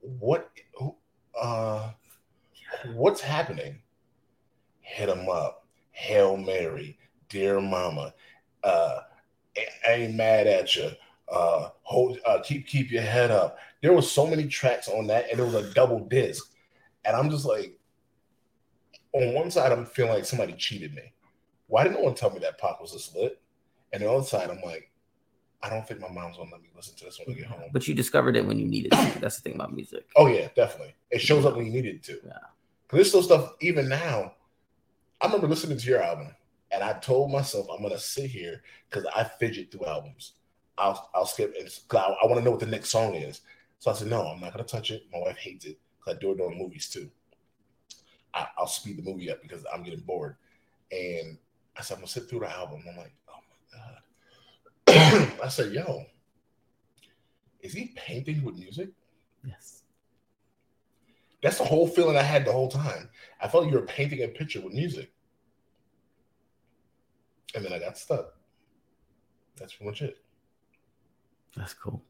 what 0.00 0.50
uh 1.40 1.90
what's 2.94 3.20
happening? 3.20 3.80
Hit 4.80 5.08
him 5.08 5.28
up. 5.28 5.66
Hail 5.92 6.36
Mary, 6.36 6.98
dear 7.28 7.60
mama, 7.60 8.14
uh 8.62 9.00
I 9.86 9.92
ain't 9.92 10.14
mad 10.14 10.46
at 10.46 10.74
you. 10.76 10.90
Uh 11.32 11.70
hold 11.82 12.18
uh 12.26 12.40
keep 12.42 12.66
keep 12.66 12.90
your 12.90 13.02
head 13.02 13.30
up. 13.30 13.58
There 13.82 13.92
was 13.92 14.10
so 14.10 14.26
many 14.26 14.46
tracks 14.46 14.88
on 14.88 15.06
that, 15.08 15.30
and 15.30 15.38
it 15.38 15.44
was 15.44 15.54
a 15.54 15.72
double 15.74 16.00
disc. 16.00 16.50
And 17.04 17.14
I'm 17.14 17.30
just 17.30 17.44
like, 17.44 17.78
on 19.12 19.34
one 19.34 19.50
side, 19.50 19.72
I'm 19.72 19.86
feeling 19.86 20.12
like 20.12 20.24
somebody 20.24 20.54
cheated 20.54 20.94
me. 20.94 21.12
Why 21.66 21.84
didn't 21.84 21.96
no 21.96 22.04
one 22.04 22.14
tell 22.14 22.30
me 22.30 22.38
that 22.40 22.58
Pac 22.58 22.80
was 22.80 22.94
a 22.94 22.98
slit? 22.98 23.40
And 23.92 24.02
the 24.02 24.10
other 24.10 24.24
side, 24.24 24.50
I'm 24.50 24.62
like, 24.62 24.90
I 25.64 25.70
don't 25.70 25.88
think 25.88 25.98
my 25.98 26.10
mom's 26.10 26.36
gonna 26.36 26.50
let 26.50 26.62
me 26.62 26.68
listen 26.76 26.94
to 26.96 27.04
this 27.06 27.18
when 27.18 27.34
I 27.34 27.38
get 27.38 27.48
mm-hmm. 27.48 27.54
home. 27.54 27.70
But 27.72 27.88
you 27.88 27.94
discovered 27.94 28.36
it 28.36 28.46
when 28.46 28.58
you 28.58 28.66
needed 28.66 28.92
to. 28.92 29.18
That's 29.18 29.36
the 29.36 29.42
thing 29.42 29.54
about 29.54 29.72
music. 29.72 30.06
Oh 30.14 30.26
yeah, 30.26 30.48
definitely. 30.54 30.94
It 31.10 31.20
shows 31.20 31.46
up 31.46 31.56
when 31.56 31.64
you 31.64 31.72
needed 31.72 32.02
to. 32.04 32.20
Yeah. 32.24 32.32
Cause 32.88 32.98
there's 32.98 33.08
still 33.08 33.22
stuff 33.22 33.54
even 33.60 33.88
now. 33.88 34.34
I 35.22 35.26
remember 35.26 35.48
listening 35.48 35.78
to 35.78 35.88
your 35.88 36.02
album 36.02 36.34
And 36.70 36.82
I 36.82 36.92
told 36.94 37.32
myself 37.32 37.66
I'm 37.72 37.82
gonna 37.82 37.98
sit 37.98 38.30
here 38.30 38.62
because 38.90 39.06
I 39.16 39.24
fidget 39.24 39.72
through 39.72 39.86
albums. 39.86 40.32
I'll 40.76 41.10
I'll 41.14 41.24
skip 41.24 41.54
it 41.56 41.80
because 41.88 42.04
I, 42.04 42.24
I 42.24 42.26
want 42.26 42.38
to 42.38 42.44
know 42.44 42.50
what 42.50 42.60
the 42.60 42.66
next 42.66 42.90
song 42.90 43.14
is. 43.14 43.40
So 43.78 43.90
I 43.90 43.94
said, 43.94 44.08
no, 44.08 44.26
I'm 44.26 44.40
not 44.40 44.52
gonna 44.52 44.64
touch 44.64 44.90
it. 44.90 45.04
My 45.10 45.20
wife 45.20 45.38
hates 45.38 45.64
it 45.64 45.78
because 45.98 46.16
I 46.16 46.20
do 46.20 46.32
it 46.32 46.38
during 46.38 46.58
movies 46.58 46.90
too. 46.90 47.10
I, 48.34 48.46
will 48.58 48.66
speed 48.66 48.98
the 48.98 49.02
movie 49.02 49.30
up 49.30 49.40
because 49.40 49.64
I'm 49.72 49.82
getting 49.82 50.00
bored. 50.00 50.36
And 50.92 51.38
I 51.76 51.82
said, 51.82 51.94
I'm 51.94 52.00
gonna 52.00 52.08
sit 52.08 52.28
through 52.28 52.40
the 52.40 52.50
album. 52.50 52.84
I'm 52.86 52.96
like, 52.96 53.14
oh 53.30 53.40
my 53.48 53.78
god. 53.78 53.98
I 54.88 55.48
said, 55.48 55.72
yo, 55.72 56.04
is 57.60 57.72
he 57.72 57.92
painting 57.96 58.42
with 58.44 58.56
music? 58.56 58.90
Yes. 59.44 59.82
That's 61.42 61.58
the 61.58 61.64
whole 61.64 61.86
feeling 61.86 62.16
I 62.16 62.22
had 62.22 62.44
the 62.44 62.52
whole 62.52 62.68
time. 62.70 63.08
I 63.40 63.48
felt 63.48 63.64
like 63.64 63.72
you 63.72 63.78
were 63.78 63.86
painting 63.86 64.22
a 64.22 64.28
picture 64.28 64.60
with 64.60 64.72
music. 64.72 65.12
And 67.54 67.64
then 67.64 67.72
I 67.72 67.78
got 67.78 67.98
stuck. 67.98 68.34
That's 69.56 69.74
pretty 69.74 69.90
much 69.90 70.02
it. 70.02 70.18
That's 71.56 71.74
cool. 71.74 72.02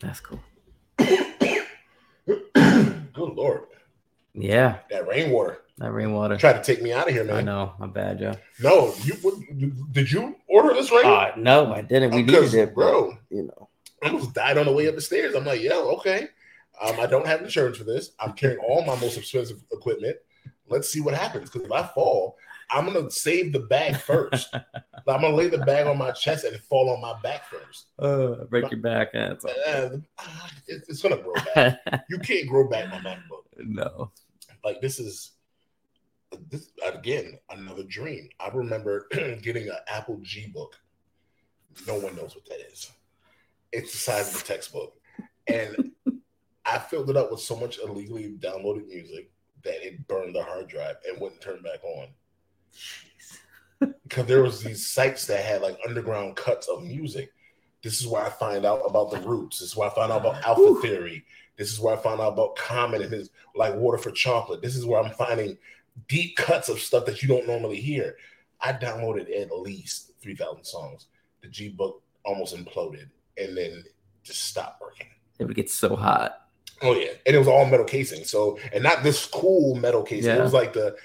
That's 0.00 0.20
cool. 0.20 0.40
Good 0.98 1.64
lord. 3.14 3.62
Yeah. 4.34 4.78
That 4.90 5.06
rainwater. 5.06 5.62
That 5.78 5.92
rainwater. 5.92 6.38
Tried 6.38 6.54
to 6.54 6.62
take 6.62 6.82
me 6.82 6.92
out 6.92 7.06
of 7.06 7.14
here, 7.14 7.24
man. 7.24 7.36
I 7.36 7.40
know. 7.42 7.74
I'm 7.78 7.90
bad, 7.90 8.18
Joe. 8.18 8.34
No, 8.60 8.94
you 9.02 9.14
did 9.92 10.10
you 10.10 10.36
order 10.48 10.72
this 10.72 10.90
rain? 10.90 11.04
Uh, 11.04 11.32
no, 11.36 11.72
I 11.72 11.82
didn't. 11.82 12.14
We 12.14 12.22
needed 12.22 12.54
it, 12.54 12.74
bro. 12.74 13.16
You 13.28 13.42
know, 13.42 13.68
I 14.02 14.08
almost 14.08 14.32
died 14.32 14.56
on 14.56 14.64
the 14.64 14.72
way 14.72 14.88
up 14.88 14.94
the 14.94 15.02
stairs. 15.02 15.34
I'm 15.34 15.44
like, 15.44 15.60
yeah, 15.60 15.74
okay. 15.74 16.28
Um, 16.80 16.98
I 16.98 17.06
don't 17.06 17.26
have 17.26 17.42
insurance 17.42 17.76
for 17.76 17.84
this. 17.84 18.12
I'm 18.18 18.32
carrying 18.32 18.58
all 18.60 18.84
my 18.84 18.98
most 19.00 19.18
expensive 19.18 19.62
equipment. 19.70 20.16
Let's 20.68 20.88
see 20.88 21.00
what 21.00 21.14
happens. 21.14 21.50
Because 21.50 21.66
if 21.66 21.72
I 21.72 21.86
fall, 21.88 22.38
I'm 22.70 22.86
gonna 22.86 23.10
save 23.10 23.52
the 23.52 23.60
bag 23.60 23.96
first. 23.96 24.54
I'm 24.54 25.20
gonna 25.20 25.36
lay 25.36 25.48
the 25.48 25.58
bag 25.58 25.86
on 25.86 25.98
my 25.98 26.10
chest 26.12 26.44
and 26.44 26.58
fall 26.58 26.90
on 26.90 27.02
my 27.02 27.20
back 27.20 27.44
first. 27.44 27.86
Uh, 27.98 28.44
break 28.46 28.70
your 28.70 28.80
back. 28.80 29.08
Uh, 29.14 29.34
it's, 30.66 30.88
it's 30.88 31.02
gonna 31.02 31.18
grow 31.18 31.34
back. 31.54 31.80
you 32.08 32.18
can't 32.18 32.48
grow 32.48 32.66
back 32.66 32.90
my 32.90 32.98
MacBook. 32.98 33.44
No. 33.58 34.10
Like 34.64 34.80
this 34.80 34.98
is 34.98 35.32
this 36.50 36.70
again 36.84 37.38
another 37.50 37.84
dream. 37.84 38.28
I 38.40 38.48
remember 38.48 39.06
getting 39.42 39.68
an 39.68 39.76
Apple 39.88 40.18
G 40.22 40.48
book. 40.48 40.76
No 41.86 41.94
one 41.94 42.16
knows 42.16 42.34
what 42.34 42.46
that 42.46 42.60
is. 42.72 42.90
It's 43.72 43.92
the 43.92 43.98
size 43.98 44.34
of 44.34 44.40
a 44.40 44.44
textbook, 44.44 44.94
and 45.46 45.92
I 46.64 46.78
filled 46.78 47.10
it 47.10 47.16
up 47.16 47.30
with 47.30 47.40
so 47.40 47.56
much 47.56 47.78
illegally 47.78 48.36
downloaded 48.40 48.88
music 48.88 49.30
that 49.64 49.86
it 49.86 50.06
burned 50.08 50.34
the 50.34 50.42
hard 50.42 50.68
drive 50.68 50.96
and 51.08 51.20
wouldn't 51.20 51.40
turn 51.40 51.62
back 51.62 51.82
on. 51.84 52.08
Because 54.02 54.26
there 54.26 54.42
was 54.42 54.62
these 54.62 54.86
sites 54.86 55.26
that 55.26 55.44
had 55.44 55.62
like 55.62 55.78
underground 55.86 56.36
cuts 56.36 56.68
of 56.68 56.82
music. 56.84 57.30
This 57.82 58.00
is 58.00 58.06
where 58.06 58.24
I 58.24 58.30
find 58.30 58.64
out 58.64 58.80
about 58.86 59.10
the 59.10 59.20
roots. 59.20 59.60
This 59.60 59.70
is 59.70 59.76
where 59.76 59.90
I 59.90 59.94
find 59.94 60.10
out 60.10 60.22
about 60.22 60.42
Alpha 60.44 60.60
Ooh. 60.62 60.80
Theory. 60.80 61.24
This 61.56 61.72
is 61.72 61.80
where 61.80 61.96
I 61.96 62.00
find 62.00 62.20
out 62.20 62.32
about 62.32 62.56
Common 62.56 63.02
and 63.02 63.12
his 63.12 63.30
like 63.54 63.74
Water 63.74 63.98
for 63.98 64.10
Chocolate. 64.10 64.62
This 64.62 64.76
is 64.76 64.84
where 64.86 65.00
I'm 65.00 65.12
finding 65.12 65.56
deep 66.08 66.36
cuts 66.36 66.68
of 66.68 66.78
stuff 66.80 67.06
that 67.06 67.22
you 67.22 67.28
don't 67.28 67.46
normally 67.46 67.80
hear. 67.80 68.16
I 68.60 68.72
downloaded 68.72 69.34
at 69.40 69.52
least 69.52 70.12
3,000 70.20 70.64
songs. 70.64 71.06
The 71.42 71.48
G 71.48 71.68
book 71.68 72.02
almost 72.24 72.56
imploded 72.56 73.08
and 73.38 73.56
then 73.56 73.84
just 74.22 74.46
stopped 74.46 74.80
working. 74.80 75.06
It 75.38 75.44
would 75.44 75.56
get 75.56 75.70
so 75.70 75.96
hot. 75.96 76.46
Oh 76.82 76.94
yeah, 76.94 77.12
and 77.24 77.34
it 77.34 77.38
was 77.38 77.48
all 77.48 77.64
metal 77.64 77.86
casing. 77.86 78.24
So, 78.24 78.58
and 78.72 78.82
not 78.82 79.02
this 79.02 79.24
cool 79.26 79.76
metal 79.76 80.02
casing. 80.02 80.30
Yeah. 80.30 80.40
It 80.40 80.42
was 80.42 80.52
like 80.52 80.72
the 80.72 80.96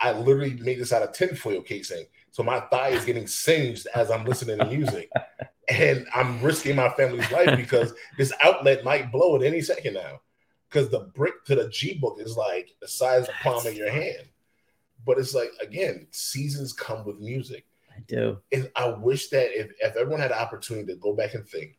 I 0.00 0.12
literally 0.12 0.54
made 0.54 0.78
this 0.78 0.92
out 0.92 1.02
of 1.02 1.12
tinfoil 1.12 1.60
casing. 1.62 2.06
So 2.30 2.42
my 2.42 2.60
thigh 2.60 2.90
is 2.90 3.04
getting 3.04 3.26
singed 3.26 3.88
as 3.94 4.10
I'm 4.10 4.24
listening 4.24 4.58
to 4.58 4.64
music, 4.64 5.10
and 5.68 6.06
I'm 6.14 6.40
risking 6.40 6.76
my 6.76 6.88
family's 6.90 7.30
life 7.32 7.56
because 7.56 7.92
this 8.16 8.32
outlet 8.42 8.84
might 8.84 9.10
blow 9.10 9.36
at 9.36 9.42
any 9.42 9.60
second 9.60 9.94
now. 9.94 10.20
Because 10.68 10.90
the 10.90 11.00
brick 11.00 11.44
to 11.46 11.54
the 11.54 11.68
G 11.70 11.98
book 11.98 12.18
is 12.20 12.36
like 12.36 12.74
the 12.80 12.88
size 12.88 13.22
of 13.22 13.26
the 13.28 13.32
palm 13.42 13.66
of 13.66 13.74
your 13.74 13.90
hand. 13.90 14.28
But 15.08 15.16
it's 15.16 15.34
like 15.34 15.48
again, 15.62 16.06
seasons 16.10 16.74
come 16.74 17.02
with 17.06 17.18
music. 17.18 17.64
I 17.90 18.00
do. 18.06 18.40
And 18.52 18.70
I 18.76 18.90
wish 18.90 19.30
that 19.30 19.58
if, 19.58 19.70
if 19.80 19.96
everyone 19.96 20.20
had 20.20 20.32
an 20.32 20.38
opportunity 20.38 20.92
to 20.92 20.98
go 20.98 21.14
back 21.14 21.32
and 21.32 21.48
think, 21.48 21.78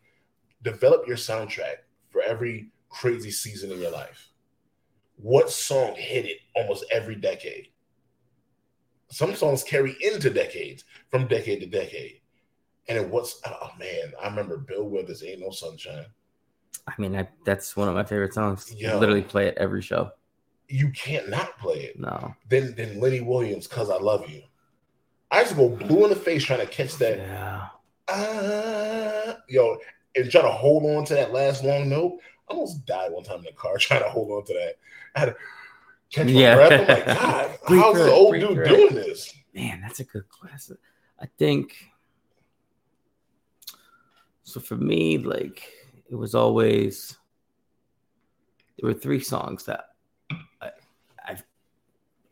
develop 0.64 1.08
your 1.08 1.16
soundtrack 1.16 1.76
for 2.10 2.24
every 2.24 2.72
crazy 2.90 3.30
season 3.30 3.72
in 3.72 3.80
your 3.80 3.92
life. 3.92 4.30
What 5.18 5.52
song 5.52 5.94
hit 5.96 6.26
it 6.26 6.38
almost 6.56 6.86
every 6.92 7.18
decade? 7.18 7.68
Some 9.12 9.36
songs 9.36 9.64
carry 9.64 9.96
into 10.02 10.32
decades, 10.32 10.84
from 11.10 11.28
decade 11.28 11.60
to 11.60 11.68
decade. 11.68 12.22
And 12.88 12.98
it 12.98 13.08
was, 13.08 13.40
oh 13.46 13.70
man, 13.78 14.12
I 14.20 14.28
remember 14.28 14.58
Bill 14.58 14.90
Withers, 14.90 15.24
Ain't 15.24 15.42
No 15.42 15.52
Sunshine. 15.52 16.08
I 16.88 16.94
mean, 16.98 17.16
I, 17.16 17.30
that's 17.46 17.78
one 17.78 17.90
of 17.90 17.94
my 17.94 18.04
favorite 18.04 18.34
songs. 18.34 18.74
Yo, 18.76 18.98
literally 18.98 19.22
play 19.22 19.50
it 19.50 19.58
every 19.60 19.84
show. 19.84 20.14
You 20.70 20.92
can't 20.92 21.30
not 21.30 21.58
play 21.58 21.82
it. 21.82 22.00
No. 22.00 22.36
Then 22.48 22.76
then 22.78 23.00
Lenny 23.00 23.22
Williams, 23.22 23.68
Cause 23.68 23.90
I 23.90 23.98
Love 23.98 24.30
You. 24.30 24.44
I 25.32 25.42
used 25.42 25.52
to 25.52 25.58
go 25.58 25.70
blue 25.70 26.06
in 26.06 26.10
the 26.10 26.16
face 26.16 26.44
trying 26.44 26.62
to 26.62 26.66
catch 26.66 26.96
that. 26.98 27.18
Yeah. 27.18 27.68
Uh, 28.08 29.36
yo, 29.48 29.78
and 30.16 30.32
try 30.32 30.42
to 30.42 30.50
hold 30.50 30.86
on 30.86 31.06
to 31.06 31.14
that 31.16 31.34
last 31.34 31.64
long 31.64 31.90
note. 31.90 32.20
I 32.50 32.54
almost 32.54 32.86
died 32.86 33.12
one 33.12 33.24
time 33.24 33.40
in 33.40 33.46
the 33.46 33.52
car 33.52 33.78
trying 33.80 34.04
to 34.04 34.10
hold 34.10 34.32
on 34.32 34.46
to 34.46 34.54
that. 34.54 34.76
I 35.16 35.20
had 35.20 35.26
to 35.28 35.36
catch 36.12 36.26
my 36.28 36.32
yeah. 36.32 36.56
breath. 36.56 36.82
I'm 36.82 36.88
like, 36.88 37.06
God, 37.06 37.60
how's 37.68 37.98
the 37.98 38.12
old 38.12 38.36
dude 38.36 38.68
doing 38.68 38.96
this? 38.96 39.34
Man, 39.54 39.82
that's 39.82 40.00
a 40.00 40.04
good 40.04 40.30
question. 40.30 40.78
I 41.20 41.28
think 41.38 41.76
so 44.44 44.60
for 44.60 44.76
me, 44.76 45.18
like 45.18 45.64
it 46.10 46.16
was 46.16 46.34
always 46.34 47.18
there 48.80 48.88
were 48.90 48.98
three 48.98 49.20
songs 49.20 49.66
that 49.66 49.89
I, 50.62 50.72
I've 51.26 51.44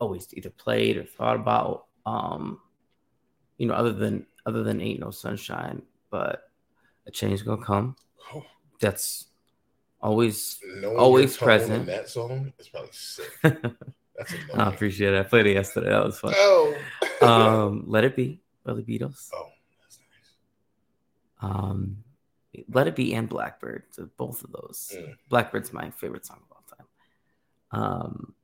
always 0.00 0.28
either 0.34 0.50
played 0.50 0.96
or 0.96 1.04
thought 1.04 1.36
about. 1.36 1.86
Um, 2.06 2.60
you 3.58 3.66
know, 3.66 3.74
other 3.74 3.92
than 3.92 4.26
other 4.46 4.62
than 4.62 4.80
Ain't 4.80 5.00
No 5.00 5.10
Sunshine, 5.10 5.82
but 6.10 6.50
a 7.06 7.10
change 7.10 7.44
gonna 7.44 7.62
come. 7.62 7.96
Oh. 8.32 8.44
That's 8.80 9.26
always 10.00 10.58
always 10.84 11.36
present. 11.36 11.86
that 11.86 12.08
song 12.08 12.52
is 12.58 12.68
probably 12.68 12.90
sick. 12.92 13.30
I 14.54 14.68
appreciate 14.68 15.14
it. 15.14 15.20
I 15.20 15.22
played 15.22 15.46
it 15.46 15.54
yesterday. 15.54 15.90
That 15.90 16.04
was 16.04 16.18
fun. 16.18 16.32
Oh. 16.36 16.76
um, 17.22 17.84
Let 17.86 18.04
It 18.04 18.16
Be 18.16 18.40
by 18.64 18.74
the 18.74 18.82
Beatles. 18.82 19.30
Oh, 19.32 19.48
that's 19.80 19.98
nice. 19.98 21.52
Um, 21.52 21.98
Let 22.72 22.88
It 22.88 22.96
Be 22.96 23.14
and 23.14 23.28
Blackbird. 23.28 23.84
So 23.90 24.08
both 24.16 24.42
of 24.42 24.52
those. 24.52 24.92
Mm. 24.96 25.14
Blackbird's 25.30 25.72
my 25.72 25.90
favorite 25.90 26.26
song 26.26 26.38
of 26.50 26.56
all. 26.56 26.57
Um, 27.70 28.34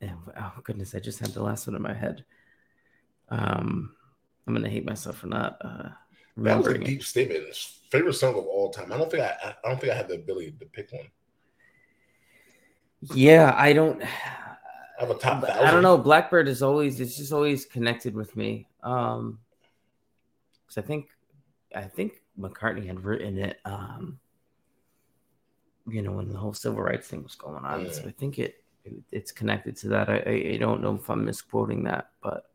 and, 0.00 0.16
oh 0.36 0.52
goodness, 0.62 0.94
I 0.94 1.00
just 1.00 1.18
had 1.18 1.30
the 1.30 1.42
last 1.42 1.66
one 1.66 1.76
in 1.76 1.82
my 1.82 1.94
head. 1.94 2.24
Um, 3.28 3.94
I'm 4.46 4.54
gonna 4.54 4.68
hate 4.68 4.84
myself 4.84 5.18
for 5.18 5.26
not 5.26 5.56
uh, 5.62 5.88
that 6.36 6.58
was 6.58 6.66
a 6.66 6.78
deep 6.78 7.00
it. 7.00 7.04
statement. 7.04 7.44
Favorite 7.90 8.14
song 8.14 8.36
of 8.36 8.44
all 8.46 8.70
time. 8.70 8.92
I 8.92 8.96
don't 8.96 9.10
think 9.10 9.22
I. 9.22 9.54
I 9.64 9.68
don't 9.68 9.80
think 9.80 9.92
I 9.92 9.96
have 9.96 10.08
the 10.08 10.14
ability 10.14 10.54
to 10.58 10.66
pick 10.66 10.92
one. 10.92 11.06
Yeah, 13.14 13.54
I 13.56 13.72
don't. 13.72 14.02
I 14.02 14.08
have 14.98 15.10
a 15.10 15.14
top. 15.14 15.44
I 15.44 15.70
don't 15.70 15.82
know. 15.82 15.96
Blackbird 15.96 16.48
is 16.48 16.62
always. 16.62 17.00
It's 17.00 17.16
just 17.16 17.32
always 17.32 17.64
connected 17.64 18.14
with 18.14 18.36
me. 18.36 18.66
Um, 18.82 19.38
because 20.66 20.78
I 20.78 20.86
think, 20.86 21.08
I 21.74 21.82
think 21.82 22.22
McCartney 22.38 22.86
had 22.86 23.04
written 23.04 23.38
it. 23.38 23.60
Um, 23.64 24.18
you 25.86 26.02
know, 26.02 26.12
when 26.12 26.28
the 26.28 26.38
whole 26.38 26.54
civil 26.54 26.82
rights 26.82 27.08
thing 27.08 27.22
was 27.22 27.34
going 27.34 27.64
on. 27.64 27.92
So 27.92 28.04
I 28.06 28.10
think 28.10 28.38
it, 28.38 28.62
it, 28.84 28.94
it's 29.12 29.32
connected 29.32 29.76
to 29.78 29.88
that. 29.88 30.08
I, 30.08 30.52
I 30.54 30.56
don't 30.58 30.82
know 30.82 30.94
if 30.94 31.08
I'm 31.08 31.24
misquoting 31.24 31.84
that, 31.84 32.10
but 32.22 32.50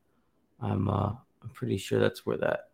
I'm 0.61 0.89
uh 0.89 1.13
I'm 1.41 1.49
pretty 1.53 1.77
sure 1.77 1.99
that's 1.99 2.25
where 2.25 2.37
that 2.37 2.69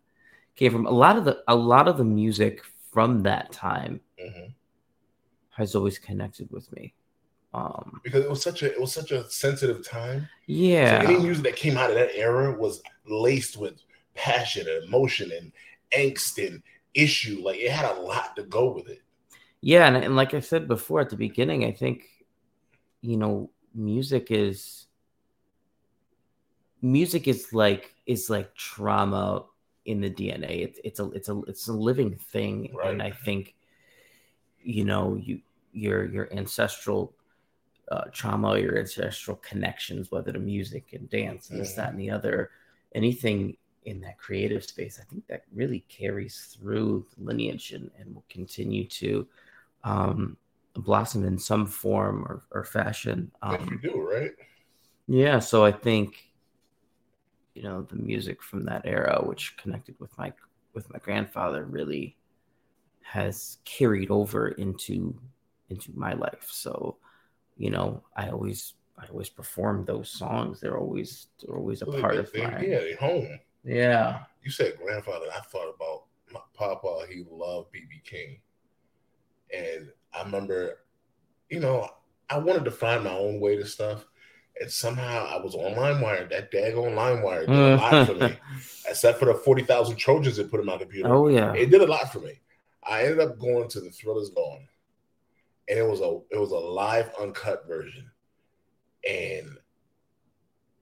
came 0.56 0.72
from. 0.72 0.86
A 0.86 0.92
lot 0.92 1.18
of 1.18 1.26
the 1.26 1.44
a 1.48 1.56
lot 1.56 1.88
of 1.88 1.98
the 1.98 2.06
music 2.06 2.62
from 2.92 3.24
that 3.24 3.52
time 3.52 4.00
mm-hmm. 4.20 4.52
has 5.50 5.76
always 5.76 6.00
connected 6.00 6.50
with 6.52 6.72
me. 6.72 6.94
Um, 7.54 8.02
because 8.04 8.26
it 8.26 8.30
was 8.30 8.42
such 8.42 8.64
a 8.64 8.72
it 8.72 8.80
was 8.80 8.94
such 8.94 9.12
a 9.12 9.30
sensitive 9.30 9.86
time. 9.88 10.28
Yeah. 10.46 11.02
So 11.02 11.08
any 11.08 11.20
music 11.20 11.44
that 11.44 11.56
came 11.56 11.78
out 11.78 11.90
of 11.90 11.96
that 11.96 12.16
era 12.16 12.58
was 12.58 12.82
laced 13.06 13.58
with 13.58 13.82
passion 14.14 14.68
and 14.68 14.84
emotion 14.86 15.32
and 15.32 15.52
angst 15.96 16.46
and 16.46 16.62
issue. 16.94 17.42
Like 17.44 17.60
it 17.60 17.72
had 17.72 17.96
a 17.96 18.02
lot 18.02 18.36
to 18.36 18.44
go 18.44 18.74
with 18.74 18.90
it. 18.90 19.02
Yeah, 19.66 19.88
and, 19.88 19.98
and 19.98 20.16
like 20.16 20.36
I 20.36 20.42
said 20.42 20.68
before 20.68 21.02
at 21.02 21.10
the 21.10 21.16
beginning, 21.16 21.66
I 21.66 21.72
think 21.72 22.08
you 23.02 23.18
know, 23.18 23.50
music 23.74 24.28
is 24.30 24.86
music 26.84 27.28
is 27.28 27.52
like 27.52 27.96
is 28.06 28.30
like 28.30 28.54
trauma 28.54 29.46
in 29.86 30.02
the 30.02 30.10
DNA. 30.12 30.64
It's 30.64 30.80
it's 30.84 31.00
a 31.00 31.10
it's 31.14 31.30
a 31.30 31.42
it's 31.48 31.68
a 31.68 31.74
living 31.74 32.16
thing, 32.16 32.76
right. 32.76 32.92
and 32.92 33.02
I 33.02 33.10
think 33.10 33.56
you 34.62 34.86
know 34.86 35.16
you 35.16 35.42
your 35.74 36.06
your 36.06 36.32
ancestral 36.32 37.16
uh, 37.92 38.04
trauma, 38.12 38.60
your 38.60 38.78
ancestral 38.78 39.38
connections, 39.38 40.12
whether 40.12 40.32
to 40.32 40.38
music 40.38 40.94
and 40.94 41.10
dance 41.10 41.50
and 41.50 41.60
this, 41.60 41.74
that, 41.74 41.90
and 41.90 42.00
the 42.00 42.12
other, 42.12 42.52
anything 42.94 43.58
in 43.86 44.00
that 44.02 44.20
creative 44.20 44.64
space, 44.64 45.00
I 45.02 45.06
think 45.06 45.26
that 45.26 45.46
really 45.52 45.84
carries 45.90 46.56
through 46.56 47.08
the 47.18 47.24
lineage 47.24 47.72
and, 47.72 47.90
and 48.00 48.14
will 48.14 48.26
continue 48.30 48.86
to 48.90 49.28
um, 49.86 50.36
blossom 50.74 51.24
in 51.24 51.40
some 51.40 51.66
form 51.66 52.26
or, 52.26 52.44
or 52.52 52.64
fashion. 52.66 53.32
Um, 53.42 53.80
you 53.84 53.90
do, 53.92 54.02
right? 54.02 54.32
Yeah. 55.08 55.40
So 55.40 55.64
I 55.64 55.72
think, 55.72 56.18
you 57.54 57.64
know, 57.64 57.84
the 57.84 57.96
music 57.96 58.42
from 58.44 58.66
that 58.66 58.82
era, 58.86 59.22
which 59.24 59.56
connected 59.58 59.96
with 60.00 60.16
my 60.18 60.34
with 60.74 60.92
my 60.92 61.00
grandfather, 61.00 61.64
really 61.64 62.18
has 63.04 63.60
carried 63.64 64.12
over 64.12 64.50
into 64.50 65.16
into 65.70 65.92
my 65.96 66.14
life. 66.14 66.48
So, 66.50 66.98
you 67.58 67.70
know, 67.70 68.04
I 68.18 68.30
always 68.30 68.74
I 68.98 69.06
always 69.08 69.30
perform 69.30 69.86
those 69.86 70.10
songs. 70.10 70.60
They're 70.60 70.78
always 70.78 71.28
they're 71.42 71.56
always 71.56 71.82
a 71.82 71.86
Well, 71.86 72.02
part 72.02 72.14
they- 72.16 72.20
of 72.20 72.32
they- 72.34 72.44
my 72.44 72.60
Yeah, 72.62 72.80
they 72.80 72.94
home. 72.96 73.40
yeah. 73.64 74.24
You 74.44 74.52
said 74.52 74.78
grandfather. 74.78 75.28
I 75.34 75.40
thought 75.42 75.74
about 75.74 76.06
my 76.34 76.42
papa. 76.54 77.06
He 77.10 77.24
loved 77.30 77.72
BB 77.72 78.04
King, 78.04 78.40
and 79.54 79.90
I 80.14 80.24
remember, 80.24 80.80
you 81.50 81.60
know, 81.60 81.90
I 82.30 82.38
wanted 82.38 82.66
to 82.66 82.72
find 82.72 83.04
my 83.04 83.12
own 83.18 83.40
way 83.40 83.56
to 83.58 83.66
stuff, 83.66 84.06
and 84.60 84.72
somehow 84.72 85.26
I 85.26 85.38
was 85.44 85.54
on 85.56 85.74
LimeWire. 85.76 86.30
That 86.30 86.52
daggone 86.52 86.96
LimeWire 86.96 87.46
did 87.48 87.50
a 87.56 87.76
lot 87.76 88.08
for 88.08 88.14
me, 88.16 88.38
except 88.90 89.20
for 89.20 89.26
the 89.26 89.34
forty 89.36 89.64
thousand 89.64 89.98
Trojans 89.98 90.40
it 90.40 90.50
put 90.50 90.60
in 90.60 90.66
my 90.66 90.78
computer. 90.78 91.14
oh 91.14 91.28
yeah. 91.28 91.54
It 91.54 91.70
did 91.70 91.82
a 91.82 91.88
lot 91.88 92.12
for 92.12 92.20
me. 92.20 92.40
I 92.88 93.04
ended 93.04 93.20
up 93.20 93.40
going 93.40 93.68
to 93.70 93.80
the 93.82 93.90
Thrill 93.90 94.20
Is 94.20 94.30
Gone, 94.30 94.68
and 95.68 95.80
it 95.80 95.88
was 95.88 96.00
a 96.02 96.20
it 96.32 96.40
was 96.40 96.52
a 96.52 96.58
live 96.58 97.12
uncut 97.20 97.68
version, 97.68 98.10
and 99.08 99.50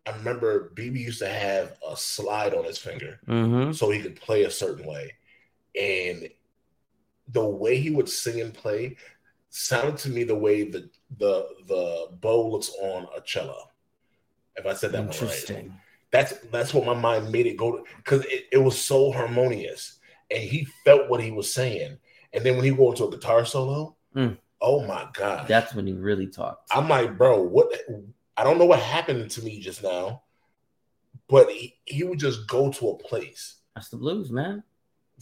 I 0.06 0.12
remember 0.18 0.72
BB 0.76 1.00
used 1.00 1.20
to 1.20 1.30
have 1.30 1.78
a 1.88 1.96
slide 1.96 2.54
on 2.54 2.66
his 2.66 2.78
finger 2.78 3.20
Mm-hmm. 3.28 3.72
so 3.72 3.90
he 3.90 4.02
could 4.02 4.16
play 4.18 4.44
a 4.44 4.52
certain 4.52 4.86
way, 4.86 5.14
and 5.80 6.28
the 7.34 7.46
way 7.46 7.78
he 7.78 7.90
would 7.90 8.08
sing 8.10 8.42
and 8.42 8.54
play 8.54 8.96
sounded 9.50 9.98
to 9.98 10.10
me 10.10 10.24
the 10.24 10.36
way 10.36 10.70
the 10.70 10.90
the 11.18 11.48
the 11.68 12.08
bow 12.22 12.50
looks 12.50 12.72
on 12.82 13.08
a 13.16 13.22
cello. 13.22 13.70
If 14.56 14.66
I 14.66 14.74
said 14.74 14.92
that 14.94 15.00
one 15.00 15.08
right, 15.10 15.22
Interesting. 15.22 15.74
that's 16.12 16.34
that's 16.52 16.74
what 16.74 16.86
my 16.86 16.94
mind 16.94 17.32
made 17.32 17.46
it 17.48 17.58
go 17.58 17.78
to 17.78 17.84
because 17.98 18.24
it, 18.26 18.46
it 18.52 18.58
was 18.58 18.80
so 18.80 19.12
harmonious 19.12 20.00
and 20.32 20.42
he 20.42 20.66
felt 20.86 21.10
what 21.10 21.22
he 21.22 21.32
was 21.32 21.52
saying 21.54 21.98
and 22.34 22.44
then 22.44 22.56
when 22.56 22.64
he 22.66 22.72
go 22.72 22.92
into 22.92 23.06
a 23.06 23.12
guitar 23.12 23.46
solo 23.46 23.96
Mm. 24.16 24.38
oh 24.62 24.86
my 24.86 25.08
god 25.14 25.48
That's 25.48 25.74
when 25.74 25.88
he 25.88 25.94
really 25.94 26.28
talked. 26.28 26.70
i'm 26.72 26.88
like 26.88 27.18
bro 27.18 27.42
what 27.42 27.68
i 28.38 28.44
don't 28.44 28.60
know 28.60 28.66
what 28.66 28.80
happened 28.80 29.32
to 29.32 29.42
me 29.44 29.60
just 29.60 29.82
now 29.82 30.22
but 31.28 31.50
he, 31.50 31.76
he 31.86 32.04
would 32.04 32.20
just 32.20 32.48
go 32.48 32.72
to 32.72 32.90
a 32.90 32.98
place 33.00 33.56
That's 33.74 33.90
the 33.90 33.98
blues, 33.98 34.30
man. 34.30 34.62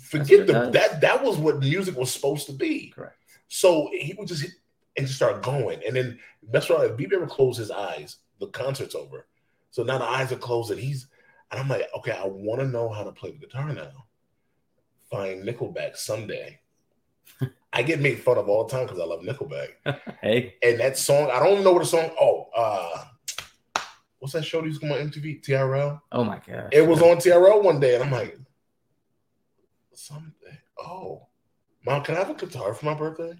Forget 0.01 0.47
the 0.47 0.53
does. 0.53 0.73
that 0.73 1.01
that 1.01 1.23
was 1.23 1.37
what 1.37 1.59
music 1.59 1.95
was 1.97 2.11
supposed 2.11 2.45
to 2.47 2.53
be. 2.53 2.91
Correct. 2.95 3.15
so 3.47 3.89
he 3.91 4.13
would 4.17 4.27
just 4.27 4.41
hit 4.41 4.51
and 4.97 5.07
just 5.07 5.17
start 5.17 5.41
going. 5.43 5.81
And 5.85 5.95
then 5.95 6.19
that's 6.51 6.69
right 6.69 6.89
if 6.89 6.97
BB 6.97 7.13
ever 7.13 7.27
closed 7.27 7.59
his 7.59 7.71
eyes 7.71 8.17
the 8.41 8.47
concert's 8.47 8.95
over. 8.95 9.27
So 9.69 9.83
now 9.83 9.99
the 9.99 10.05
eyes 10.05 10.31
are 10.33 10.37
closed 10.37 10.71
and 10.71 10.79
he's 10.79 11.07
and 11.51 11.59
i'm 11.59 11.69
like 11.69 11.87
okay 11.95 12.11
i 12.11 12.25
want 12.25 12.59
to 12.61 12.67
know 12.67 12.89
how 12.89 13.03
to 13.03 13.11
play 13.11 13.31
the 13.31 13.37
guitar 13.37 13.71
now. 13.71 14.05
Find 15.09 15.43
nickelback 15.43 15.95
someday. 15.95 16.59
I 17.73 17.83
get 17.83 17.99
made 18.01 18.19
fun 18.19 18.37
of 18.37 18.49
all 18.49 18.65
the 18.65 18.71
time 18.71 18.85
because 18.85 18.99
i 18.99 19.05
love 19.05 19.21
nickelback. 19.21 19.69
Hey, 20.21 20.55
and 20.61 20.79
that 20.79 20.97
song 20.97 21.31
i 21.31 21.39
don't 21.39 21.63
know 21.63 21.71
what 21.71 21.79
the 21.79 21.85
song 21.85 22.11
oh 22.19 22.47
uh 22.55 23.05
what's 24.19 24.33
that 24.33 24.43
show 24.45 24.61
that 24.61 24.67
used 24.67 24.81
to 24.81 24.87
come 24.87 24.95
on 24.95 25.09
mtv 25.09 25.43
trl 25.43 25.99
oh 26.11 26.23
my 26.23 26.39
god. 26.47 26.69
it 26.71 26.81
was 26.81 27.01
on 27.01 27.17
trl 27.17 27.63
one 27.63 27.79
day 27.79 27.95
and 27.95 28.03
i'm 28.03 28.11
like 28.11 28.37
someday 29.93 30.57
oh 30.79 31.27
mom 31.85 32.03
can 32.03 32.15
i 32.15 32.19
have 32.19 32.29
a 32.29 32.33
guitar 32.33 32.73
for 32.73 32.85
my 32.85 32.93
birthday 32.93 33.33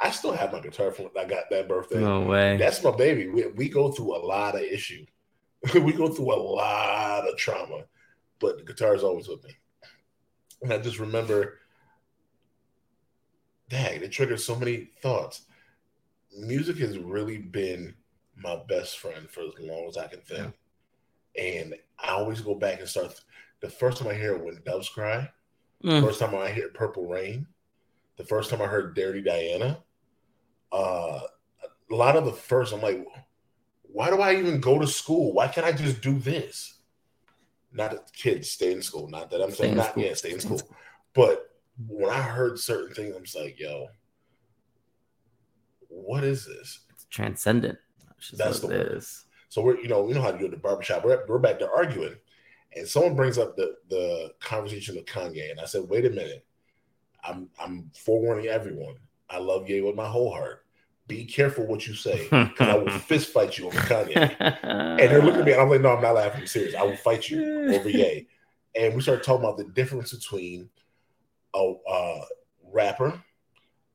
i 0.00 0.10
still 0.10 0.32
have 0.32 0.52
my 0.52 0.60
guitar 0.60 0.90
from 0.92 1.08
i 1.18 1.24
got 1.24 1.44
that 1.50 1.68
birthday 1.68 2.00
No 2.00 2.20
way. 2.22 2.56
that's 2.56 2.82
my 2.84 2.90
baby. 2.92 3.28
We, 3.28 3.46
we 3.48 3.68
go 3.68 3.90
through 3.90 4.16
a 4.16 4.22
lot 4.24 4.54
of 4.54 4.62
issue. 4.62 5.04
we 5.74 5.92
go 5.92 6.08
through 6.08 6.32
a 6.32 6.40
lot 6.40 7.28
of 7.28 7.36
trauma, 7.36 7.82
but 8.38 8.58
the 8.58 8.64
guitar 8.64 8.94
is 8.94 9.02
always 9.02 9.26
with 9.26 9.42
me. 9.44 9.56
And 10.62 10.72
I 10.72 10.78
just 10.78 11.00
remember, 11.00 11.58
dang, 13.68 14.02
it 14.02 14.12
triggered 14.12 14.40
so 14.40 14.54
many 14.54 14.90
thoughts. 15.02 15.42
Music 16.36 16.76
has 16.78 16.96
really 16.98 17.38
been 17.38 17.94
my 18.36 18.56
best 18.68 18.98
friend 18.98 19.28
for 19.28 19.40
as 19.40 19.52
long 19.60 19.86
as 19.88 19.96
I 19.96 20.06
can 20.06 20.20
think. 20.20 20.54
And 21.36 21.74
I 21.98 22.10
always 22.10 22.40
go 22.40 22.54
back 22.54 22.78
and 22.80 22.88
start. 22.88 23.20
The 23.60 23.68
first 23.68 23.98
time 23.98 24.08
I 24.08 24.14
hear 24.14 24.36
When 24.38 24.60
Doves 24.64 24.88
Cry, 24.88 25.28
Mm. 25.84 26.02
First 26.02 26.20
time 26.20 26.34
I 26.34 26.50
heard 26.50 26.74
Purple 26.74 27.06
Rain, 27.06 27.46
the 28.16 28.24
first 28.24 28.50
time 28.50 28.60
I 28.60 28.66
heard 28.66 28.94
Dirty 28.94 29.22
Diana, 29.22 29.78
uh, 30.72 31.20
a 31.90 31.94
lot 31.94 32.16
of 32.16 32.24
the 32.24 32.32
first, 32.32 32.72
I'm 32.72 32.82
like, 32.82 33.06
why 33.82 34.10
do 34.10 34.20
I 34.20 34.34
even 34.36 34.60
go 34.60 34.78
to 34.78 34.86
school? 34.86 35.32
Why 35.32 35.48
can't 35.48 35.66
I 35.66 35.72
just 35.72 36.02
do 36.02 36.18
this? 36.18 36.74
Not 37.72 37.92
that 37.92 38.12
kids 38.12 38.50
stay 38.50 38.72
in 38.72 38.82
school, 38.82 39.08
not 39.08 39.30
that 39.30 39.42
I'm 39.42 39.50
Stay 39.50 39.64
saying 39.64 39.76
not 39.76 39.90
school. 39.90 40.02
yeah, 40.02 40.14
stay 40.14 40.32
in 40.32 40.40
Stay 40.40 40.56
school. 40.56 40.76
But 41.14 41.50
when 41.86 42.10
I 42.10 42.20
heard 42.20 42.58
certain 42.58 42.94
things, 42.94 43.14
I'm 43.14 43.24
just 43.24 43.36
like, 43.36 43.58
yo, 43.58 43.88
what 45.88 46.24
is 46.24 46.46
this? 46.46 46.80
It's 46.90 47.06
transcendent. 47.10 47.78
That's, 48.32 48.62
what 48.62 48.72
the 48.72 48.80
it 48.80 48.92
is. 48.92 49.24
So 49.48 49.62
we're 49.62 49.78
you 49.78 49.88
know 49.88 50.08
you 50.08 50.14
know 50.14 50.22
how 50.22 50.32
to 50.32 50.38
do 50.38 50.44
it 50.44 50.48
at 50.48 50.50
the 50.52 50.56
barbershop. 50.58 51.04
We're, 51.04 51.24
we're 51.26 51.38
back 51.38 51.58
there 51.58 51.72
arguing, 51.72 52.16
and 52.76 52.86
someone 52.86 53.16
brings 53.16 53.38
up 53.38 53.56
the 53.56 53.76
the 53.88 54.34
conversation 54.40 54.96
with 54.96 55.06
Kanye, 55.06 55.50
and 55.50 55.60
I 55.60 55.64
said, 55.64 55.88
wait 55.88 56.06
a 56.06 56.10
minute, 56.10 56.44
I'm 57.24 57.48
I'm 57.60 57.90
forewarning 57.94 58.46
everyone. 58.46 58.96
I 59.30 59.38
love 59.38 59.68
Ye 59.68 59.80
with 59.80 59.94
my 59.94 60.08
whole 60.08 60.32
heart. 60.32 60.64
Be 61.06 61.24
careful 61.24 61.66
what 61.66 61.86
you 61.86 61.94
say, 61.94 62.24
because 62.24 62.68
I 62.68 62.74
will 62.76 62.90
fist 62.98 63.32
fight 63.32 63.56
you 63.56 63.66
over 63.66 63.78
Kanye. 63.78 64.36
And 64.62 64.98
they're 64.98 65.22
looking 65.22 65.40
at 65.40 65.46
me, 65.46 65.52
and 65.52 65.62
I'm 65.62 65.70
like, 65.70 65.80
no, 65.80 65.96
I'm 65.96 66.02
not 66.02 66.14
laughing. 66.14 66.42
I'm 66.42 66.46
serious. 66.46 66.74
I 66.74 66.82
will 66.82 66.96
fight 66.96 67.30
you 67.30 67.74
over 67.74 67.88
Ye. 67.88 68.28
And 68.74 68.94
we 68.94 69.00
started 69.00 69.24
talking 69.24 69.44
about 69.44 69.56
the 69.56 69.64
difference 69.64 70.12
between 70.12 70.68
a 71.54 71.74
uh, 71.90 72.24
rapper, 72.72 73.22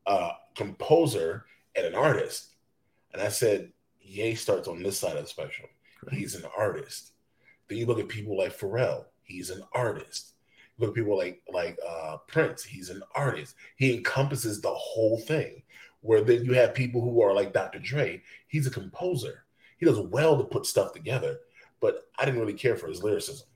a 0.08 0.32
composer, 0.56 1.46
and 1.76 1.86
an 1.86 1.96
artist. 1.96 2.56
And 3.14 3.22
I 3.22 3.30
said, 3.30 3.72
Ye 4.02 4.36
starts 4.36 4.68
on 4.68 4.82
this 4.82 5.00
side 5.00 5.16
of 5.16 5.24
the 5.24 5.30
spectrum. 5.30 5.70
He's 6.12 6.36
an 6.36 6.46
artist. 6.58 7.13
Then 7.68 7.78
you 7.78 7.86
look 7.86 8.00
at 8.00 8.08
people 8.08 8.38
like 8.38 8.58
Pharrell. 8.58 9.06
He's 9.24 9.50
an 9.50 9.64
artist. 9.74 10.34
You 10.78 10.86
look 10.86 10.92
at 10.92 11.02
people 11.02 11.18
like 11.18 11.42
like 11.52 11.78
uh, 11.88 12.18
Prince. 12.28 12.64
He's 12.64 12.90
an 12.90 13.02
artist. 13.16 13.56
He 13.76 13.96
encompasses 13.96 14.62
the 14.62 14.74
whole 14.74 15.20
thing. 15.20 15.64
Where 16.02 16.22
then 16.22 16.44
you 16.44 16.54
have 16.54 16.74
people 16.74 17.02
who 17.02 17.22
are 17.22 17.34
like 17.34 17.54
Dr. 17.54 17.80
Dre. 17.80 18.22
He's 18.48 18.68
a 18.68 18.72
composer. 18.72 19.46
He 19.78 19.86
does 19.86 20.00
well 20.00 20.38
to 20.38 20.44
put 20.44 20.66
stuff 20.66 20.94
together. 20.94 21.40
But 21.80 22.08
I 22.18 22.26
didn't 22.26 22.40
really 22.40 22.54
care 22.54 22.76
for 22.76 22.88
his 22.88 23.04
lyricism. 23.04 23.48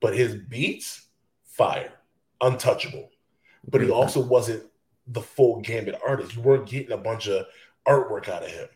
But 0.00 0.16
his 0.16 0.34
beats, 0.34 1.08
fire, 1.44 1.92
untouchable. 2.40 3.10
But 3.68 3.82
he 3.82 3.90
also 3.90 4.20
wasn't 4.20 4.64
the 5.06 5.22
full 5.22 5.60
gambit 5.60 5.98
artist. 6.06 6.34
You 6.34 6.42
weren't 6.42 6.68
getting 6.68 6.92
a 6.92 6.96
bunch 6.96 7.28
of 7.28 7.46
artwork 7.86 8.28
out 8.28 8.42
of 8.42 8.50
him. 8.50 8.68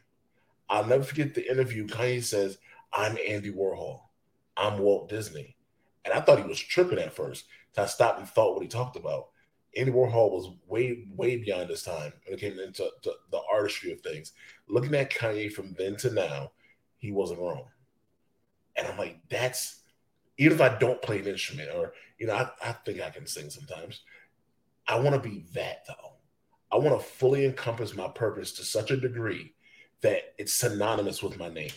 I'll 0.69 0.87
never 0.87 1.05
forget 1.05 1.35
the 1.35 1.51
interview. 1.51 1.87
Kanye 1.87 2.23
says, 2.23 2.59
I'm 2.93 3.17
Andy 3.29 3.53
Warhol. 3.53 4.01
I'm 4.57 4.79
Walt 4.79 5.09
Disney. 5.09 5.57
And 6.05 6.15
I 6.15 6.21
thought 6.21 6.39
he 6.39 6.49
was 6.49 6.61
tripping 6.61 6.99
at 6.99 7.15
first. 7.15 7.45
So 7.75 7.83
I 7.83 7.87
stopped 7.87 8.21
and 8.21 8.29
thought 8.29 8.55
what 8.55 8.63
he 8.63 8.69
talked 8.69 8.97
about. 8.97 9.29
Andy 9.77 9.93
Warhol 9.93 10.31
was 10.31 10.51
way, 10.67 11.05
way 11.15 11.37
beyond 11.37 11.69
his 11.69 11.83
time 11.83 12.13
when 12.25 12.35
it 12.35 12.41
came 12.41 12.59
into 12.59 12.89
to 13.03 13.13
the 13.31 13.41
artistry 13.53 13.93
of 13.93 14.01
things. 14.01 14.33
Looking 14.69 14.95
at 14.95 15.13
Kanye 15.13 15.53
from 15.53 15.75
then 15.77 15.97
to 15.97 16.11
now, 16.11 16.53
he 16.97 17.13
wasn't 17.13 17.41
wrong. 17.41 17.65
And 18.77 18.87
I'm 18.87 18.97
like, 18.97 19.19
that's 19.29 19.83
even 20.39 20.55
if 20.55 20.63
I 20.63 20.79
don't 20.79 21.03
play 21.03 21.19
an 21.19 21.27
instrument 21.27 21.71
or 21.75 21.93
you 22.19 22.27
know, 22.27 22.35
I, 22.35 22.51
I 22.63 22.73
think 22.73 23.01
I 23.01 23.11
can 23.11 23.27
sing 23.27 23.51
sometimes. 23.51 24.03
I 24.89 24.99
want 24.99 25.21
to 25.21 25.29
be 25.29 25.45
that 25.55 25.85
though. 25.87 26.15
I 26.73 26.77
want 26.77 26.99
to 26.99 27.07
fully 27.07 27.45
encompass 27.45 27.95
my 27.95 28.09
purpose 28.09 28.53
to 28.53 28.65
such 28.65 28.91
a 28.91 28.97
degree 28.97 29.55
that 30.03 30.35
it's 30.39 30.55
synonymous 30.55 31.23
with 31.23 31.39
my 31.39 31.49
name. 31.49 31.71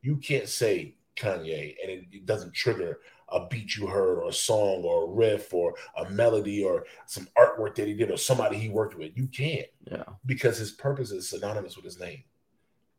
You 0.00 0.16
can't 0.16 0.48
say 0.48 0.96
Kanye 1.22 1.74
and 1.82 1.90
it, 1.90 2.04
it 2.12 2.26
doesn't 2.26 2.52
trigger 2.54 2.98
a 3.28 3.46
beat 3.48 3.76
you 3.76 3.86
heard 3.86 4.18
or 4.18 4.28
a 4.28 4.32
song 4.32 4.82
or 4.84 5.04
a 5.04 5.06
riff 5.14 5.54
or 5.54 5.74
a 5.96 6.10
melody 6.10 6.62
or 6.62 6.84
some 7.06 7.26
artwork 7.38 7.74
that 7.76 7.86
he 7.88 7.94
did 7.94 8.10
or 8.10 8.16
somebody 8.18 8.58
he 8.58 8.68
worked 8.68 8.96
with. 8.96 9.12
You 9.16 9.26
can't 9.28 9.66
Yeah. 9.90 10.04
because 10.26 10.58
his 10.58 10.72
purpose 10.72 11.10
is 11.12 11.30
synonymous 11.30 11.76
with 11.76 11.84
his 11.84 11.98
name. 11.98 12.24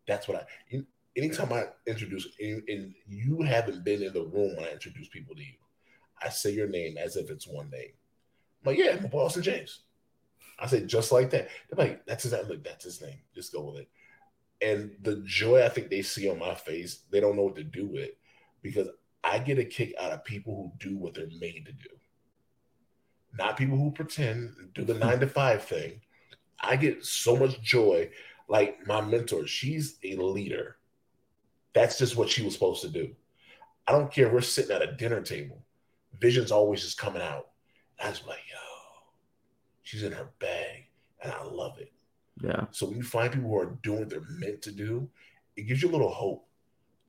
That's 0.07 0.27
what 0.27 0.47
I. 0.73 0.81
Anytime 1.15 1.53
I 1.53 1.65
introduce, 1.85 2.27
and, 2.39 2.95
you 3.07 3.41
haven't 3.43 3.83
been 3.85 4.01
in 4.01 4.13
the 4.13 4.23
room 4.23 4.55
when 4.55 4.65
I 4.65 4.71
introduce 4.71 5.07
people 5.09 5.35
to 5.35 5.41
you, 5.41 5.53
I 6.21 6.29
say 6.29 6.51
your 6.51 6.67
name 6.67 6.97
as 6.97 7.15
if 7.15 7.29
it's 7.29 7.47
one 7.47 7.69
name. 7.69 7.91
I'm 8.65 8.71
like, 8.73 8.77
yeah, 8.79 8.97
I'm 8.97 9.05
Austin 9.13 9.43
James. 9.43 9.81
I 10.59 10.65
say 10.67 10.85
just 10.85 11.11
like 11.11 11.29
that. 11.31 11.49
They're 11.69 11.85
like, 11.85 12.05
that's 12.07 12.23
his. 12.23 12.31
Like, 12.33 12.63
that's 12.63 12.85
his 12.85 13.01
name. 13.01 13.19
Just 13.35 13.53
go 13.53 13.61
with 13.61 13.81
it. 13.81 13.89
And 14.61 14.91
the 15.01 15.23
joy 15.25 15.63
I 15.63 15.69
think 15.69 15.89
they 15.89 16.01
see 16.01 16.29
on 16.29 16.39
my 16.39 16.55
face, 16.55 17.01
they 17.11 17.19
don't 17.19 17.35
know 17.35 17.43
what 17.43 17.55
to 17.55 17.63
do 17.63 17.87
with, 17.87 18.11
because 18.61 18.87
I 19.23 19.39
get 19.39 19.59
a 19.59 19.65
kick 19.65 19.93
out 19.99 20.11
of 20.11 20.23
people 20.23 20.55
who 20.79 20.89
do 20.89 20.97
what 20.97 21.13
they're 21.13 21.27
made 21.39 21.65
to 21.65 21.73
do. 21.73 21.89
Not 23.37 23.57
people 23.57 23.77
who 23.77 23.91
pretend 23.91 24.53
do 24.73 24.83
the 24.83 24.93
nine 24.93 25.19
to 25.19 25.27
five 25.27 25.63
thing. 25.63 26.01
I 26.59 26.75
get 26.75 27.03
so 27.03 27.35
much 27.35 27.61
joy. 27.61 28.09
Like 28.47 28.85
my 28.85 29.01
mentor, 29.01 29.47
she's 29.47 29.97
a 30.03 30.15
leader. 30.15 30.77
That's 31.73 31.97
just 31.97 32.15
what 32.15 32.29
she 32.29 32.43
was 32.43 32.53
supposed 32.53 32.81
to 32.83 32.89
do. 32.89 33.15
I 33.87 33.91
don't 33.91 34.11
care. 34.11 34.31
We're 34.31 34.41
sitting 34.41 34.75
at 34.75 34.81
a 34.81 34.93
dinner 34.93 35.21
table. 35.21 35.63
Vision's 36.19 36.51
always 36.51 36.81
just 36.81 36.97
coming 36.97 37.21
out. 37.21 37.49
I 38.01 38.09
was 38.09 38.23
like, 38.27 38.39
yo, 38.51 38.59
she's 39.81 40.03
in 40.03 40.11
her 40.11 40.29
bag, 40.39 40.85
and 41.21 41.31
I 41.31 41.43
love 41.43 41.79
it. 41.79 41.91
Yeah. 42.41 42.65
So 42.71 42.87
when 42.87 42.97
you 42.97 43.03
find 43.03 43.31
people 43.31 43.49
who 43.49 43.57
are 43.59 43.77
doing 43.83 43.99
what 43.99 44.09
they're 44.09 44.21
meant 44.27 44.61
to 44.63 44.71
do, 44.71 45.09
it 45.55 45.63
gives 45.63 45.81
you 45.81 45.89
a 45.89 45.91
little 45.93 46.09
hope. 46.09 46.47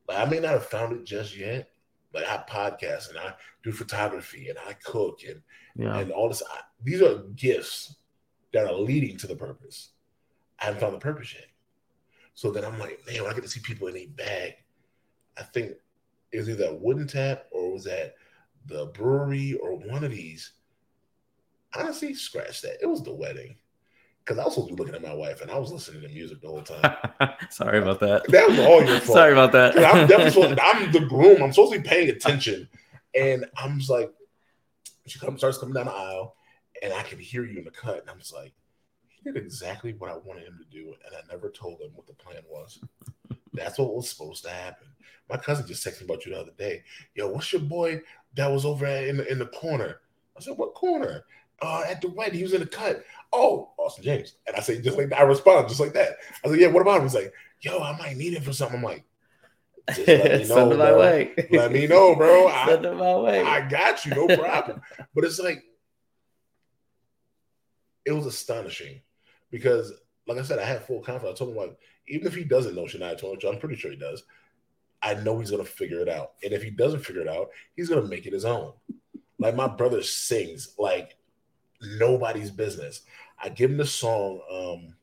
Like 0.08 0.18
I 0.18 0.30
may 0.30 0.38
not 0.40 0.52
have 0.52 0.66
found 0.66 0.92
it 0.94 1.04
just 1.04 1.36
yet, 1.36 1.70
but 2.12 2.28
I 2.28 2.44
podcast 2.48 3.08
and 3.10 3.18
I 3.18 3.34
do 3.62 3.72
photography 3.72 4.48
and 4.50 4.58
I 4.58 4.74
cook 4.74 5.20
and 5.26 5.40
Yeah. 5.76 5.98
and 5.98 6.12
all 6.12 6.28
this. 6.28 6.42
I, 6.42 6.60
these 6.82 7.00
are 7.02 7.22
gifts 7.34 7.96
that 8.52 8.66
are 8.66 8.74
leading 8.74 9.16
to 9.18 9.26
the 9.26 9.34
purpose. 9.36 9.90
I 10.60 10.66
haven't 10.66 10.80
found 10.80 10.94
the 10.94 10.98
purpose 10.98 11.34
yet. 11.34 11.46
So 12.34 12.50
then 12.50 12.64
I'm 12.64 12.78
like, 12.78 13.00
man, 13.06 13.22
when 13.22 13.30
I 13.32 13.34
get 13.34 13.42
to 13.44 13.48
see 13.50 13.60
people 13.60 13.88
in 13.88 13.96
a 13.96 14.06
bag, 14.06 14.54
I 15.38 15.42
think 15.42 15.72
it 16.32 16.38
was 16.38 16.48
either 16.48 16.66
a 16.66 16.74
wooden 16.74 17.06
tap 17.06 17.46
or 17.50 17.72
was 17.72 17.84
that 17.84 18.14
the 18.66 18.86
brewery 18.86 19.54
or 19.54 19.74
one 19.76 20.04
of 20.04 20.10
these. 20.10 20.52
Honestly, 21.76 22.14
scratch 22.14 22.60
that. 22.62 22.78
It 22.82 22.86
was 22.86 23.02
the 23.02 23.12
wedding. 23.14 23.56
Because 24.24 24.38
I 24.38 24.44
was 24.44 24.54
supposed 24.54 24.70
to 24.70 24.74
be 24.74 24.82
looking 24.82 24.94
at 24.94 25.02
my 25.02 25.12
wife 25.12 25.42
and 25.42 25.50
I 25.50 25.58
was 25.58 25.70
listening 25.70 26.00
to 26.00 26.08
music 26.08 26.40
the 26.40 26.48
whole 26.48 26.62
time. 26.62 26.96
Sorry 27.50 27.78
about 27.78 28.00
that. 28.00 28.26
That 28.28 28.48
was 28.48 28.58
all 28.58 28.82
your 28.82 29.00
fault. 29.00 29.18
Sorry 29.18 29.32
about 29.32 29.52
that. 29.52 29.76
I'm 29.76 30.06
definitely 30.06 30.30
supposed, 30.30 30.58
I'm 30.60 30.92
the 30.92 31.00
groom. 31.00 31.42
I'm 31.42 31.52
supposed 31.52 31.74
to 31.74 31.78
be 31.80 31.88
paying 31.88 32.08
attention. 32.08 32.68
And 33.14 33.44
I'm 33.56 33.78
just 33.78 33.90
like, 33.90 34.12
she 35.06 35.18
comes 35.18 35.40
starts 35.40 35.58
coming 35.58 35.74
down 35.74 35.86
the 35.86 35.92
aisle, 35.92 36.36
and 36.82 36.92
I 36.92 37.02
can 37.02 37.18
hear 37.18 37.44
you 37.44 37.58
in 37.58 37.64
the 37.64 37.70
cut. 37.70 38.00
And 38.00 38.10
I'm 38.10 38.18
just 38.18 38.34
like, 38.34 38.52
he 39.08 39.30
did 39.30 39.36
exactly 39.36 39.94
what 39.98 40.10
I 40.10 40.16
wanted 40.16 40.44
him 40.44 40.58
to 40.58 40.76
do, 40.76 40.94
and 41.04 41.14
I 41.14 41.20
never 41.30 41.50
told 41.50 41.80
him 41.80 41.90
what 41.94 42.06
the 42.06 42.14
plan 42.14 42.42
was. 42.48 42.78
That's 43.52 43.78
what 43.78 43.94
was 43.94 44.08
supposed 44.08 44.44
to 44.44 44.50
happen. 44.50 44.88
My 45.30 45.36
cousin 45.36 45.66
just 45.66 45.86
texted 45.86 46.02
me 46.02 46.06
about 46.06 46.26
you 46.26 46.32
the 46.32 46.40
other 46.40 46.50
day. 46.58 46.82
Yo, 47.14 47.28
what's 47.28 47.52
your 47.52 47.62
boy 47.62 48.02
that 48.34 48.50
was 48.50 48.64
over 48.64 48.86
in 48.86 49.18
the 49.18 49.30
in 49.30 49.38
the 49.38 49.46
corner? 49.46 50.00
I 50.36 50.40
said, 50.40 50.56
what 50.56 50.74
corner? 50.74 51.24
Uh, 51.62 51.84
at 51.88 52.00
the 52.00 52.08
wedding, 52.08 52.38
he 52.38 52.42
was 52.42 52.52
in 52.52 52.60
the 52.60 52.66
cut. 52.66 53.04
Oh, 53.34 53.72
Austin 53.78 54.04
James. 54.04 54.36
And 54.46 54.54
I 54.56 54.60
say 54.60 54.80
just 54.80 54.96
like 54.96 55.08
that. 55.10 55.18
I 55.20 55.22
respond 55.24 55.68
just 55.68 55.80
like 55.80 55.92
that. 55.94 56.10
I 56.44 56.48
was 56.48 56.52
like, 56.52 56.60
yeah, 56.60 56.68
what 56.68 56.82
about 56.82 56.98
him? 56.98 57.02
He's 57.02 57.14
like, 57.14 57.32
yo, 57.60 57.80
I 57.80 57.96
might 57.98 58.16
need 58.16 58.34
him 58.34 58.42
for 58.42 58.52
something. 58.52 58.78
I'm 58.78 58.82
like, 58.84 59.04
just 59.94 60.06
let 60.08 60.38
me 60.40 60.44
Send 60.44 60.70
know, 60.70 60.72
it 60.72 60.78
my 60.78 60.96
way. 60.96 61.34
Let 61.50 61.72
me 61.72 61.86
know, 61.86 62.14
bro. 62.14 62.46
I- 62.48 62.66
Send 62.68 62.84
it 62.86 62.94
my 62.96 63.16
way. 63.16 63.42
I 63.42 63.68
got 63.68 64.04
you, 64.06 64.14
no 64.14 64.26
problem. 64.36 64.80
but 65.14 65.24
it's 65.24 65.38
like 65.40 65.62
it 68.04 68.12
was 68.12 68.26
astonishing 68.26 69.00
because, 69.50 69.92
like 70.26 70.38
I 70.38 70.42
said, 70.42 70.58
I 70.58 70.64
had 70.64 70.84
full 70.84 71.00
confidence. 71.00 71.40
I 71.40 71.44
told 71.44 71.50
him 71.52 71.56
like, 71.56 71.76
even 72.08 72.26
if 72.26 72.34
he 72.34 72.44
doesn't 72.44 72.74
know 72.74 72.84
Shania 72.84 73.18
Twain, 73.18 73.32
which 73.32 73.44
I'm 73.44 73.58
pretty 73.58 73.76
sure 73.76 73.90
he 73.90 73.96
does, 73.96 74.22
I 75.02 75.14
know 75.14 75.38
he's 75.38 75.50
gonna 75.50 75.64
figure 75.64 76.00
it 76.00 76.08
out. 76.08 76.32
And 76.42 76.52
if 76.52 76.62
he 76.62 76.70
doesn't 76.70 77.04
figure 77.04 77.22
it 77.22 77.28
out, 77.28 77.48
he's 77.76 77.88
gonna 77.88 78.06
make 78.06 78.26
it 78.26 78.32
his 78.32 78.44
own. 78.44 78.72
Like 79.38 79.54
my 79.56 79.66
brother 79.68 80.02
sings 80.02 80.74
like 80.78 81.16
nobody's 81.98 82.50
business. 82.50 83.02
I 83.42 83.48
give 83.48 83.70
him 83.70 83.76
the 83.76 83.86
song 83.86 84.40
um 84.50 84.94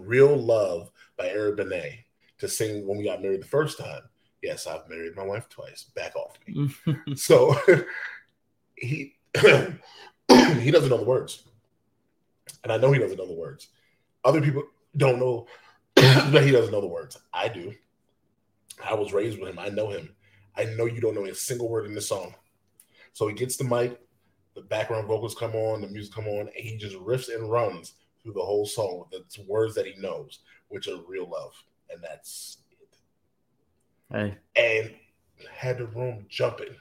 Real 0.00 0.36
Love 0.36 0.90
by 1.16 1.28
Eric 1.28 1.56
Benet 1.56 2.04
to 2.38 2.48
sing 2.48 2.86
when 2.86 2.98
we 2.98 3.04
got 3.04 3.22
married 3.22 3.42
the 3.42 3.46
first 3.46 3.78
time. 3.78 4.02
Yes, 4.42 4.66
I've 4.66 4.88
married 4.88 5.16
my 5.16 5.24
wife 5.24 5.48
twice. 5.48 5.84
Back 5.94 6.16
off 6.16 6.38
me. 6.46 6.70
So 7.16 7.56
he 8.76 9.14
he 9.40 10.70
doesn't 10.70 10.90
know 10.90 10.98
the 10.98 11.04
words. 11.04 11.44
And 12.62 12.72
I 12.72 12.76
know 12.76 12.92
he 12.92 12.98
doesn't 12.98 13.18
know 13.18 13.26
the 13.26 13.32
words. 13.32 13.68
Other 14.24 14.40
people 14.40 14.64
don't 14.96 15.18
know 15.18 15.46
that 15.96 16.44
he 16.44 16.50
doesn't 16.50 16.72
know 16.72 16.80
the 16.80 16.86
words. 16.86 17.18
I 17.32 17.48
do. 17.48 17.72
I 18.82 18.94
was 18.94 19.12
raised 19.12 19.38
with 19.38 19.50
him. 19.50 19.58
I 19.58 19.68
know 19.68 19.90
him. 19.90 20.14
I 20.56 20.64
know 20.64 20.86
you 20.86 21.00
don't 21.00 21.14
know 21.14 21.24
a 21.24 21.34
single 21.34 21.68
word 21.68 21.86
in 21.86 21.94
this 21.94 22.08
song. 22.08 22.34
So 23.12 23.28
he 23.28 23.34
gets 23.34 23.56
the 23.56 23.64
mic, 23.64 23.98
the 24.60 24.66
background 24.68 25.06
vocals 25.08 25.34
come 25.34 25.54
on, 25.54 25.80
the 25.80 25.88
music 25.88 26.14
come 26.14 26.26
on, 26.28 26.40
and 26.40 26.50
he 26.54 26.76
just 26.76 26.96
riffs 26.96 27.34
and 27.34 27.50
runs 27.50 27.94
through 28.22 28.34
the 28.34 28.40
whole 28.42 28.66
song 28.66 29.04
with 29.10 29.28
the 29.32 29.42
words 29.48 29.74
that 29.74 29.86
he 29.86 29.98
knows, 30.00 30.40
which 30.68 30.88
are 30.88 30.96
real 31.08 31.28
love. 31.28 31.52
And 31.90 32.02
that's 32.02 32.58
it. 32.70 32.96
hey, 34.14 34.36
And 34.56 34.94
had 35.50 35.78
the 35.78 35.86
room 35.86 36.26
jumping. 36.28 36.76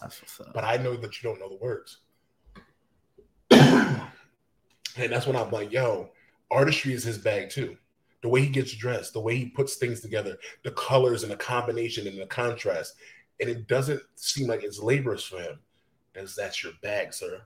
that's 0.00 0.22
what's 0.22 0.40
up. 0.40 0.54
but 0.54 0.64
I 0.64 0.76
know 0.76 0.96
that 0.96 1.22
you 1.22 1.28
don't 1.28 1.40
know 1.40 1.48
the 1.48 1.56
words. 1.56 1.98
and 3.50 4.00
that's 4.96 5.26
when 5.26 5.36
I'm 5.36 5.50
like, 5.50 5.72
yo, 5.72 6.10
artistry 6.50 6.92
is 6.92 7.04
his 7.04 7.18
bag 7.18 7.50
too. 7.50 7.76
The 8.22 8.28
way 8.28 8.40
he 8.42 8.48
gets 8.48 8.72
dressed, 8.74 9.12
the 9.12 9.20
way 9.20 9.36
he 9.36 9.46
puts 9.46 9.76
things 9.76 10.00
together, 10.00 10.36
the 10.64 10.70
colors 10.72 11.22
and 11.22 11.30
the 11.32 11.36
combination 11.36 12.06
and 12.06 12.18
the 12.18 12.26
contrast. 12.26 12.94
And 13.40 13.50
it 13.50 13.66
doesn't 13.68 14.00
seem 14.14 14.48
like 14.48 14.62
it's 14.64 14.78
laborious 14.80 15.24
for 15.24 15.40
him. 15.40 15.58
Because 16.16 16.34
that's 16.34 16.62
your 16.64 16.72
bag, 16.82 17.12
sir. 17.12 17.42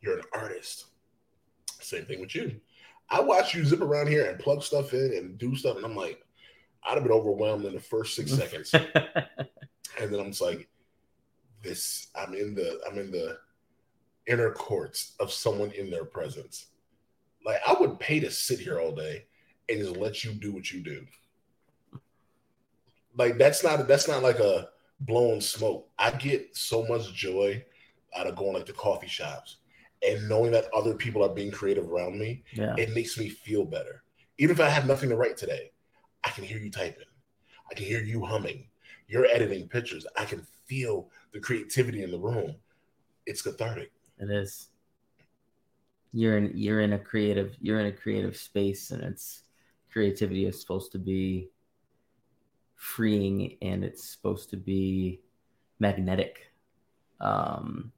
You're 0.00 0.18
an 0.18 0.24
artist. 0.34 0.86
Same 1.80 2.04
thing 2.06 2.20
with 2.20 2.34
you. 2.34 2.60
I 3.08 3.20
watch 3.20 3.54
you 3.54 3.64
zip 3.64 3.80
around 3.80 4.08
here 4.08 4.28
and 4.28 4.38
plug 4.38 4.62
stuff 4.64 4.92
in 4.94 5.14
and 5.14 5.38
do 5.38 5.54
stuff, 5.54 5.76
and 5.76 5.84
I'm 5.84 5.94
like, 5.94 6.20
I'd 6.84 6.94
have 6.94 7.04
been 7.04 7.12
overwhelmed 7.12 7.66
in 7.66 7.72
the 7.72 7.80
first 7.80 8.16
six 8.16 8.32
seconds. 8.32 8.74
and 8.74 10.12
then 10.12 10.18
I'm 10.18 10.30
just 10.30 10.40
like, 10.40 10.68
this 11.62 12.08
I'm 12.16 12.34
in 12.34 12.54
the 12.54 12.80
I'm 12.90 12.98
in 12.98 13.12
the 13.12 13.38
inner 14.26 14.50
courts 14.50 15.14
of 15.20 15.32
someone 15.32 15.70
in 15.72 15.90
their 15.90 16.04
presence. 16.04 16.66
Like 17.44 17.60
I 17.66 17.76
would 17.78 18.00
pay 18.00 18.18
to 18.20 18.30
sit 18.30 18.58
here 18.58 18.80
all 18.80 18.92
day 18.92 19.26
and 19.68 19.78
just 19.78 19.96
let 19.96 20.24
you 20.24 20.32
do 20.32 20.52
what 20.52 20.72
you 20.72 20.80
do. 20.82 21.06
Like 23.16 23.38
that's 23.38 23.62
not 23.62 23.86
that's 23.86 24.08
not 24.08 24.22
like 24.22 24.38
a 24.40 24.70
blowing 25.00 25.40
smoke. 25.40 25.88
I 25.98 26.10
get 26.12 26.56
so 26.56 26.84
much 26.86 27.12
joy 27.12 27.64
out 28.16 28.26
of 28.26 28.36
going 28.36 28.54
like 28.54 28.66
to 28.66 28.72
coffee 28.72 29.08
shops 29.08 29.58
and 30.06 30.28
knowing 30.28 30.50
that 30.52 30.72
other 30.74 30.94
people 30.94 31.22
are 31.22 31.34
being 31.34 31.50
creative 31.50 31.90
around 31.90 32.18
me. 32.18 32.42
yeah. 32.52 32.74
It 32.78 32.94
makes 32.94 33.18
me 33.18 33.28
feel 33.28 33.64
better. 33.64 34.02
Even 34.38 34.54
if 34.54 34.60
I 34.60 34.68
have 34.70 34.86
nothing 34.86 35.10
to 35.10 35.16
write 35.16 35.36
today, 35.36 35.72
I 36.24 36.30
can 36.30 36.44
hear 36.44 36.58
you 36.58 36.70
typing. 36.70 37.04
I 37.70 37.74
can 37.74 37.84
hear 37.84 38.02
you 38.02 38.24
humming. 38.24 38.66
You're 39.08 39.26
editing 39.26 39.68
pictures. 39.68 40.06
I 40.16 40.24
can 40.24 40.46
feel 40.66 41.10
the 41.32 41.40
creativity 41.40 42.02
in 42.02 42.10
the 42.10 42.18
room. 42.18 42.54
It's 43.26 43.42
cathartic. 43.42 43.92
It 44.18 44.30
is. 44.30 44.68
You're 46.12 46.38
in 46.38 46.52
you're 46.54 46.80
in 46.80 46.94
a 46.94 46.98
creative 46.98 47.56
you're 47.60 47.80
in 47.80 47.86
a 47.86 47.92
creative 47.92 48.36
space 48.36 48.90
and 48.90 49.02
it's 49.02 49.42
creativity 49.92 50.46
is 50.46 50.60
supposed 50.60 50.90
to 50.92 50.98
be 50.98 51.50
freeing 52.74 53.56
and 53.62 53.84
it's 53.84 54.08
supposed 54.08 54.50
to 54.50 54.56
be 54.56 55.20
magnetic. 55.78 56.52
Um 57.20 57.92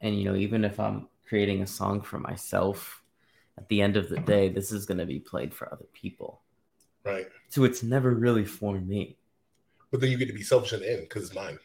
and 0.00 0.18
you 0.18 0.24
know, 0.24 0.36
even 0.36 0.64
if 0.64 0.78
I'm 0.80 1.08
creating 1.28 1.62
a 1.62 1.66
song 1.66 2.00
for 2.02 2.18
myself, 2.18 3.02
at 3.56 3.68
the 3.68 3.82
end 3.82 3.96
of 3.96 4.08
the 4.08 4.18
day, 4.20 4.48
this 4.48 4.72
is 4.72 4.86
gonna 4.86 5.06
be 5.06 5.18
played 5.20 5.52
for 5.54 5.72
other 5.72 5.86
people. 5.92 6.42
Right. 7.04 7.26
So 7.48 7.64
it's 7.64 7.82
never 7.82 8.12
really 8.14 8.44
for 8.44 8.78
me. 8.78 9.16
But 9.90 10.00
then 10.00 10.10
you 10.10 10.18
get 10.18 10.26
to 10.28 10.34
be 10.34 10.42
selfish 10.42 10.72
in 10.74 10.80
the 10.80 10.92
end 10.92 11.00
because 11.02 11.24
it's 11.24 11.34
mine. 11.34 11.58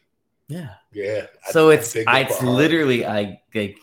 Yeah. 0.48 0.74
Yeah. 0.92 1.26
So 1.50 1.70
I 1.70 1.74
it's 1.74 1.96
I, 2.06 2.20
it's 2.20 2.42
literally 2.42 3.04
I 3.04 3.40
like 3.54 3.78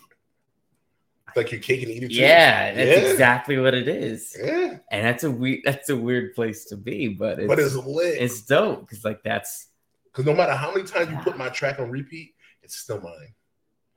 like 1.36 1.52
your 1.52 1.62
cake 1.62 1.82
and 1.84 1.92
eat 1.92 2.04
it 2.04 2.10
too. 2.10 2.16
Yeah, 2.16 2.74
that's 2.74 3.02
Yeah. 3.02 3.12
exactly 3.12 3.58
what 3.58 3.74
it 3.74 3.88
is. 3.88 4.36
Yeah. 4.38 4.78
And 4.92 5.06
that's 5.06 5.24
a 5.24 5.32
weird 5.32 5.60
that's 5.64 5.90
a 5.90 5.96
weird 5.96 6.34
place 6.36 6.66
to 6.66 6.78
be, 6.78 7.08
but 7.10 7.40
it's 7.40 7.48
but 7.48 7.60
it's 7.60 7.76
lit. 7.76 8.18
it's 8.22 8.42
dope 8.42 8.82
because 8.82 9.06
like 9.06 9.24
that's 9.24 9.68
Because 10.06 10.26
no 10.26 10.34
matter 10.34 10.54
how 10.54 10.74
many 10.74 10.84
times 10.86 11.10
you 11.10 11.18
put 11.20 11.38
my 11.38 11.50
track 11.50 11.80
on 11.80 11.90
repeat, 11.90 12.36
it's 12.64 12.76
still 12.76 13.00
mine. 13.02 13.34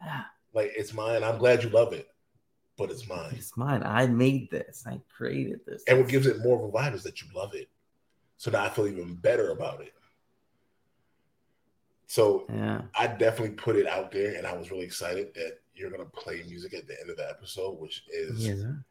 ah, 0.02 0.30
Like 0.54 0.72
it's 0.76 0.94
mine. 0.94 1.24
I'm 1.24 1.38
glad 1.38 1.62
you 1.62 1.70
love 1.70 1.92
it, 1.92 2.08
but 2.78 2.90
it's 2.90 3.08
mine. 3.08 3.34
it's 3.36 3.56
mine. 3.56 3.82
I 3.84 4.06
made 4.06 4.50
this. 4.50 4.84
I 4.86 5.00
created 5.14 5.60
this. 5.66 5.82
And 5.88 5.98
what 5.98 6.08
gives 6.08 6.26
it 6.26 6.42
more 6.42 6.56
of 6.56 6.68
a 6.68 6.72
vibe 6.72 6.94
is 6.94 7.02
that 7.02 7.20
you 7.20 7.28
love 7.34 7.54
it. 7.54 7.68
So 8.36 8.50
now 8.50 8.64
I 8.64 8.68
feel 8.68 8.86
even 8.86 9.14
better 9.14 9.50
about 9.50 9.80
it. 9.80 9.92
So 12.06 12.46
yeah. 12.48 12.82
I 12.96 13.08
definitely 13.08 13.56
put 13.56 13.76
it 13.76 13.88
out 13.88 14.12
there, 14.12 14.36
and 14.36 14.46
I 14.46 14.56
was 14.56 14.70
really 14.70 14.84
excited 14.84 15.34
that 15.34 15.58
you're 15.74 15.90
gonna 15.90 16.04
play 16.04 16.44
music 16.48 16.74
at 16.74 16.86
the 16.86 16.98
end 17.00 17.10
of 17.10 17.16
the 17.16 17.28
episode, 17.28 17.80
which 17.80 18.04
is 18.12 18.44
sir. 18.44 18.84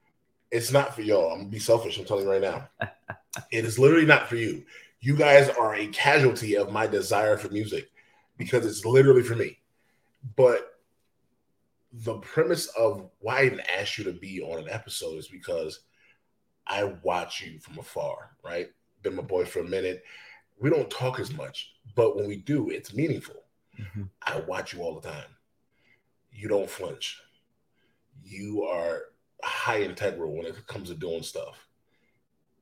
it's 0.51 0.71
not 0.71 0.93
for 0.93 1.01
y'all. 1.01 1.31
I'm 1.31 1.39
gonna 1.39 1.49
be 1.49 1.59
selfish. 1.59 1.97
I'm 1.97 2.05
telling 2.05 2.25
you 2.25 2.31
right 2.31 2.41
now. 2.41 2.67
it 3.51 3.63
is 3.63 3.79
literally 3.79 4.05
not 4.05 4.27
for 4.27 4.35
you. 4.35 4.65
You 4.99 5.15
guys 5.15 5.49
are 5.49 5.75
a 5.75 5.87
casualty 5.87 6.57
of 6.57 6.71
my 6.71 6.87
desire 6.87 7.37
for 7.37 7.49
music 7.49 7.89
because 8.37 8.65
it's 8.65 8.85
literally 8.85 9.23
for 9.23 9.35
me. 9.35 9.59
But 10.35 10.72
the 11.93 12.15
premise 12.15 12.67
of 12.67 13.09
why 13.19 13.41
I 13.41 13.45
even 13.45 13.61
asked 13.77 13.97
you 13.97 14.03
to 14.05 14.13
be 14.13 14.41
on 14.41 14.59
an 14.59 14.69
episode 14.69 15.17
is 15.17 15.27
because 15.27 15.81
I 16.65 16.95
watch 17.03 17.41
you 17.41 17.59
from 17.59 17.77
afar, 17.77 18.31
right? 18.43 18.67
Been 19.03 19.15
my 19.15 19.21
boy 19.21 19.45
for 19.45 19.59
a 19.59 19.67
minute. 19.67 20.03
we 20.59 20.69
don't 20.69 20.89
talk 20.89 21.19
as 21.19 21.33
much, 21.33 21.73
but 21.95 22.15
when 22.15 22.27
we 22.27 22.37
do, 22.37 22.69
it's 22.69 22.93
meaningful. 22.93 23.43
Mm-hmm. 23.79 24.03
I 24.21 24.39
watch 24.41 24.73
you 24.73 24.81
all 24.81 24.99
the 24.99 25.07
time. 25.07 25.29
You 26.31 26.47
don't 26.47 26.69
flinch. 26.69 27.21
You 28.23 28.63
are 28.63 29.03
high 29.43 29.81
integral 29.81 30.35
when 30.35 30.45
it 30.45 30.67
comes 30.67 30.89
to 30.89 30.95
doing 30.95 31.23
stuff. 31.23 31.67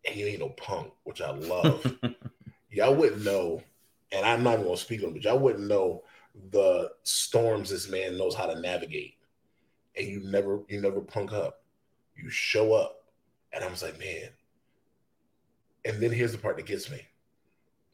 And 0.06 0.16
you 0.16 0.26
ain't 0.26 0.40
no 0.40 0.50
punk, 0.50 0.92
which 1.04 1.22
I 1.22 1.32
love. 1.32 1.96
y'all 2.72 2.96
wouldn't 2.96 3.24
know, 3.24 3.62
and 4.12 4.26
I'm 4.26 4.44
not 4.44 4.54
even 4.54 4.66
gonna 4.66 4.78
speak 4.78 5.04
on, 5.04 5.14
but 5.14 5.24
y'all 5.24 5.40
wouldn't 5.40 5.68
know 5.68 6.04
the 6.52 6.90
storms 7.04 7.70
this 7.70 7.90
man 7.90 8.18
knows 8.18 8.36
how 8.36 8.48
to 8.48 8.60
navigate. 8.60 9.16
And 9.96 10.08
you 10.08 10.22
never, 10.24 10.62
you 10.70 10.82
never 10.82 11.02
punk 11.02 11.34
up. 11.34 11.64
You 12.16 12.30
show 12.30 12.74
up, 12.74 13.04
and 13.54 13.64
I 13.64 13.68
was 13.68 13.84
like, 13.84 14.00
man. 14.00 14.30
And 15.86 16.02
then 16.02 16.12
here's 16.12 16.32
the 16.32 16.38
part 16.38 16.58
that 16.58 16.66
gets 16.66 16.90
me. 16.90 17.02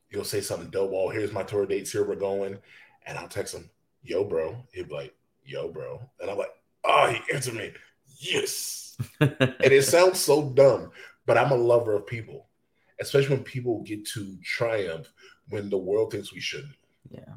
You'll 0.09 0.23
say 0.23 0.41
something 0.41 0.69
dope. 0.69 0.91
Oh, 0.93 1.09
here's 1.09 1.31
my 1.31 1.43
tour 1.43 1.65
dates. 1.65 1.91
Here 1.91 2.05
we're 2.05 2.15
going, 2.15 2.57
and 3.05 3.17
I'll 3.17 3.27
text 3.27 3.53
him, 3.53 3.69
"Yo, 4.03 4.23
bro." 4.23 4.57
He'd 4.73 4.89
be 4.89 4.93
like, 4.93 5.15
"Yo, 5.45 5.69
bro," 5.69 6.01
and 6.19 6.29
I'm 6.29 6.37
like, 6.37 6.53
"Oh, 6.83 7.07
he 7.07 7.33
answered 7.33 7.55
me." 7.55 7.73
Yes. 8.19 8.97
and 9.19 9.59
it 9.61 9.83
sounds 9.83 10.19
so 10.19 10.49
dumb, 10.49 10.91
but 11.25 11.37
I'm 11.37 11.51
a 11.51 11.55
lover 11.55 11.93
of 11.93 12.07
people, 12.07 12.47
especially 12.99 13.35
when 13.35 13.43
people 13.43 13.81
get 13.83 14.05
to 14.09 14.37
triumph 14.43 15.11
when 15.49 15.69
the 15.69 15.77
world 15.77 16.11
thinks 16.11 16.33
we 16.33 16.39
shouldn't. 16.39 16.75
Yeah. 17.09 17.35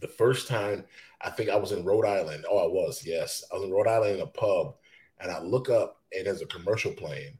The 0.00 0.08
first 0.08 0.48
time 0.48 0.84
I 1.20 1.30
think 1.30 1.50
I 1.50 1.56
was 1.56 1.72
in 1.72 1.84
Rhode 1.84 2.06
Island. 2.06 2.44
Oh, 2.50 2.58
I 2.58 2.66
was, 2.66 3.04
yes. 3.04 3.44
I 3.52 3.56
was 3.56 3.64
in 3.64 3.70
Rhode 3.70 3.88
Island 3.88 4.16
in 4.16 4.22
a 4.22 4.26
pub, 4.26 4.74
and 5.18 5.30
I 5.30 5.40
look 5.40 5.70
up 5.70 6.02
and 6.16 6.26
there's 6.26 6.42
a 6.42 6.46
commercial 6.46 6.92
playing. 6.92 7.38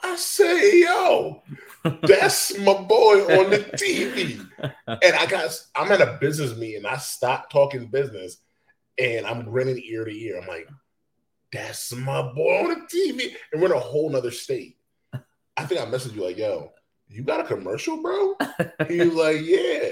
I 0.00 0.16
say, 0.16 0.82
yo, 0.82 1.42
that's 2.02 2.56
my 2.58 2.74
boy 2.74 3.22
on 3.38 3.50
the 3.50 3.58
TV. 3.74 4.46
And 4.86 5.16
I 5.16 5.26
got, 5.26 5.50
I'm 5.74 5.90
at 5.90 6.00
a 6.00 6.18
business 6.20 6.56
meeting. 6.56 6.86
I 6.86 6.96
stopped 6.98 7.50
talking 7.50 7.86
business 7.86 8.38
and 8.96 9.26
I'm 9.26 9.44
grinning 9.44 9.82
ear 9.84 10.04
to 10.04 10.10
ear. 10.12 10.40
I'm 10.40 10.46
like, 10.46 10.68
that's 11.52 11.92
my 11.94 12.22
boy 12.22 12.62
on 12.62 12.68
the 12.68 12.86
TV. 12.86 13.34
And 13.52 13.60
we're 13.60 13.72
in 13.72 13.76
a 13.76 13.80
whole 13.80 14.10
nother 14.10 14.30
state. 14.30 14.76
I 15.56 15.64
think 15.64 15.80
I 15.80 15.86
messaged 15.86 16.14
you 16.14 16.24
like, 16.24 16.38
yo, 16.38 16.72
you 17.08 17.22
got 17.22 17.40
a 17.40 17.44
commercial, 17.44 18.00
bro? 18.00 18.36
he 18.88 18.98
was 18.98 19.14
like, 19.14 19.40
yeah. 19.42 19.90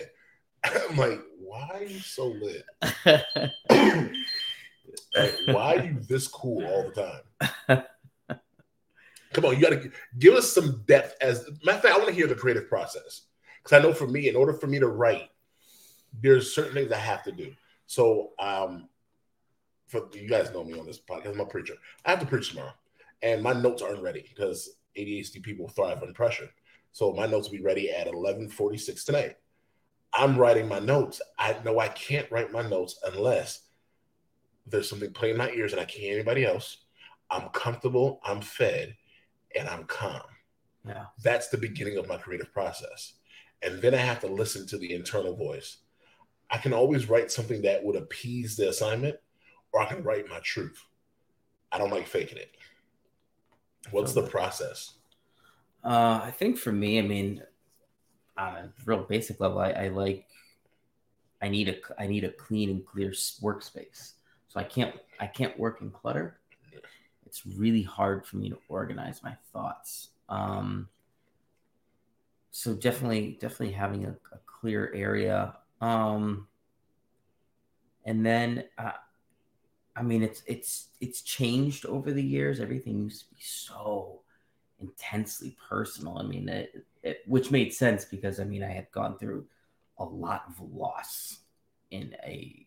I'm 0.90 0.96
like, 0.96 1.20
why 1.38 1.68
are 1.74 1.84
you 1.84 2.00
so 2.00 2.26
lit? 2.28 2.64
like, 5.14 5.34
why 5.46 5.76
are 5.76 5.84
you 5.84 6.00
this 6.08 6.28
cool 6.28 6.64
all 6.66 6.90
the 6.90 7.20
time? 7.68 7.82
Come 9.32 9.44
on, 9.44 9.56
you 9.56 9.60
got 9.60 9.82
to 9.82 9.90
give 10.18 10.34
us 10.34 10.50
some 10.50 10.82
depth. 10.86 11.14
As 11.20 11.46
matter 11.62 11.76
of 11.76 11.82
fact, 11.82 11.94
I 11.94 11.98
want 11.98 12.08
to 12.08 12.14
hear 12.14 12.26
the 12.26 12.34
creative 12.34 12.68
process 12.68 13.22
because 13.62 13.78
I 13.78 13.82
know 13.82 13.92
for 13.92 14.06
me, 14.06 14.28
in 14.28 14.36
order 14.36 14.54
for 14.54 14.66
me 14.66 14.78
to 14.78 14.88
write, 14.88 15.28
there's 16.20 16.54
certain 16.54 16.72
things 16.74 16.92
I 16.92 16.98
have 16.98 17.22
to 17.24 17.32
do. 17.32 17.52
So, 17.86 18.30
um, 18.38 18.88
for 19.88 20.08
you 20.14 20.28
guys 20.28 20.52
know 20.52 20.64
me 20.64 20.78
on 20.78 20.86
this 20.86 20.98
podcast, 20.98 21.34
I'm 21.34 21.40
a 21.40 21.46
preacher. 21.46 21.74
I 22.04 22.10
have 22.10 22.20
to 22.20 22.26
preach 22.26 22.50
tomorrow, 22.50 22.72
and 23.22 23.42
my 23.42 23.52
notes 23.52 23.82
aren't 23.82 24.02
ready 24.02 24.24
because 24.28 24.70
ADHD 24.96 25.42
people 25.42 25.68
thrive 25.68 26.00
under 26.00 26.14
pressure. 26.14 26.48
So 26.92 27.12
my 27.12 27.26
notes 27.26 27.48
will 27.48 27.58
be 27.58 27.62
ready 27.62 27.90
at 27.90 28.06
11:46 28.06 29.04
tonight. 29.04 29.36
I'm 30.14 30.36
writing 30.36 30.68
my 30.68 30.78
notes. 30.78 31.20
I 31.38 31.57
know 31.64 31.78
I 31.78 31.88
can't 31.88 32.30
write 32.30 32.52
my 32.52 32.62
notes 32.62 32.98
unless 33.04 33.62
there's 34.66 34.88
something 34.88 35.12
playing 35.12 35.34
in 35.34 35.38
my 35.38 35.50
ears 35.50 35.72
and 35.72 35.80
I 35.80 35.84
can't 35.84 36.02
hear 36.02 36.14
anybody 36.14 36.44
else. 36.44 36.84
I'm 37.30 37.48
comfortable, 37.50 38.20
I'm 38.24 38.40
fed, 38.40 38.96
and 39.57 39.68
I'm 39.68 39.84
calm. 39.84 40.22
Yeah. 40.86 41.07
That's 41.22 41.48
the 41.48 41.59
beginning 41.59 41.98
of 41.98 42.09
my 42.09 42.16
creative 42.16 42.52
process. 42.52 43.14
And 43.62 43.80
then 43.82 43.94
I 43.94 43.98
have 43.98 44.20
to 44.20 44.26
listen 44.28 44.66
to 44.68 44.78
the 44.78 44.94
internal 44.94 45.34
voice. 45.34 45.78
I 46.50 46.59
can 46.59 46.72
always 46.72 47.09
write 47.09 47.32
something 47.32 47.62
that 47.62 47.82
would 47.82 47.96
appease 47.96 48.57
the 48.57 48.68
assignment, 48.68 49.16
or 49.72 49.80
I 49.80 49.86
can 49.86 50.02
write 50.02 50.28
my 50.28 50.38
truth. 50.40 50.80
I 51.72 51.78
don't 51.78 51.90
like 51.90 52.07
faking 52.07 52.38
it. 52.38 52.57
What's 53.90 54.12
the 54.12 54.22
process? 54.22 54.94
Uh, 55.84 56.20
I 56.22 56.30
think 56.30 56.59
for 56.59 56.72
me, 56.72 56.98
I 56.98 57.02
mean, 57.02 57.42
on 58.39 58.55
a 58.55 58.72
real 58.84 59.03
basic 59.03 59.41
level, 59.41 59.59
I, 59.59 59.70
I 59.70 59.89
like 59.89 60.26
I 61.43 61.49
need 61.49 61.68
a 61.68 61.76
I 61.99 62.07
need 62.07 62.24
a 62.24 62.30
clean 62.30 62.70
and 62.70 62.87
clear 62.87 63.11
workspace. 63.11 64.12
So 64.49 64.61
I 64.61 64.64
can't 64.64 64.95
I 65.20 65.26
can't 65.26 65.59
work 65.59 65.80
in 65.80 65.91
clutter. 65.91 66.39
It's 67.26 67.47
really 67.47 67.82
hard 67.82 68.24
for 68.26 68.37
me 68.37 68.49
to 68.51 68.59
organize 68.68 69.22
my 69.22 69.37
thoughts. 69.53 70.11
Um, 70.28 70.89
so 72.51 72.74
definitely 72.74 73.39
definitely 73.41 73.72
having 73.72 74.07
a, 74.07 74.11
a 74.11 74.39
clear 74.47 74.93
area. 74.95 75.57
Um, 75.80 76.49
and 78.05 78.24
then 78.24 78.64
uh, 78.78 78.93
I 79.95 80.03
mean 80.03 80.22
it's 80.22 80.43
it's 80.47 80.89
it's 81.01 81.22
changed 81.22 81.84
over 81.87 82.12
the 82.12 82.22
years. 82.22 82.61
Everything 82.61 83.05
used 83.05 83.28
to 83.28 83.34
be 83.34 83.41
so 83.41 84.20
intensely 84.80 85.57
personal. 85.68 86.18
I 86.18 86.22
mean, 86.22 86.49
it, 86.49 86.84
it, 87.07 87.22
which 87.26 87.50
made 87.50 87.72
sense 87.72 88.04
because 88.04 88.40
I 88.40 88.44
mean, 88.44 88.62
I 88.62 88.72
had 88.72 88.90
gone 88.90 89.16
through 89.16 89.46
a 89.98 90.04
lot 90.04 90.44
of 90.48 90.61
loss 90.72 91.38
in 91.90 92.16
a 92.24 92.66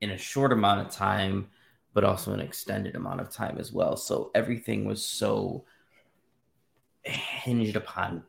in 0.00 0.10
a 0.10 0.18
short 0.18 0.52
amount 0.52 0.80
of 0.80 0.92
time, 0.92 1.48
but 1.92 2.04
also 2.04 2.32
an 2.32 2.40
extended 2.40 2.96
amount 2.96 3.20
of 3.20 3.30
time 3.30 3.58
as 3.58 3.72
well. 3.72 3.96
So 3.96 4.30
everything 4.34 4.84
was 4.84 5.04
so 5.04 5.64
hinged 7.02 7.76
upon 7.76 8.22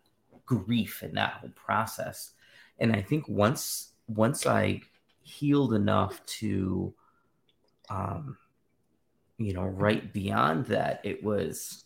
grief 0.45 1.01
in 1.03 1.13
that 1.13 1.34
whole 1.34 1.51
process. 1.51 2.32
And 2.80 2.93
I 2.93 3.01
think 3.01 3.27
once 3.30 3.93
once 4.07 4.45
I 4.45 4.82
healed 5.21 5.73
enough 5.73 6.25
to 6.25 6.93
um 7.89 8.38
you 9.38 9.53
know, 9.53 9.63
right 9.63 10.11
beyond 10.11 10.65
that, 10.65 10.99
it 11.05 11.23
was 11.23 11.86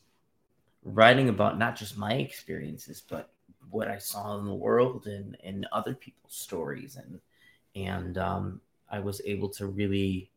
writing 0.83 1.29
about 1.29 1.57
not 1.57 1.75
just 1.75 1.97
my 1.97 2.13
experiences, 2.13 3.01
but 3.07 3.31
what 3.69 3.87
I 3.87 3.97
saw 3.97 4.37
in 4.37 4.45
the 4.45 4.53
world 4.53 5.07
and, 5.07 5.37
and 5.43 5.67
other 5.71 5.93
people's 5.93 6.35
stories. 6.35 6.97
And, 6.97 7.19
and 7.75 8.17
um, 8.17 8.61
I 8.89 8.99
was 8.99 9.21
able 9.25 9.49
to 9.49 9.67
really 9.67 10.31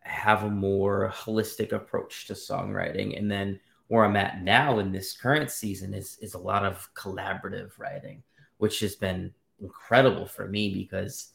have 0.00 0.44
a 0.44 0.50
more 0.50 1.12
holistic 1.14 1.72
approach 1.72 2.26
to 2.26 2.32
songwriting. 2.32 3.18
And 3.18 3.30
then 3.30 3.60
where 3.88 4.04
I'm 4.04 4.16
at 4.16 4.42
now 4.42 4.78
in 4.78 4.92
this 4.92 5.16
current 5.16 5.50
season 5.50 5.94
is, 5.94 6.18
is 6.20 6.34
a 6.34 6.38
lot 6.38 6.64
of 6.64 6.88
collaborative 6.94 7.78
writing, 7.78 8.22
which 8.58 8.80
has 8.80 8.96
been 8.96 9.32
incredible 9.60 10.26
for 10.26 10.48
me 10.48 10.72
because, 10.74 11.32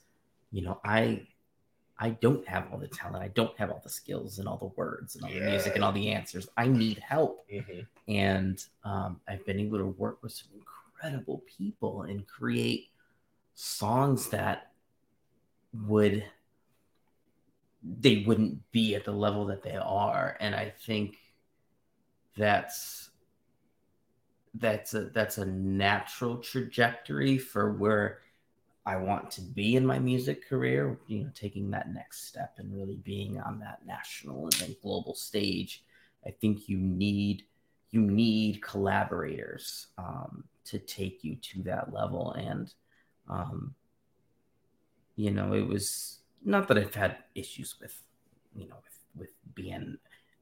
you 0.52 0.64
know, 0.64 0.80
I, 0.84 1.28
I 2.00 2.10
don't 2.10 2.46
have 2.48 2.68
all 2.72 2.80
the 2.80 2.88
talent. 2.88 3.24
I 3.24 3.30
don't 3.30 3.58
have 3.58 3.70
all 3.70 3.82
the 3.84 3.90
skills 3.90 4.40
and 4.40 4.48
all 4.48 4.58
the 4.58 4.72
words 4.76 5.16
and 5.16 5.24
all 5.24 5.32
yeah. 5.32 5.40
the 5.40 5.52
music 5.52 5.76
and 5.76 5.84
all 5.84 5.92
the 5.92 6.10
answers. 6.10 6.48
I 6.58 6.68
need 6.68 6.98
help. 6.98 7.48
Mm-hmm. 7.50 7.82
And 8.08 8.64
um, 8.84 9.20
I've 9.28 9.46
been 9.46 9.60
able 9.60 9.78
to 9.78 9.86
work 9.86 10.22
with 10.24 10.32
some 10.32 10.50
incredible 10.56 11.44
people 11.58 12.04
and 12.04 12.26
create 12.28 12.90
songs 13.54 14.30
that 14.30 14.72
would 15.88 16.24
they 17.84 18.24
wouldn't 18.26 18.72
be 18.72 18.96
at 18.96 19.04
the 19.04 19.12
level 19.12 19.46
that 19.48 19.62
they 19.62 19.76
are. 19.76 20.38
And 20.40 20.56
I 20.56 20.74
think 20.86 21.18
that's 22.38 23.10
that's 24.56 24.94
a 24.94 25.06
that's 25.06 25.38
a 25.38 25.46
natural 25.46 26.38
trajectory 26.38 27.38
for 27.38 27.74
where 27.74 28.20
I 28.86 28.98
want 28.98 29.32
to 29.32 29.42
be 29.42 29.76
in 29.76 29.86
my 29.86 29.98
music 29.98 30.48
career, 30.48 31.00
you 31.08 31.24
know, 31.24 31.30
taking 31.34 31.72
that 31.72 31.94
next 31.94 32.28
step 32.28 32.56
and 32.58 32.76
really 32.76 32.98
being 32.98 33.40
on 33.40 33.60
that 33.60 33.86
national 33.86 34.50
and 34.62 34.76
global 34.82 35.16
stage, 35.16 35.84
I 36.26 36.32
think 36.32 36.68
you 36.68 36.78
need 36.78 37.44
you 37.92 38.02
need 38.02 38.62
collaborators 38.62 39.88
um, 39.98 40.44
to 40.66 40.80
take 40.80 41.24
you 41.24 41.36
to 41.36 41.62
that 41.64 41.94
level. 41.94 42.34
And 42.34 42.74
um, 43.30 43.76
you 45.16 45.32
know, 45.32 45.54
it 45.54 45.68
was 45.68 46.20
not 46.44 46.68
that 46.68 46.78
I've 46.78 46.96
had 46.96 47.18
issues 47.36 47.76
with, 47.80 48.02
you 48.56 48.68
know, 48.68 48.76
with, 48.84 49.00
with 49.16 49.56
being 49.56 49.98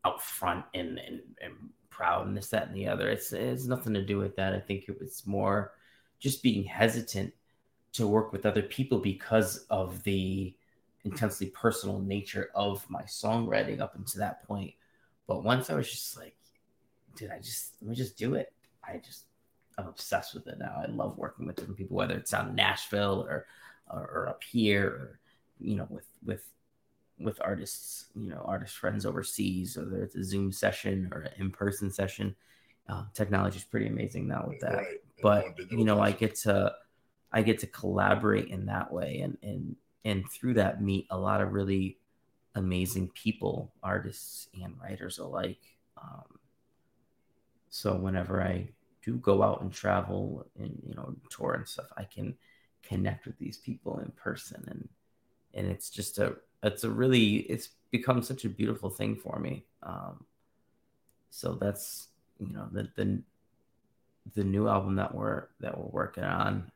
out 0.05 0.21
front 0.21 0.65
and, 0.73 0.97
and, 0.97 1.21
and 1.41 1.53
proud 1.89 2.25
and 2.25 2.35
this, 2.35 2.47
that, 2.49 2.67
and 2.67 2.75
the 2.75 2.87
other. 2.87 3.09
It's, 3.09 3.33
it's 3.33 3.65
nothing 3.65 3.93
to 3.93 4.03
do 4.03 4.17
with 4.17 4.35
that. 4.37 4.53
I 4.53 4.59
think 4.59 4.85
it 4.87 4.99
was 4.99 5.23
more 5.27 5.73
just 6.19 6.41
being 6.41 6.63
hesitant 6.63 7.33
to 7.93 8.07
work 8.07 8.31
with 8.31 8.45
other 8.45 8.61
people 8.61 8.99
because 8.99 9.65
of 9.69 10.01
the 10.03 10.55
intensely 11.03 11.47
personal 11.47 11.99
nature 11.99 12.49
of 12.55 12.87
my 12.89 13.01
songwriting 13.03 13.81
up 13.81 13.95
until 13.95 14.19
that 14.19 14.43
point. 14.47 14.73
But 15.27 15.43
once 15.43 15.69
I 15.69 15.75
was 15.75 15.89
just 15.89 16.17
like, 16.17 16.35
dude, 17.15 17.31
I 17.31 17.39
just 17.39 17.75
let 17.81 17.89
me 17.89 17.95
just 17.95 18.17
do 18.17 18.35
it. 18.35 18.53
I 18.83 18.97
just 18.97 19.25
I'm 19.77 19.87
obsessed 19.87 20.33
with 20.33 20.47
it 20.47 20.59
now. 20.59 20.83
I 20.83 20.89
love 20.91 21.17
working 21.17 21.45
with 21.47 21.55
different 21.55 21.77
people, 21.77 21.97
whether 21.97 22.15
it's 22.15 22.33
out 22.33 22.49
in 22.49 22.55
Nashville 22.55 23.25
or, 23.27 23.45
or, 23.89 23.99
or 23.99 24.29
up 24.29 24.43
here, 24.43 24.87
or 24.87 25.19
you 25.59 25.75
know, 25.75 25.87
with 25.89 26.07
with 26.23 26.43
with 27.19 27.39
artists, 27.41 28.07
you 28.15 28.29
know, 28.29 28.41
artist 28.45 28.77
friends 28.77 29.05
overseas, 29.05 29.77
whether 29.77 30.03
it's 30.03 30.15
a 30.15 30.23
Zoom 30.23 30.51
session 30.51 31.09
or 31.11 31.21
an 31.21 31.31
in 31.37 31.51
person 31.51 31.91
session. 31.91 32.35
Uh, 32.89 33.03
technology 33.13 33.57
is 33.57 33.63
pretty 33.63 33.87
amazing 33.87 34.27
now 34.27 34.43
with 34.47 34.59
that. 34.59 34.75
Right. 34.75 34.97
But 35.21 35.71
you 35.71 35.85
know, 35.85 35.99
I 35.99 36.11
get 36.11 36.35
to 36.39 36.73
I 37.31 37.41
get 37.41 37.59
to 37.59 37.67
collaborate 37.67 38.47
in 38.47 38.65
that 38.65 38.91
way, 38.91 39.19
and 39.21 39.37
and 39.41 39.75
and 40.03 40.29
through 40.29 40.55
that 40.55 40.81
meet 40.81 41.07
a 41.09 41.17
lot 41.17 41.41
of 41.41 41.53
really 41.53 41.97
amazing 42.55 43.09
people, 43.09 43.71
artists 43.81 44.49
and 44.61 44.73
writers 44.81 45.19
alike. 45.19 45.61
Um, 46.01 46.39
so 47.69 47.95
whenever 47.95 48.41
I 48.41 48.67
do 49.03 49.15
go 49.17 49.41
out 49.43 49.61
and 49.61 49.71
travel 49.71 50.45
and 50.59 50.81
you 50.85 50.93
know 50.95 51.15
tour 51.29 51.53
and 51.53 51.67
stuff, 51.67 51.87
I 51.97 52.03
can 52.03 52.35
connect 52.83 53.25
with 53.25 53.37
these 53.37 53.57
people 53.57 53.99
in 53.99 54.11
person, 54.11 54.63
and 54.67 54.89
and 55.53 55.67
it's 55.67 55.89
just 55.89 56.17
a 56.19 56.35
it's 56.63 56.83
a 56.83 56.89
really 56.89 57.37
it's 57.37 57.69
become 57.91 58.21
such 58.21 58.45
a 58.45 58.49
beautiful 58.49 58.89
thing 58.89 59.15
for 59.15 59.39
me. 59.39 59.65
Um, 59.83 60.25
so 61.29 61.53
that's 61.53 62.07
you 62.39 62.53
know 62.53 62.67
the 62.71 62.89
the 62.95 63.21
the 64.35 64.43
new 64.43 64.67
album 64.67 64.95
that 64.95 65.13
we're 65.13 65.47
that 65.59 65.77
we're 65.77 65.89
working 65.91 66.23
on. 66.23 66.71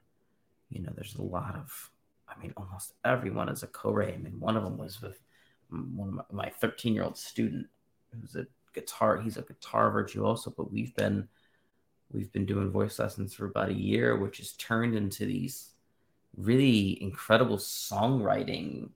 You 0.70 0.82
know, 0.82 0.92
there's 0.96 1.16
a 1.16 1.22
lot 1.22 1.56
of 1.56 1.92
I 2.28 2.42
mean, 2.42 2.54
almost 2.58 2.94
everyone 3.04 3.50
is 3.50 3.64
a 3.64 3.68
co-write. 3.68 4.14
I 4.14 4.18
mean, 4.18 4.40
one 4.40 4.58
of 4.58 4.64
them 4.64 4.78
was 4.78 5.02
with 5.02 5.20
one 5.70 6.20
of 6.20 6.36
my 6.36 6.50
13 6.50 6.94
year 6.94 7.04
old 7.04 7.18
student 7.18 7.68
who's 8.12 8.36
a 8.36 8.46
guitar. 8.74 9.20
He's 9.20 9.38
a 9.38 9.42
guitar 9.42 9.92
virtuoso, 9.92 10.54
but 10.56 10.72
we've 10.72 10.96
been 10.96 11.28
we've 12.12 12.32
been 12.32 12.46
doing 12.46 12.72
voice 12.72 13.00
lessons 13.00 13.34
for 13.34 13.46
about 13.46 13.70
a 13.70 13.74
year, 13.74 14.18
which 14.18 14.38
has 14.38 14.54
turned 14.54 14.96
into 14.96 15.26
these 15.26 15.72
really 16.36 17.02
incredible 17.02 17.58
songwriting 17.58 18.90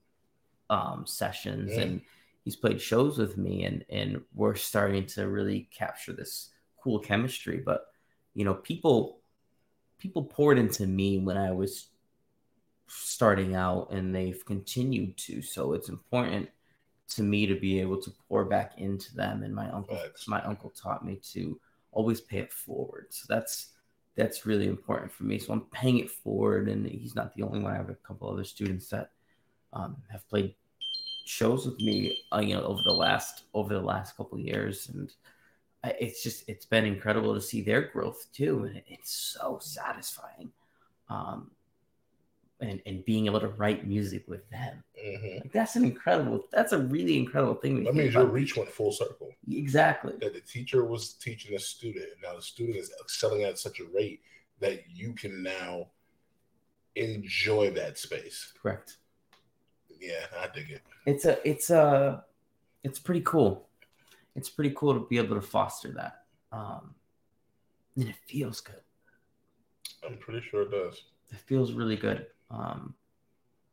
um, 0.70 1.05
sessions. 1.05 1.72
Yeah. 1.74 1.82
And 1.82 2.01
he's 2.43 2.55
played 2.55 2.82
shows 2.82 3.17
with 3.17 3.38
me, 3.38 3.65
and 3.65 3.86
and 3.89 4.22
we're 4.34 4.55
starting 4.55 5.05
to 5.07 5.28
really 5.28 5.70
capture 5.72 6.13
this 6.13 6.49
cool 6.84 6.99
chemistry. 6.99 7.61
But 7.63 7.86
you 8.34 8.45
know, 8.45 8.53
people 8.53 9.18
people 9.99 10.23
poured 10.23 10.57
into 10.57 10.87
me 10.87 11.19
when 11.19 11.37
I 11.37 11.51
was 11.51 11.89
starting 12.87 13.55
out 13.55 13.91
and 13.91 14.15
they've 14.15 14.43
continued 14.45 15.15
to. 15.17 15.41
So 15.41 15.73
it's 15.73 15.89
important 15.89 16.49
to 17.09 17.23
me 17.23 17.45
to 17.45 17.55
be 17.55 17.79
able 17.79 18.01
to 18.01 18.11
pour 18.27 18.45
back 18.45 18.73
into 18.77 19.15
them. 19.15 19.43
And 19.43 19.53
my 19.53 19.69
uncle, 19.69 19.97
Thanks. 19.97 20.27
my 20.27 20.41
uncle 20.43 20.71
taught 20.71 21.05
me 21.05 21.19
to 21.33 21.59
always 21.91 22.21
pay 22.21 22.39
it 22.39 22.51
forward. 22.51 23.07
So 23.09 23.25
that's 23.29 23.73
that's 24.15 24.45
really 24.45 24.67
important 24.67 25.11
for 25.11 25.23
me. 25.23 25.39
So 25.39 25.53
I'm 25.53 25.61
paying 25.71 25.99
it 25.99 26.09
forward, 26.09 26.67
and 26.67 26.85
he's 26.85 27.15
not 27.15 27.33
the 27.35 27.43
only 27.43 27.59
one. 27.59 27.71
I 27.71 27.77
have 27.77 27.89
a 27.89 27.95
couple 27.95 28.29
other 28.29 28.43
students 28.43 28.89
that 28.89 29.11
um, 29.71 29.95
have 30.11 30.27
played 30.27 30.55
shows 31.25 31.65
with 31.65 31.79
me, 31.79 32.17
uh, 32.33 32.39
you 32.39 32.55
know, 32.55 32.63
over 32.63 32.81
the 32.83 32.93
last 32.93 33.43
over 33.53 33.73
the 33.73 33.81
last 33.81 34.17
couple 34.17 34.37
years, 34.39 34.89
and 34.89 35.13
it's 35.84 36.23
just 36.23 36.47
it's 36.47 36.65
been 36.65 36.86
incredible 36.86 37.34
to 37.34 37.41
see 37.41 37.61
their 37.61 37.82
growth 37.82 38.27
too, 38.34 38.65
and 38.65 38.82
it's 38.88 39.11
so 39.11 39.59
satisfying. 39.61 40.51
Um, 41.09 41.51
and, 42.61 42.82
and 42.86 43.05
being 43.05 43.25
able 43.25 43.39
to 43.39 43.47
write 43.47 43.88
music 43.88 44.25
with 44.27 44.47
them. 44.49 44.84
Mm-hmm. 45.01 45.38
Like 45.41 45.51
that's 45.51 45.75
an 45.75 45.86
incredible, 45.86 46.45
that's 46.51 46.73
a 46.73 46.77
really 46.77 47.17
incredible 47.17 47.55
thing. 47.55 47.84
That 47.84 47.95
means 47.95 48.13
your 48.13 48.25
reach 48.25 48.57
went 48.57 48.69
full 48.69 48.91
circle. 48.91 49.32
Exactly. 49.49 50.13
That 50.19 50.34
the 50.34 50.41
teacher 50.41 50.84
was 50.84 51.13
teaching 51.13 51.55
a 51.55 51.59
student. 51.59 52.07
Now 52.21 52.36
the 52.36 52.41
student 52.41 52.77
is 52.77 52.91
excelling 53.01 53.43
at 53.43 53.57
such 53.57 53.80
a 53.80 53.86
rate 53.95 54.21
that 54.59 54.84
you 54.89 55.13
can 55.13 55.41
now 55.41 55.88
enjoy 56.95 57.71
that 57.71 57.97
space. 57.97 58.51
Correct. 58.61 58.97
Yeah, 59.99 60.25
I 60.38 60.47
dig 60.53 60.69
it. 60.69 60.82
It's 61.05 61.25
a, 61.25 61.47
it's 61.47 61.69
a, 61.69 62.25
it's 62.84 62.99
pretty 62.99 63.21
cool. 63.21 63.68
It's 64.39 64.49
pretty 64.49 64.73
cool 64.73 64.93
to 64.93 65.05
be 65.09 65.17
able 65.17 65.35
to 65.35 65.41
foster 65.41 65.91
that. 65.91 66.23
Um, 66.53 66.95
and 67.97 68.07
it 68.07 68.15
feels 68.25 68.61
good. 68.61 68.79
I'm 70.07 70.17
pretty 70.17 70.39
sure 70.49 70.61
it 70.61 70.71
does. 70.71 71.03
It 71.29 71.39
feels 71.39 71.73
really 71.73 71.97
good. 71.97 72.27
Um, 72.49 72.95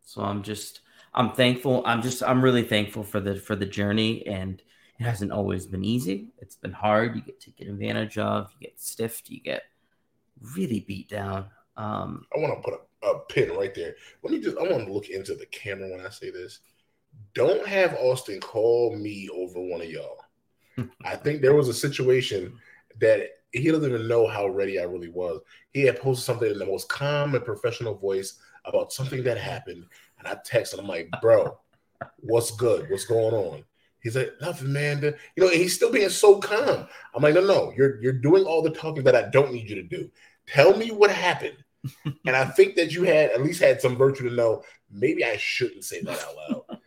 so 0.03 0.23
I'm 0.23 0.43
just 0.43 0.81
I'm 1.15 1.31
thankful. 1.31 1.85
I'm 1.87 2.03
just 2.03 2.21
I'm 2.25 2.43
really 2.43 2.65
thankful 2.65 3.05
for 3.05 3.21
the 3.21 3.37
for 3.37 3.55
the 3.55 3.65
journey, 3.65 4.27
and 4.27 4.61
it 4.99 5.05
hasn't 5.05 5.31
always 5.31 5.69
been 5.69 5.85
easy. 5.85 6.33
It's 6.39 6.57
been 6.57 6.73
hard. 6.73 7.15
You 7.15 7.23
get 7.23 7.39
taken 7.41 7.69
advantage 7.69 8.19
of. 8.19 8.51
You 8.59 8.67
get 8.67 8.81
stiffed. 8.81 9.31
You 9.31 9.41
get 9.41 9.63
really 10.57 10.81
beat 10.81 11.09
down. 11.09 11.47
Um, 11.77 12.27
I 12.35 12.41
want 12.41 12.55
to 12.57 12.69
put 12.69 12.81
a, 13.05 13.07
a 13.07 13.21
pin 13.27 13.57
right 13.57 13.73
there. 13.73 13.95
Let 14.25 14.33
me 14.33 14.41
just 14.41 14.59
I 14.59 14.63
want 14.63 14.85
to 14.85 14.93
look 14.93 15.11
into 15.11 15.37
the 15.37 15.47
camera 15.47 15.89
when 15.89 16.05
I 16.05 16.11
say 16.11 16.31
this. 16.31 16.59
Don't 17.35 17.67
have 17.69 17.95
Austin 17.95 18.41
call 18.41 18.97
me 18.97 19.29
over 19.33 19.61
one 19.61 19.81
of 19.81 19.89
y'all. 19.89 20.26
I 21.05 21.17
think 21.17 21.41
there 21.41 21.55
was 21.55 21.69
a 21.69 21.75
situation 21.75 22.59
that 23.01 23.29
he 23.53 23.71
doesn't 23.71 23.89
even 23.89 24.09
know 24.09 24.27
how 24.27 24.49
ready 24.49 24.79
I 24.79 24.85
really 24.85 25.09
was. 25.09 25.41
He 25.73 25.83
had 25.83 26.01
posted 26.01 26.25
something 26.25 26.51
in 26.51 26.59
the 26.59 26.67
most 26.67 26.89
calm 26.89 27.35
and 27.35 27.45
professional 27.45 27.95
voice 27.95 28.39
about 28.65 28.93
something 28.93 29.23
that 29.25 29.39
happened, 29.39 29.85
and 30.19 30.29
I 30.29 30.35
texted. 30.47 30.79
I'm 30.79 30.87
like, 30.87 31.09
bro, 31.23 31.59
what's 32.21 32.51
good? 32.51 32.91
What's 32.91 33.07
going 33.07 33.35
on? 33.35 33.65
He's 34.03 34.17
like, 34.17 34.33
nothing, 34.41 34.73
man. 34.73 35.03
You 35.03 35.45
know, 35.45 35.49
he's 35.49 35.75
still 35.75 35.91
being 35.91 36.11
so 36.11 36.39
calm. 36.39 36.87
I'm 37.15 37.23
like, 37.23 37.35
no, 37.35 37.41
no, 37.41 37.73
you're 37.77 38.01
you're 38.01 38.13
doing 38.13 38.45
all 38.45 38.63
the 38.63 38.71
talking 38.71 39.05
that 39.05 39.17
I 39.17 39.29
don't 39.31 39.53
need 39.53 39.69
you 39.69 39.77
to 39.77 39.83
do. 39.83 40.11
Tell 40.47 40.77
me 40.77 40.91
what 40.91 41.11
happened. 41.11 41.57
and 42.27 42.37
I 42.37 42.45
think 42.45 42.77
that 42.77 42.93
you 42.93 43.05
had 43.05 43.31
at 43.31 43.43
least 43.43 43.61
had 43.61 43.81
some 43.81 43.97
virtue 43.97 44.29
to 44.29 44.35
know 44.35 44.63
maybe 44.91 45.25
I 45.25 45.37
shouldn't 45.37 45.85
say 45.85 46.03
that 46.03 46.21
out 46.21 46.37
loud. 46.71 46.79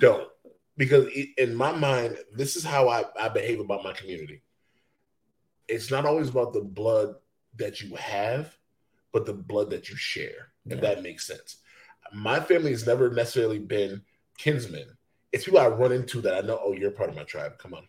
don't. 0.00 0.28
Because 0.76 1.06
it, 1.08 1.30
in 1.38 1.54
my 1.54 1.72
mind, 1.72 2.18
this 2.32 2.56
is 2.56 2.64
how 2.64 2.88
I, 2.88 3.04
I 3.20 3.28
behave 3.28 3.60
about 3.60 3.84
my 3.84 3.92
community. 3.92 4.42
It's 5.68 5.90
not 5.90 6.04
always 6.04 6.28
about 6.28 6.52
the 6.52 6.60
blood 6.60 7.14
that 7.56 7.80
you 7.80 7.94
have, 7.96 8.56
but 9.12 9.24
the 9.26 9.32
blood 9.32 9.70
that 9.70 9.88
you 9.88 9.96
share 9.96 10.50
if 10.68 10.80
that 10.80 11.02
makes 11.02 11.26
sense. 11.26 11.58
My 12.12 12.40
family 12.40 12.70
has 12.70 12.86
never 12.86 13.10
necessarily 13.10 13.58
been 13.58 14.02
kinsmen. 14.38 14.86
It's 15.32 15.44
people 15.44 15.60
I 15.60 15.68
run 15.68 15.92
into 15.92 16.20
that 16.22 16.34
I 16.34 16.46
know, 16.46 16.60
oh, 16.62 16.72
you're 16.72 16.90
part 16.90 17.10
of 17.10 17.16
my 17.16 17.24
tribe. 17.24 17.58
Come 17.58 17.74
on. 17.74 17.86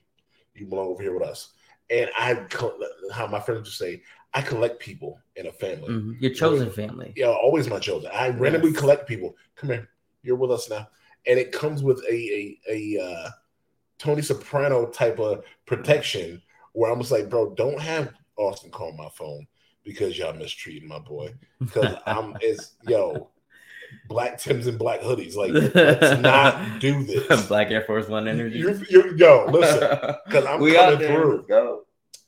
You 0.54 0.66
belong 0.66 0.88
over 0.88 1.02
here 1.02 1.18
with 1.18 1.28
us. 1.28 1.54
And 1.90 2.10
I, 2.18 2.46
how 3.12 3.28
my 3.28 3.40
friends 3.40 3.68
would 3.68 3.68
say, 3.68 4.02
I 4.34 4.42
collect 4.42 4.80
people 4.80 5.20
in 5.36 5.48
a 5.48 5.52
family. 5.52 5.90
Mm-hmm. 5.90 6.14
Your 6.20 6.34
chosen 6.34 6.72
family. 6.72 7.14
Yeah, 7.16 7.28
always 7.28 7.70
my 7.70 7.80
chosen. 7.80 8.10
I 8.14 8.28
yes. 8.28 8.40
randomly 8.40 8.74
collect 8.74 9.08
people. 9.08 9.36
Come 9.56 9.70
here. 9.70 9.90
You're 10.24 10.36
with 10.36 10.52
us 10.52 10.70
now. 10.70 10.88
And 11.28 11.40
it 11.40 11.52
comes 11.52 11.84
with 11.84 12.04
a, 12.10 12.14
a, 12.14 12.60
a 12.98 13.04
uh, 13.04 13.30
Tony 13.98 14.22
Soprano 14.22 14.88
type 14.88 15.20
of 15.20 15.44
protection 15.66 16.42
where 16.74 16.92
I'm 16.92 17.00
just 17.00 17.12
like, 17.12 17.30
bro, 17.30 17.54
don't 17.56 17.80
have 17.80 18.14
Austin 18.38 18.72
call 18.72 18.92
my 18.94 19.10
phone 19.10 19.48
because 19.84 20.18
y'all 20.18 20.34
mistreating 20.34 20.88
my 20.88 21.00
boy. 21.00 21.34
Because 21.60 21.96
I'm 22.06 22.36
it's 22.42 22.74
yo, 22.88 23.30
black 24.08 24.38
Tims 24.38 24.68
and 24.68 24.78
black 24.78 25.02
hoodies. 25.02 25.36
Like, 25.36 25.52
let's 25.74 26.22
not 26.22 26.80
do 26.80 27.04
this. 27.04 27.46
Black 27.48 27.72
Air 27.72 27.84
Force 27.84 28.08
One 28.08 28.28
energy. 28.28 28.60
You're, 28.60 28.84
you're, 28.86 29.16
yo, 29.16 29.48
listen, 29.50 29.80
because 30.26 30.46
I'm 30.46 30.60
we 30.60 30.74
coming 30.74 31.00
through. 31.00 31.46
Go. 31.48 31.86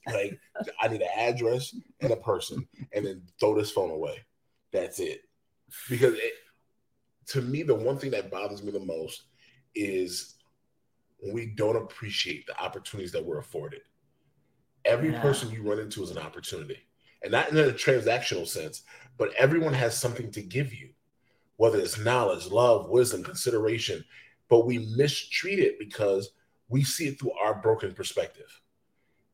Like, 0.08 0.40
I 0.80 0.88
need 0.88 1.02
an 1.02 1.10
address 1.18 1.76
and 2.00 2.12
a 2.12 2.16
person, 2.16 2.66
and 2.94 3.06
then 3.06 3.24
throw 3.40 3.56
this 3.56 3.72
phone 3.72 3.92
away. 3.92 4.26
That's 4.72 5.00
it. 5.00 5.22
Because 5.90 6.14
it, 6.14 6.34
to 7.28 7.42
me, 7.42 7.64
the 7.64 7.76
one 7.76 7.98
thing 7.98 8.12
that 8.12 8.32
bothers 8.32 8.64
me 8.64 8.72
the 8.72 8.80
most 8.80 9.24
is 9.76 10.36
we 11.34 11.48
don't 11.48 11.76
appreciate 11.76 12.46
the 12.48 12.60
opportunities 12.60 13.12
that 13.12 13.26
we're 13.26 13.40
afforded. 13.40 13.82
Every 14.86 15.12
yeah. 15.12 15.22
person 15.22 15.52
you 15.52 15.62
run 15.62 15.80
into 15.80 16.04
is 16.04 16.12
an 16.12 16.18
opportunity 16.18 16.80
and 17.24 17.32
not 17.32 17.50
in 17.50 17.58
a 17.58 17.74
transactional 17.74 18.48
sense, 18.48 18.84
but 19.18 19.34
everyone 19.38 19.74
has 19.74 19.98
something 19.98 20.32
to 20.32 20.42
give 20.42 20.74
you, 20.74 20.90
whether 21.58 21.80
it's 21.80 21.98
knowledge, 21.98 22.48
love, 22.48 22.90
wisdom, 22.90 23.24
consideration. 23.24 24.04
But 24.50 24.66
we 24.66 24.94
mistreat 24.96 25.60
it 25.60 25.80
because 25.80 26.30
we 26.70 26.84
see 26.84 27.08
it 27.10 27.20
through 27.20 27.34
our 27.34 27.56
broken 27.56 27.94
perspective. 27.94 28.62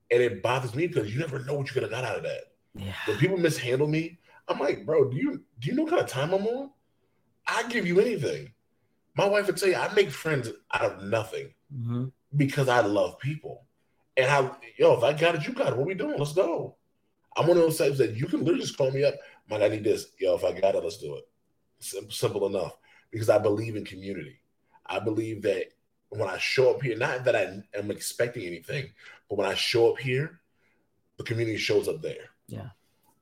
And 0.09 0.21
it 0.21 0.41
bothers 0.41 0.73
me 0.73 0.87
because 0.87 1.13
you 1.13 1.19
never 1.19 1.39
know 1.43 1.55
what 1.55 1.67
you 1.67 1.73
could 1.73 1.83
have 1.83 1.91
got 1.91 2.05
out 2.05 2.17
of 2.17 2.23
that. 2.23 2.53
Yeah. 2.75 2.93
When 3.05 3.17
people 3.17 3.37
mishandle 3.37 3.87
me, 3.87 4.19
I'm 4.47 4.59
like, 4.59 4.85
bro, 4.85 5.09
do 5.09 5.17
you 5.17 5.43
do 5.59 5.69
you 5.69 5.75
know 5.75 5.83
what 5.83 5.91
kind 5.91 6.01
of 6.01 6.09
time 6.09 6.33
I'm 6.33 6.45
on? 6.45 6.71
I 7.47 7.67
give 7.67 7.85
you 7.85 7.99
anything. 7.99 8.51
My 9.15 9.27
wife 9.27 9.47
would 9.47 9.57
tell 9.57 9.69
you 9.69 9.75
I 9.75 9.93
make 9.93 10.11
friends 10.11 10.49
out 10.73 10.81
of 10.81 11.03
nothing 11.03 11.53
mm-hmm. 11.73 12.05
because 12.35 12.69
I 12.69 12.81
love 12.81 13.19
people. 13.19 13.65
And 14.17 14.29
I, 14.29 14.51
yo, 14.77 14.93
if 14.93 15.03
I 15.03 15.13
got 15.13 15.35
it, 15.35 15.47
you 15.47 15.53
got 15.53 15.73
it. 15.73 15.77
What 15.77 15.87
we 15.87 15.93
doing? 15.93 16.17
Let's 16.17 16.33
go. 16.33 16.75
I'm 17.35 17.47
one 17.47 17.57
of 17.57 17.63
those 17.63 17.77
types 17.77 17.97
that 17.97 18.15
you 18.15 18.27
can 18.27 18.39
literally 18.39 18.61
just 18.61 18.77
call 18.77 18.91
me 18.91 19.03
up. 19.03 19.15
Man, 19.49 19.63
I 19.63 19.67
need 19.67 19.83
this. 19.83 20.07
Yo, 20.19 20.35
if 20.35 20.43
I 20.43 20.59
got 20.59 20.75
it, 20.75 20.83
let's 20.83 20.97
do 20.97 21.15
it. 21.15 21.27
Simple, 21.79 22.11
simple 22.11 22.45
enough. 22.47 22.77
Because 23.11 23.29
I 23.29 23.39
believe 23.39 23.75
in 23.75 23.85
community. 23.85 24.39
I 24.85 24.99
believe 24.99 25.41
that 25.43 25.67
when 26.09 26.29
I 26.29 26.37
show 26.37 26.71
up 26.71 26.81
here, 26.81 26.97
not 26.97 27.25
that 27.25 27.35
I 27.35 27.63
am 27.77 27.91
expecting 27.91 28.45
anything, 28.45 28.89
but 29.29 29.37
when 29.37 29.47
I 29.47 29.55
show 29.55 29.91
up 29.91 29.99
here, 29.99 30.39
the 31.17 31.23
community 31.23 31.57
shows 31.57 31.87
up 31.87 32.01
there. 32.01 32.29
Yeah. 32.47 32.69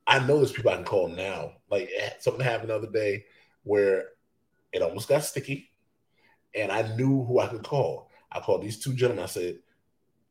I 0.06 0.18
know 0.18 0.38
there's 0.38 0.52
people 0.52 0.70
I 0.70 0.76
can 0.76 0.84
call 0.84 1.08
now. 1.08 1.52
Like 1.70 1.90
eh, 1.96 2.10
something 2.18 2.44
happened 2.44 2.70
the 2.70 2.76
other 2.76 2.90
day 2.90 3.24
where 3.62 4.10
it 4.72 4.82
almost 4.82 5.08
got 5.08 5.24
sticky, 5.24 5.70
and 6.54 6.70
I 6.72 6.94
knew 6.96 7.24
who 7.24 7.38
I 7.40 7.46
could 7.48 7.62
call. 7.64 8.10
I 8.30 8.40
called 8.40 8.62
these 8.62 8.78
two 8.82 8.94
gentlemen. 8.94 9.24
I 9.24 9.28
said, 9.28 9.58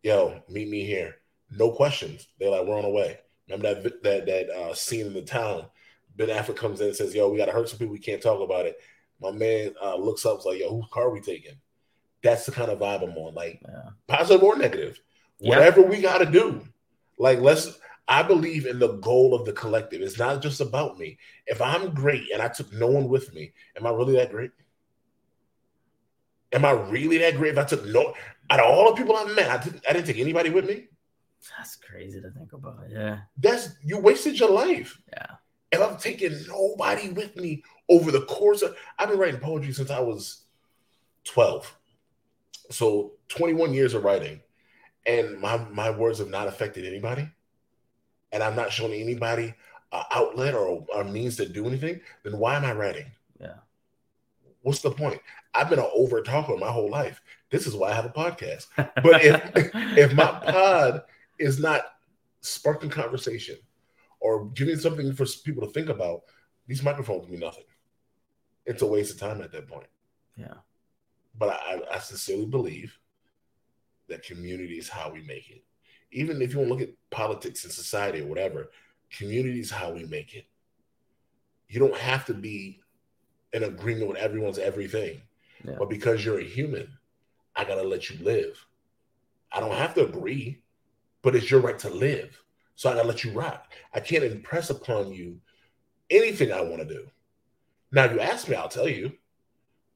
"Yo, 0.03 0.41
meet 0.49 0.69
me 0.69 0.85
here." 0.85 1.15
no 1.53 1.69
questions. 1.69 2.29
They're 2.39 2.49
like, 2.49 2.65
we're 2.65 2.77
on 2.77 2.83
the 2.83 2.89
way. 2.89 3.19
Remember 3.49 3.81
that 3.81 4.03
that 4.03 4.25
that 4.25 4.49
uh, 4.49 4.73
scene 4.73 5.07
in 5.07 5.13
the 5.13 5.21
town? 5.21 5.65
Ben 6.15 6.29
Affleck 6.29 6.55
comes 6.55 6.79
in 6.79 6.87
and 6.87 6.95
says, 6.95 7.13
"Yo, 7.13 7.27
we 7.29 7.37
got 7.37 7.47
to 7.47 7.51
hurt 7.51 7.67
some 7.67 7.77
people. 7.77 7.91
We 7.91 7.99
can't 7.99 8.21
talk 8.21 8.39
about 8.41 8.65
it." 8.65 8.77
My 9.21 9.31
man 9.31 9.73
uh, 9.83 9.97
looks 9.97 10.25
up, 10.25 10.45
like, 10.45 10.59
"Yo, 10.59 10.69
whose 10.69 10.89
car 10.93 11.07
are 11.07 11.11
we 11.11 11.19
taking?" 11.19 11.59
That's 12.23 12.45
the 12.45 12.53
kind 12.53 12.71
of 12.71 12.79
vibe 12.79 13.03
I'm 13.03 13.17
on. 13.17 13.33
Like 13.33 13.59
Yeah. 13.67 13.89
positive 14.07 14.43
or 14.43 14.55
negative, 14.57 15.01
Yeah. 15.39 15.49
whatever 15.49 15.81
we 15.81 15.99
got 16.01 16.19
to 16.19 16.25
do. 16.25 16.65
Like 17.17 17.39
let's. 17.39 17.77
I 18.07 18.23
believe 18.23 18.65
in 18.65 18.79
the 18.79 18.93
goal 18.93 19.33
of 19.33 19.45
the 19.45 19.53
collective. 19.53 20.01
It's 20.01 20.19
not 20.19 20.41
just 20.41 20.59
about 20.59 20.97
me. 20.97 21.17
If 21.47 21.61
I'm 21.61 21.93
great 21.93 22.31
and 22.31 22.41
I 22.41 22.49
took 22.49 22.71
no 22.73 22.87
one 22.87 23.07
with 23.07 23.33
me, 23.33 23.53
am 23.77 23.85
I 23.85 23.91
really 23.91 24.15
that 24.15 24.31
great? 24.31 24.51
Am 26.53 26.65
I 26.65 26.71
really 26.71 27.17
that 27.19 27.37
great 27.37 27.53
if 27.53 27.57
I 27.57 27.63
took 27.63 27.85
no 27.85 28.13
out 28.49 28.59
of 28.59 28.65
all 28.65 28.89
the 28.89 29.01
people 29.01 29.15
I 29.15 29.25
met, 29.25 29.49
I 29.49 29.63
didn't 29.63 29.83
I 29.87 29.93
didn't 29.93 30.07
take 30.07 30.19
anybody 30.19 30.49
with 30.49 30.65
me? 30.65 30.87
That's 31.57 31.75
crazy 31.77 32.21
to 32.21 32.29
think 32.31 32.53
about. 32.53 32.83
Yeah. 32.89 33.19
That's 33.37 33.69
you 33.83 33.97
wasted 33.99 34.39
your 34.39 34.51
life. 34.51 34.99
Yeah. 35.11 35.27
If 35.71 35.81
I'm 35.81 35.97
taking 35.97 36.35
nobody 36.47 37.09
with 37.09 37.35
me 37.37 37.63
over 37.89 38.11
the 38.11 38.25
course 38.25 38.61
of 38.61 38.75
I've 38.99 39.09
been 39.09 39.17
writing 39.17 39.39
poetry 39.39 39.71
since 39.71 39.89
I 39.89 39.99
was 40.01 40.43
12. 41.25 41.77
So 42.71 43.13
21 43.29 43.73
years 43.73 43.93
of 43.93 44.03
writing, 44.03 44.41
and 45.05 45.39
my 45.39 45.57
my 45.57 45.89
words 45.89 46.19
have 46.19 46.29
not 46.29 46.47
affected 46.47 46.85
anybody, 46.85 47.29
and 48.31 48.43
I'm 48.43 48.55
not 48.55 48.71
showing 48.71 48.93
anybody 48.93 49.53
an 49.91 50.03
outlet 50.11 50.55
or 50.55 50.85
a 50.95 51.03
means 51.03 51.35
to 51.37 51.47
do 51.47 51.67
anything, 51.67 51.99
then 52.23 52.37
why 52.37 52.55
am 52.55 52.65
I 52.65 52.73
writing? 52.73 53.11
Yeah. 53.39 53.55
What's 54.61 54.81
the 54.81 54.91
point? 54.91 55.19
I've 55.53 55.69
been 55.69 55.79
an 55.79 55.89
over 55.93 56.21
talker 56.21 56.55
my 56.55 56.71
whole 56.71 56.89
life. 56.89 57.21
This 57.49 57.67
is 57.67 57.75
why 57.75 57.89
I 57.89 57.93
have 57.93 58.05
a 58.05 58.09
podcast. 58.09 58.67
But 59.03 59.23
if 59.23 59.71
if 59.97 60.13
my 60.13 60.27
pod 60.27 61.03
is 61.39 61.59
not 61.59 61.81
sparking 62.41 62.89
conversation 62.89 63.57
or 64.19 64.45
giving 64.49 64.77
something 64.77 65.13
for 65.13 65.25
people 65.43 65.65
to 65.65 65.73
think 65.73 65.89
about, 65.89 66.21
these 66.67 66.83
microphones 66.83 67.27
mean 67.27 67.39
nothing. 67.39 67.65
It's 68.65 68.81
a 68.81 68.87
waste 68.87 69.13
of 69.13 69.19
time 69.19 69.41
at 69.41 69.51
that 69.51 69.67
point. 69.67 69.87
Yeah. 70.37 70.53
But 71.37 71.49
I, 71.49 71.81
I 71.91 71.99
sincerely 71.99 72.45
believe 72.45 72.97
that 74.07 74.23
community 74.23 74.77
is 74.77 74.87
how 74.87 75.11
we 75.11 75.21
make 75.21 75.49
it. 75.49 75.63
Even 76.11 76.41
if 76.41 76.53
you 76.53 76.59
want 76.59 76.69
to 76.69 76.73
look 76.73 76.83
at 76.83 76.93
politics 77.09 77.63
and 77.63 77.73
society 77.73 78.21
or 78.21 78.27
whatever, 78.27 78.69
community 79.11 79.59
is 79.59 79.71
how 79.71 79.91
we 79.91 80.03
make 80.05 80.35
it. 80.35 80.45
You 81.69 81.79
don't 81.79 81.97
have 81.97 82.25
to 82.25 82.33
be 82.33 82.81
in 83.53 83.63
agreement 83.63 84.09
with 84.09 84.17
everyone's 84.17 84.59
everything. 84.59 85.21
Yeah. 85.63 85.75
But 85.77 85.89
because 85.89 86.23
you're 86.23 86.39
a 86.39 86.43
human, 86.43 86.87
I 87.55 87.63
gotta 87.65 87.83
let 87.83 88.09
you 88.09 88.23
live. 88.23 88.65
I 89.51 89.59
don't 89.59 89.75
have 89.75 89.93
to 89.95 90.05
agree, 90.05 90.63
but 91.21 91.35
it's 91.35 91.51
your 91.51 91.61
right 91.61 91.77
to 91.79 91.89
live. 91.89 92.41
So 92.75 92.89
I 92.89 92.95
gotta 92.95 93.07
let 93.07 93.23
you 93.23 93.31
rock. 93.31 93.71
I 93.93 93.99
can't 93.99 94.23
impress 94.23 94.69
upon 94.69 95.13
you 95.13 95.39
anything 96.09 96.51
I 96.51 96.61
want 96.61 96.79
to 96.79 96.93
do. 96.93 97.07
Now, 97.91 98.05
if 98.05 98.13
you 98.13 98.19
ask 98.19 98.47
me, 98.47 98.55
I'll 98.55 98.69
tell 98.69 98.87
you. 98.87 99.13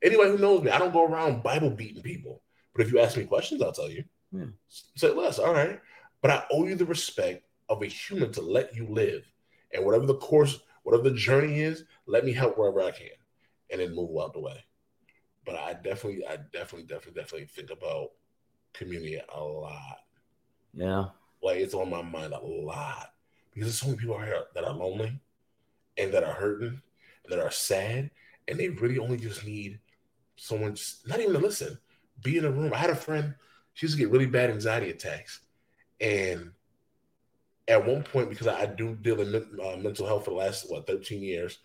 Anyone 0.04 0.28
who 0.28 0.38
knows 0.38 0.62
me, 0.62 0.70
I 0.70 0.78
don't 0.78 0.94
go 0.94 1.06
around 1.06 1.42
Bible 1.42 1.70
beating 1.70 2.04
people. 2.04 2.42
But 2.74 2.86
if 2.86 2.92
you 2.92 3.00
ask 3.00 3.18
me 3.18 3.24
questions, 3.24 3.62
I'll 3.62 3.72
tell 3.72 3.90
you. 3.90 4.04
Yeah. 4.32 4.46
Say 4.68 5.12
less, 5.14 5.40
all 5.40 5.54
right. 5.54 5.80
But 6.26 6.32
I 6.32 6.44
owe 6.50 6.66
you 6.66 6.74
the 6.74 6.88
respect 6.88 7.44
of 7.70 7.84
a 7.84 7.86
human 7.86 8.32
to 8.32 8.42
let 8.42 8.76
you 8.76 8.88
live. 8.90 9.32
And 9.72 9.86
whatever 9.86 10.08
the 10.08 10.18
course, 10.18 10.58
whatever 10.82 11.08
the 11.08 11.16
journey 11.16 11.60
is, 11.60 11.84
let 12.08 12.26
me 12.26 12.34
help 12.34 12.58
wherever 12.58 12.82
I 12.82 12.90
can 12.90 13.10
and 13.70 13.80
then 13.80 13.94
move 13.94 14.10
out 14.20 14.34
the 14.34 14.40
way. 14.40 14.66
But 15.46 15.54
I 15.54 15.74
definitely, 15.74 16.26
I 16.26 16.38
definitely, 16.52 16.88
definitely, 16.88 17.22
definitely 17.22 17.46
think 17.46 17.70
about 17.70 18.14
community 18.74 19.22
a 19.36 19.40
lot. 19.40 20.00
Yeah. 20.74 21.06
Like 21.44 21.58
it's 21.58 21.76
on 21.76 21.92
my 21.92 22.02
mind 22.02 22.34
a 22.34 22.44
lot 22.44 23.14
because 23.54 23.68
there's 23.68 23.80
so 23.80 23.86
many 23.90 24.00
people 24.00 24.18
out 24.18 24.26
here 24.26 24.46
that 24.56 24.64
are 24.64 24.74
lonely 24.74 25.22
and 25.96 26.12
that 26.12 26.24
are 26.24 26.34
hurting 26.34 26.82
and 27.24 27.32
that 27.32 27.38
are 27.38 27.52
sad, 27.52 28.10
and 28.48 28.60
they 28.60 28.70
really 28.70 28.98
only 28.98 29.18
just 29.18 29.46
need 29.46 29.80
someone, 30.38 30.74
just, 30.74 31.08
not 31.08 31.20
even 31.20 31.34
to 31.34 31.40
listen, 31.40 31.78
be 32.24 32.40
in 32.40 32.46
a 32.46 32.52
room. 32.52 32.74
I 32.74 32.78
had 32.78 32.90
a 32.90 32.96
friend, 32.96 33.36
she 33.76 33.86
used 33.86 33.96
to 33.96 34.02
get 34.02 34.12
really 34.12 34.26
bad 34.26 34.50
anxiety 34.50 34.90
attacks, 34.90 35.42
and 36.02 36.52
at 37.68 37.86
one 37.86 38.04
point, 38.04 38.30
because 38.30 38.48
I 38.48 38.66
do 38.66 38.96
deal 38.96 39.22
in 39.22 39.36
uh, 39.36 39.78
mental 39.78 40.06
health 40.06 40.26
for 40.26 40.32
the 40.32 40.38
last 40.38 40.70
what 40.70 40.86
13 40.86 41.22
years, 41.22 41.60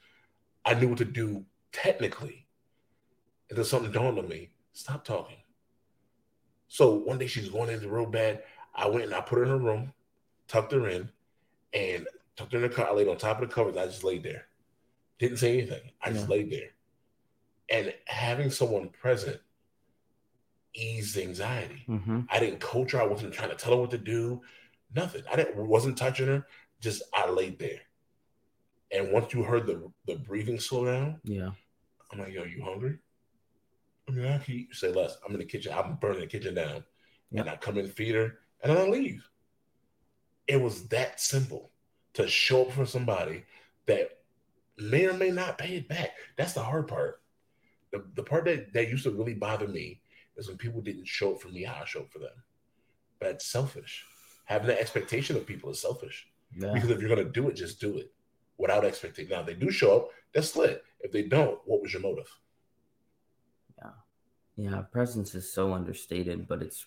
I 0.64 0.74
knew 0.74 0.88
what 0.88 0.98
to 0.98 1.04
do 1.04 1.44
technically. 1.72 2.46
And 3.48 3.58
then 3.58 3.64
something 3.64 3.92
dawned 3.92 4.18
on 4.18 4.28
me: 4.28 4.50
stop 4.72 5.04
talking. 5.04 5.36
So 6.68 6.94
one 6.94 7.18
day 7.18 7.26
she's 7.26 7.48
going 7.48 7.70
into 7.70 7.88
real 7.88 8.06
bad. 8.06 8.42
I 8.74 8.86
went 8.88 9.04
and 9.04 9.14
I 9.14 9.20
put 9.20 9.38
her 9.38 9.44
in 9.44 9.50
her 9.50 9.58
room, 9.58 9.92
tucked 10.46 10.72
her 10.72 10.88
in, 10.88 11.10
and 11.74 12.06
tucked 12.36 12.52
her 12.52 12.58
in 12.58 12.62
the 12.62 12.74
car. 12.74 12.88
I 12.88 12.92
laid 12.92 13.08
on 13.08 13.16
top 13.16 13.42
of 13.42 13.48
the 13.48 13.54
covers. 13.54 13.76
I 13.76 13.86
just 13.86 14.04
laid 14.04 14.22
there. 14.22 14.46
Didn't 15.18 15.38
say 15.38 15.58
anything. 15.58 15.90
I 16.00 16.10
just 16.10 16.28
Yeah. 16.28 16.34
laid 16.36 16.50
there. 16.50 16.70
And 17.68 17.94
having 18.06 18.50
someone 18.50 18.88
present 18.90 19.40
eased 20.74 21.18
anxiety. 21.18 21.84
Mm-hmm. 21.88 22.20
I 22.30 22.40
didn't 22.40 22.60
coach 22.60 22.92
her. 22.92 23.00
I 23.00 23.06
wasn't 23.06 23.32
trying 23.34 23.50
to 23.50 23.56
tell 23.56 23.72
her 23.74 23.80
what 23.80 23.90
to 23.90 23.98
do. 23.98 24.40
Nothing. 24.94 25.22
I 25.30 25.36
didn't 25.36 25.56
wasn't 25.56 25.96
touching 25.96 26.26
her. 26.26 26.46
Just 26.80 27.02
I 27.14 27.28
laid 27.30 27.58
there. 27.58 27.80
And 28.92 29.12
once 29.12 29.32
you 29.32 29.42
heard 29.42 29.66
the 29.66 29.90
the 30.06 30.16
breathing 30.16 30.58
slow 30.60 30.84
down, 30.84 31.20
Yeah. 31.24 31.50
I'm 32.12 32.18
like, 32.18 32.32
yo, 32.32 32.42
you 32.42 32.62
hungry? 32.64 32.98
I 34.08 34.12
mean, 34.12 34.26
I 34.26 34.38
can 34.38 34.54
eat. 34.54 34.74
Say 34.74 34.90
less. 34.90 35.16
I'm 35.24 35.32
in 35.32 35.38
the 35.38 35.44
kitchen. 35.44 35.72
I'm 35.72 35.94
burning 35.96 36.20
the 36.20 36.26
kitchen 36.26 36.54
down. 36.54 36.82
And 37.32 37.48
I 37.48 37.54
come 37.54 37.78
in, 37.78 37.86
feed 37.86 38.16
her, 38.16 38.38
and 38.60 38.72
then 38.72 38.78
I 38.78 38.88
leave. 38.88 39.24
It 40.48 40.60
was 40.60 40.88
that 40.88 41.20
simple 41.20 41.70
to 42.14 42.26
show 42.26 42.62
up 42.62 42.72
for 42.72 42.84
somebody 42.84 43.44
that 43.86 44.18
may 44.76 45.06
or 45.06 45.12
may 45.12 45.30
not 45.30 45.56
pay 45.58 45.76
it 45.76 45.86
back. 45.88 46.10
That's 46.36 46.54
the 46.54 46.62
hard 46.64 46.88
part. 46.88 47.20
The, 47.92 48.04
the 48.16 48.24
part 48.24 48.46
that, 48.46 48.72
that 48.72 48.88
used 48.88 49.04
to 49.04 49.12
really 49.12 49.34
bother 49.34 49.68
me 49.68 50.00
is 50.40 50.48
when 50.48 50.56
people 50.56 50.80
didn't 50.80 51.06
show 51.06 51.34
up 51.34 51.40
for 51.40 51.48
me 51.48 51.66
I 51.66 51.84
showed 51.84 52.02
up 52.02 52.12
for 52.12 52.18
them. 52.18 52.30
That's 53.20 53.46
selfish. 53.46 54.04
Having 54.46 54.68
that 54.68 54.80
expectation 54.80 55.36
of 55.36 55.46
people 55.46 55.70
is 55.70 55.80
selfish. 55.80 56.26
Yeah. 56.56 56.72
Because 56.72 56.90
if 56.90 57.00
you're 57.00 57.08
gonna 57.08 57.28
do 57.28 57.48
it, 57.48 57.54
just 57.54 57.80
do 57.80 57.96
it 57.98 58.12
without 58.58 58.84
expecting. 58.84 59.28
Now, 59.28 59.42
they 59.42 59.54
do 59.54 59.70
show 59.70 59.96
up, 59.96 60.08
that's 60.34 60.56
lit. 60.56 60.82
If 61.00 61.12
they 61.12 61.22
don't, 61.22 61.58
what 61.64 61.80
was 61.82 61.92
your 61.92 62.02
motive? 62.02 62.28
Yeah, 63.78 63.90
yeah, 64.56 64.82
presence 64.82 65.34
is 65.34 65.52
so 65.52 65.72
understated, 65.72 66.48
but 66.48 66.62
it's 66.62 66.84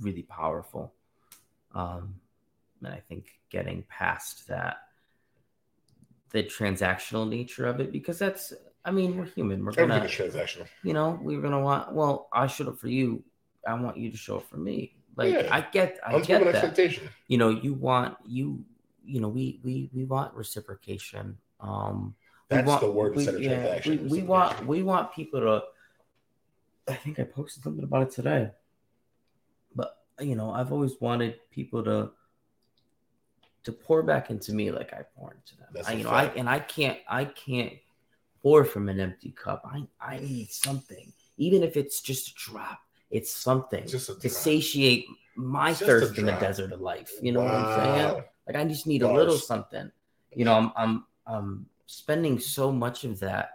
really 0.00 0.22
powerful. 0.22 0.92
Um, 1.74 2.16
and 2.82 2.92
I 2.92 3.02
think 3.08 3.40
getting 3.50 3.84
past 3.88 4.48
that, 4.48 4.78
the 6.30 6.42
transactional 6.42 7.28
nature 7.28 7.66
of 7.66 7.80
it, 7.80 7.92
because 7.92 8.18
that's, 8.18 8.52
I 8.84 8.90
mean, 8.90 9.16
we're 9.16 9.26
human. 9.26 9.64
We're 9.64 9.72
gonna, 9.72 10.00
transactional. 10.00 10.66
you 10.82 10.92
know, 10.94 11.18
we're 11.22 11.40
gonna 11.40 11.60
want. 11.60 11.92
Well, 11.92 12.28
I 12.32 12.46
showed 12.46 12.68
up 12.68 12.78
for 12.78 12.88
you. 12.88 13.22
I 13.66 13.74
want 13.74 13.96
you 13.98 14.10
to 14.10 14.16
show 14.16 14.38
up 14.38 14.48
for 14.48 14.56
me. 14.56 14.96
Like 15.16 15.34
Yeah. 15.34 15.48
I 15.50 15.60
get, 15.60 15.98
I 16.06 16.20
get 16.20 16.42
that. 16.44 16.54
expectation. 16.54 17.08
You 17.28 17.36
know, 17.38 17.50
you 17.50 17.74
want 17.74 18.16
you, 18.26 18.64
you 19.04 19.20
know, 19.20 19.28
we 19.28 19.60
we 19.62 19.90
we 19.92 20.04
want 20.04 20.34
reciprocation. 20.34 21.36
Um, 21.60 22.14
That's 22.48 22.66
want- 22.66 22.80
the 22.80 22.90
word 22.90 23.14
we- 23.16 23.22
instead 23.22 23.34
of 23.34 23.42
yeah, 23.42 23.48
transaction. 23.60 24.08
We, 24.08 24.20
we 24.20 24.22
want 24.26 24.66
we 24.66 24.82
want 24.82 25.12
people 25.14 25.40
to. 25.40 25.62
I 26.88 26.94
think 26.94 27.18
I 27.20 27.24
posted 27.24 27.62
something 27.62 27.84
about 27.84 28.02
it 28.04 28.10
today. 28.12 28.50
But 29.76 29.98
you 30.20 30.34
know, 30.36 30.52
I've 30.52 30.72
always 30.72 30.98
wanted 31.00 31.38
people 31.50 31.84
to 31.84 32.12
to 33.64 33.72
pour 33.72 34.02
back 34.02 34.30
into 34.30 34.54
me 34.54 34.70
like 34.70 34.94
I 34.94 35.02
pour 35.14 35.34
into 35.34 35.56
them. 35.58 35.66
That's 35.74 35.88
I, 35.88 35.92
you 35.92 36.04
know, 36.04 36.10
I 36.10 36.24
and 36.28 36.48
I 36.48 36.60
can't 36.60 36.98
I 37.06 37.26
can't 37.26 37.74
pour 38.42 38.64
from 38.64 38.88
an 38.88 39.00
empty 39.00 39.30
cup. 39.32 39.62
I 39.64 39.86
I 40.00 40.18
need 40.18 40.50
something, 40.50 41.12
even 41.36 41.62
if 41.62 41.76
it's 41.76 42.00
just 42.00 42.28
a 42.28 42.34
drop. 42.34 42.80
It's 43.10 43.32
something 43.32 43.86
Just 43.86 44.08
a 44.08 44.14
to 44.14 44.20
drop. 44.20 44.32
satiate 44.32 45.06
my 45.36 45.70
Just 45.70 45.82
thirst 45.82 46.18
in 46.18 46.26
the 46.26 46.32
desert 46.32 46.72
of 46.72 46.80
life. 46.80 47.12
You 47.20 47.32
know 47.32 47.42
what 47.42 47.54
I'm 47.54 47.80
saying? 47.80 48.24
Like 48.46 48.56
I 48.56 48.64
just 48.64 48.86
need 48.86 49.02
a 49.02 49.12
little 49.12 49.36
something. 49.36 49.90
You 50.34 50.44
know, 50.44 50.54
I'm 50.54 50.72
I'm 50.76 51.04
I'm 51.26 51.66
spending 51.86 52.38
so 52.38 52.70
much 52.70 53.04
of 53.04 53.18
that 53.20 53.50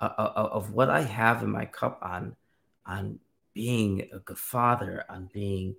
uh, 0.00 0.10
uh, 0.16 0.48
of 0.52 0.72
what 0.72 0.88
I 0.90 1.02
have 1.02 1.42
in 1.42 1.50
my 1.50 1.66
cup 1.66 1.98
on 2.02 2.36
on 2.86 3.18
being 3.52 4.08
a 4.12 4.18
good 4.20 4.38
father, 4.38 5.04
on 5.10 5.28
being 5.32 5.74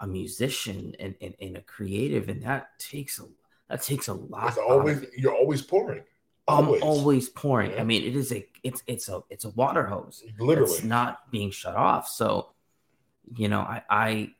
a 0.00 0.06
musician 0.06 0.94
and, 0.98 1.14
and, 1.20 1.34
and 1.40 1.56
a 1.56 1.60
creative, 1.62 2.28
and 2.28 2.42
that 2.42 2.78
takes 2.78 3.18
a 3.18 3.24
that 3.68 3.82
takes 3.82 4.08
a 4.08 4.14
lot. 4.14 4.48
It's 4.48 4.58
always 4.58 4.98
of 4.98 5.06
you're 5.16 5.34
always 5.34 5.62
pouring. 5.62 6.02
I'm 6.48 6.68
Always. 6.82 7.28
pouring. 7.28 7.70
Yeah. 7.72 7.80
I 7.80 7.84
mean, 7.84 8.02
it 8.02 8.16
is 8.16 8.32
a 8.32 8.46
it's 8.62 8.82
it's 8.86 9.08
a 9.08 9.22
it's 9.30 9.44
a 9.44 9.50
water 9.50 9.86
hose. 9.86 10.24
Literally. 10.38 10.70
It's 10.72 10.84
not 10.84 11.30
being 11.30 11.50
shut 11.50 11.76
off. 11.76 12.08
So, 12.08 12.50
you 13.36 13.48
know, 13.48 13.60
I 13.60 13.82
I 13.88 14.30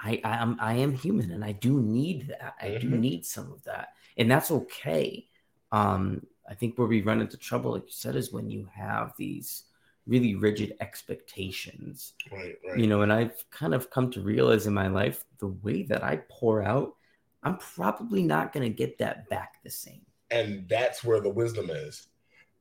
I 0.00 0.20
I 0.24 0.36
am 0.42 0.56
I 0.60 0.74
am 0.74 0.92
human 0.92 1.30
and 1.30 1.44
I 1.44 1.52
do 1.52 1.80
need 1.80 2.28
that. 2.28 2.54
I 2.60 2.78
do 2.78 2.90
Mhm. 2.90 3.00
need 3.00 3.26
some 3.26 3.52
of 3.52 3.62
that. 3.64 3.90
And 4.16 4.30
that's 4.30 4.50
okay. 4.50 5.28
Um 5.72 6.26
I 6.48 6.54
think 6.54 6.76
where 6.78 6.86
we 6.86 7.02
run 7.02 7.20
into 7.20 7.36
trouble, 7.36 7.72
like 7.72 7.84
you 7.84 7.90
said, 7.92 8.14
is 8.16 8.32
when 8.32 8.50
you 8.50 8.68
have 8.72 9.14
these 9.16 9.64
really 10.06 10.34
rigid 10.36 10.76
expectations. 10.80 12.12
Right, 12.30 12.56
right. 12.68 12.78
You 12.78 12.86
know, 12.86 13.02
and 13.02 13.12
I've 13.12 13.44
kind 13.50 13.74
of 13.74 13.90
come 13.90 14.10
to 14.12 14.20
realize 14.20 14.66
in 14.68 14.74
my 14.74 14.86
life 14.86 15.24
the 15.38 15.48
way 15.48 15.82
that 15.84 16.04
I 16.04 16.16
pour 16.28 16.62
out, 16.62 16.94
I'm 17.42 17.58
probably 17.58 18.22
not 18.22 18.52
going 18.52 18.62
to 18.68 18.74
get 18.74 18.98
that 18.98 19.28
back 19.28 19.54
the 19.64 19.70
same. 19.70 20.06
And 20.30 20.68
that's 20.68 21.04
where 21.04 21.20
the 21.20 21.30
wisdom 21.30 21.70
is. 21.70 22.08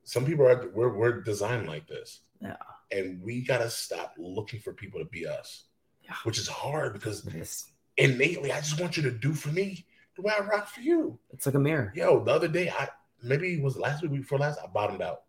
Some 0.04 0.26
people 0.26 0.46
are 0.48 0.70
we're 0.74 0.96
we're 0.96 1.22
designed 1.22 1.68
like 1.68 1.88
this. 1.88 2.22
Yeah. 2.42 2.58
And 2.92 3.22
we 3.22 3.42
gotta 3.42 3.70
stop 3.70 4.14
looking 4.18 4.60
for 4.60 4.74
people 4.74 5.00
to 5.00 5.06
be 5.06 5.26
us. 5.26 5.64
Yeah. 6.04 6.14
Which 6.24 6.38
is 6.38 6.48
hard 6.48 6.94
because 6.94 7.26
It's, 7.28 7.72
innately 7.98 8.52
I 8.52 8.58
just 8.60 8.80
want 8.80 8.98
you 8.98 9.04
to 9.04 9.12
do 9.12 9.34
for 9.34 9.50
me 9.50 9.86
the 10.16 10.22
way 10.22 10.34
I 10.38 10.44
rock 10.44 10.68
for 10.68 10.82
you. 10.82 11.18
it's 11.32 11.46
like 11.46 11.56
a 11.56 11.60
mirror. 11.60 11.92
Yo, 11.96 12.24
the 12.24 12.32
other 12.32 12.48
day, 12.48 12.70
I 12.70 12.90
maybe 13.24 13.56
it 13.56 13.64
was 13.64 13.78
last 13.78 14.02
week, 14.04 14.12
before 14.12 14.38
last, 14.38 14.60
I 14.64 14.68
bottomed 14.68 15.02
out. 15.02 15.24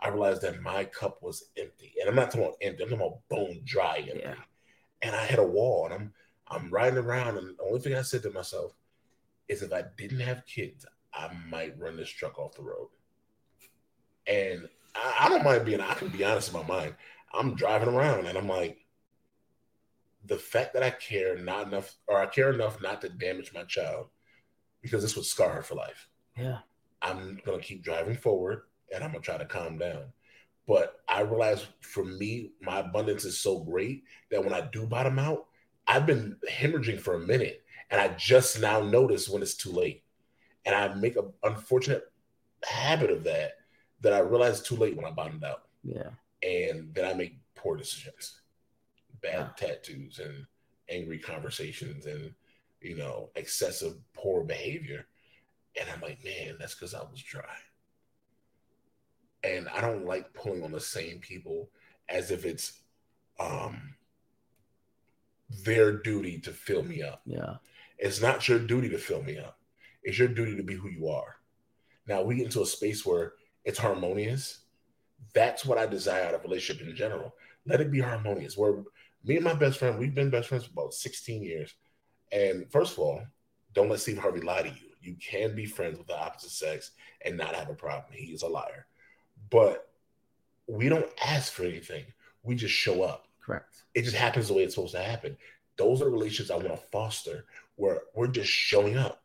I 0.00 0.08
realized 0.08 0.42
that 0.42 0.60
my 0.62 0.84
cup 0.84 1.22
was 1.22 1.44
empty. 1.56 1.92
And 2.00 2.08
I'm 2.08 2.16
not 2.16 2.26
talking 2.30 2.42
about 2.42 2.56
empty, 2.62 2.82
I'm 2.82 2.90
talking 2.90 3.06
about 3.06 3.20
bone 3.28 3.60
dry 3.64 3.98
empty. 3.98 4.20
Yeah. 4.24 4.34
And 5.02 5.14
I 5.14 5.24
hit 5.26 5.38
a 5.38 5.44
wall 5.44 5.84
and 5.86 5.94
I'm 5.94 6.12
I'm 6.48 6.68
riding 6.70 6.98
around, 6.98 7.38
and 7.38 7.56
the 7.56 7.62
only 7.62 7.78
thing 7.80 7.94
I 7.94 8.02
said 8.02 8.22
to 8.24 8.30
myself 8.30 8.72
is 9.46 9.62
if 9.62 9.72
I 9.72 9.84
didn't 9.96 10.20
have 10.20 10.44
kids, 10.46 10.84
I 11.14 11.30
might 11.48 11.78
run 11.78 11.96
this 11.96 12.08
truck 12.08 12.38
off 12.38 12.54
the 12.54 12.62
road. 12.62 12.88
And 14.26 14.68
I, 14.94 15.16
I 15.20 15.28
don't 15.28 15.44
mind 15.44 15.64
being, 15.64 15.80
I 15.80 15.94
can 15.94 16.08
be 16.08 16.24
honest 16.24 16.52
in 16.52 16.60
my 16.60 16.66
mind. 16.66 16.94
I'm 17.32 17.54
driving 17.54 17.88
around 17.88 18.26
and 18.26 18.36
I'm 18.36 18.48
like, 18.48 18.78
the 20.26 20.36
fact 20.36 20.74
that 20.74 20.82
I 20.82 20.90
care 20.90 21.36
not 21.36 21.66
enough, 21.66 21.96
or 22.06 22.20
I 22.20 22.26
care 22.26 22.52
enough 22.52 22.82
not 22.82 23.00
to 23.00 23.08
damage 23.08 23.52
my 23.54 23.64
child, 23.64 24.08
because 24.82 25.02
this 25.02 25.16
would 25.16 25.24
scar 25.24 25.50
her 25.50 25.62
for 25.62 25.74
life. 25.74 26.08
Yeah. 26.36 26.58
I'm 27.02 27.40
gonna 27.44 27.60
keep 27.60 27.82
driving 27.82 28.16
forward 28.16 28.62
and 28.92 29.02
I'm 29.02 29.12
gonna 29.12 29.22
try 29.22 29.38
to 29.38 29.44
calm 29.44 29.78
down. 29.78 30.04
But 30.66 31.00
I 31.08 31.22
realize 31.22 31.66
for 31.80 32.04
me, 32.04 32.52
my 32.60 32.80
abundance 32.80 33.24
is 33.24 33.38
so 33.38 33.60
great 33.60 34.04
that 34.30 34.44
when 34.44 34.54
I 34.54 34.60
do 34.60 34.86
bottom 34.86 35.18
out, 35.18 35.46
I've 35.86 36.06
been 36.06 36.36
hemorrhaging 36.48 37.00
for 37.00 37.14
a 37.14 37.26
minute 37.26 37.64
and 37.90 38.00
I 38.00 38.08
just 38.08 38.60
now 38.60 38.80
notice 38.80 39.28
when 39.28 39.42
it's 39.42 39.54
too 39.54 39.72
late. 39.72 40.04
And 40.66 40.74
I 40.74 40.94
make 40.94 41.16
an 41.16 41.32
unfortunate 41.42 42.04
habit 42.64 43.10
of 43.10 43.24
that 43.24 43.52
that 44.00 44.12
I 44.12 44.18
realize 44.20 44.60
it's 44.60 44.68
too 44.68 44.76
late 44.76 44.96
when 44.96 45.06
I 45.06 45.10
bottomed 45.10 45.44
out. 45.44 45.62
Yeah. 45.82 46.10
And 46.42 46.94
then 46.94 47.04
I 47.04 47.14
make 47.14 47.38
poor 47.54 47.76
decisions, 47.76 48.40
bad 49.20 49.32
Yeah. 49.38 49.48
tattoos 49.68 50.18
and 50.18 50.46
angry 50.88 51.18
conversations 51.18 52.06
and 52.06 52.34
you 52.82 52.96
know, 52.96 53.28
excessive 53.36 53.94
poor 54.14 54.42
behavior. 54.42 55.06
And 55.78 55.86
I'm 55.90 56.00
like, 56.00 56.24
man, 56.24 56.56
that's 56.58 56.74
because 56.74 56.94
I 56.94 57.02
was 57.02 57.22
dry. 57.22 57.56
And 59.44 59.68
I 59.68 59.82
don't 59.82 60.06
like 60.06 60.32
pulling 60.32 60.64
on 60.64 60.72
the 60.72 60.80
same 60.80 61.18
people 61.18 61.70
as 62.08 62.30
if 62.30 62.44
it's 62.46 62.80
um 63.38 63.94
their 65.64 65.92
duty 65.92 66.38
to 66.40 66.52
fill 66.52 66.82
me 66.82 67.02
up. 67.02 67.22
Yeah. 67.26 67.56
It's 67.98 68.22
not 68.22 68.48
your 68.48 68.58
duty 68.58 68.88
to 68.90 68.98
fill 68.98 69.22
me 69.22 69.38
up. 69.38 69.58
It's 70.02 70.18
your 70.18 70.28
duty 70.28 70.56
to 70.56 70.62
be 70.62 70.74
who 70.74 70.88
you 70.88 71.08
are. 71.08 71.36
Now 72.06 72.22
we 72.22 72.36
get 72.36 72.46
into 72.46 72.62
a 72.62 72.66
space 72.66 73.04
where 73.04 73.34
it's 73.64 73.78
harmonious. 73.78 74.60
That's 75.34 75.64
what 75.64 75.78
I 75.78 75.86
desire 75.86 76.24
out 76.24 76.34
of 76.34 76.40
a 76.40 76.44
relationship 76.44 76.86
in 76.86 76.96
general. 76.96 77.34
Let 77.66 77.80
it 77.80 77.90
be 77.90 78.00
harmonious. 78.00 78.56
Where 78.56 78.82
me 79.24 79.36
and 79.36 79.44
my 79.44 79.54
best 79.54 79.78
friend, 79.78 79.98
we've 79.98 80.14
been 80.14 80.30
best 80.30 80.48
friends 80.48 80.64
for 80.64 80.72
about 80.72 80.94
16 80.94 81.42
years. 81.42 81.74
And 82.32 82.70
first 82.70 82.94
of 82.94 83.00
all, 83.00 83.22
don't 83.74 83.88
let 83.88 84.00
Steve 84.00 84.18
Harvey 84.18 84.40
lie 84.40 84.62
to 84.62 84.68
you. 84.68 84.90
You 85.00 85.16
can 85.16 85.54
be 85.54 85.66
friends 85.66 85.98
with 85.98 86.06
the 86.06 86.18
opposite 86.18 86.50
sex 86.50 86.92
and 87.24 87.36
not 87.36 87.54
have 87.54 87.68
a 87.68 87.74
problem. 87.74 88.12
He 88.12 88.32
is 88.32 88.42
a 88.42 88.48
liar. 88.48 88.86
But 89.50 89.88
we 90.66 90.88
don't 90.88 91.08
ask 91.24 91.52
for 91.52 91.64
anything. 91.64 92.04
We 92.42 92.54
just 92.54 92.74
show 92.74 93.02
up 93.02 93.26
Correct. 93.44 93.82
it 93.94 94.02
just 94.02 94.16
happens 94.16 94.48
the 94.48 94.54
way 94.54 94.62
it's 94.62 94.74
supposed 94.74 94.94
to 94.94 95.02
happen. 95.02 95.36
Those 95.76 96.02
are 96.02 96.10
relationships 96.10 96.50
I 96.50 96.56
want 96.56 96.68
to 96.68 96.76
foster 96.76 97.46
where 97.76 98.02
we're 98.14 98.26
just 98.28 98.50
showing 98.50 98.96
up. 98.96 99.22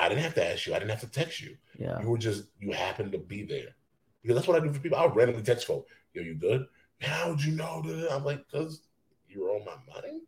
I 0.00 0.08
didn't 0.08 0.24
have 0.24 0.34
to 0.34 0.46
ask 0.46 0.66
you. 0.66 0.74
I 0.74 0.78
didn't 0.78 0.90
have 0.90 1.00
to 1.00 1.10
text 1.10 1.40
you. 1.40 1.56
Yeah. 1.78 2.00
You 2.00 2.08
were 2.08 2.18
just 2.18 2.44
you 2.60 2.72
happened 2.72 3.12
to 3.12 3.18
be 3.18 3.44
there. 3.44 3.74
Because 4.22 4.36
that's 4.36 4.48
what 4.48 4.60
I 4.60 4.64
do 4.64 4.72
for 4.72 4.80
people. 4.80 4.98
I'll 4.98 5.10
randomly 5.10 5.42
text 5.42 5.66
folks, 5.66 5.90
yo, 6.12 6.22
you 6.22 6.34
good? 6.34 6.66
How 7.00 7.30
would 7.30 7.42
you 7.44 7.52
know 7.52 7.82
that? 7.82 8.12
I'm 8.12 8.24
like, 8.24 8.44
because 8.50 8.82
you 9.28 9.42
were 9.42 9.50
on 9.50 9.64
my 9.64 9.76
mind. 9.94 10.22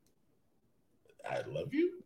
I 1.29 1.43
love 1.49 1.75
you. 1.75 2.03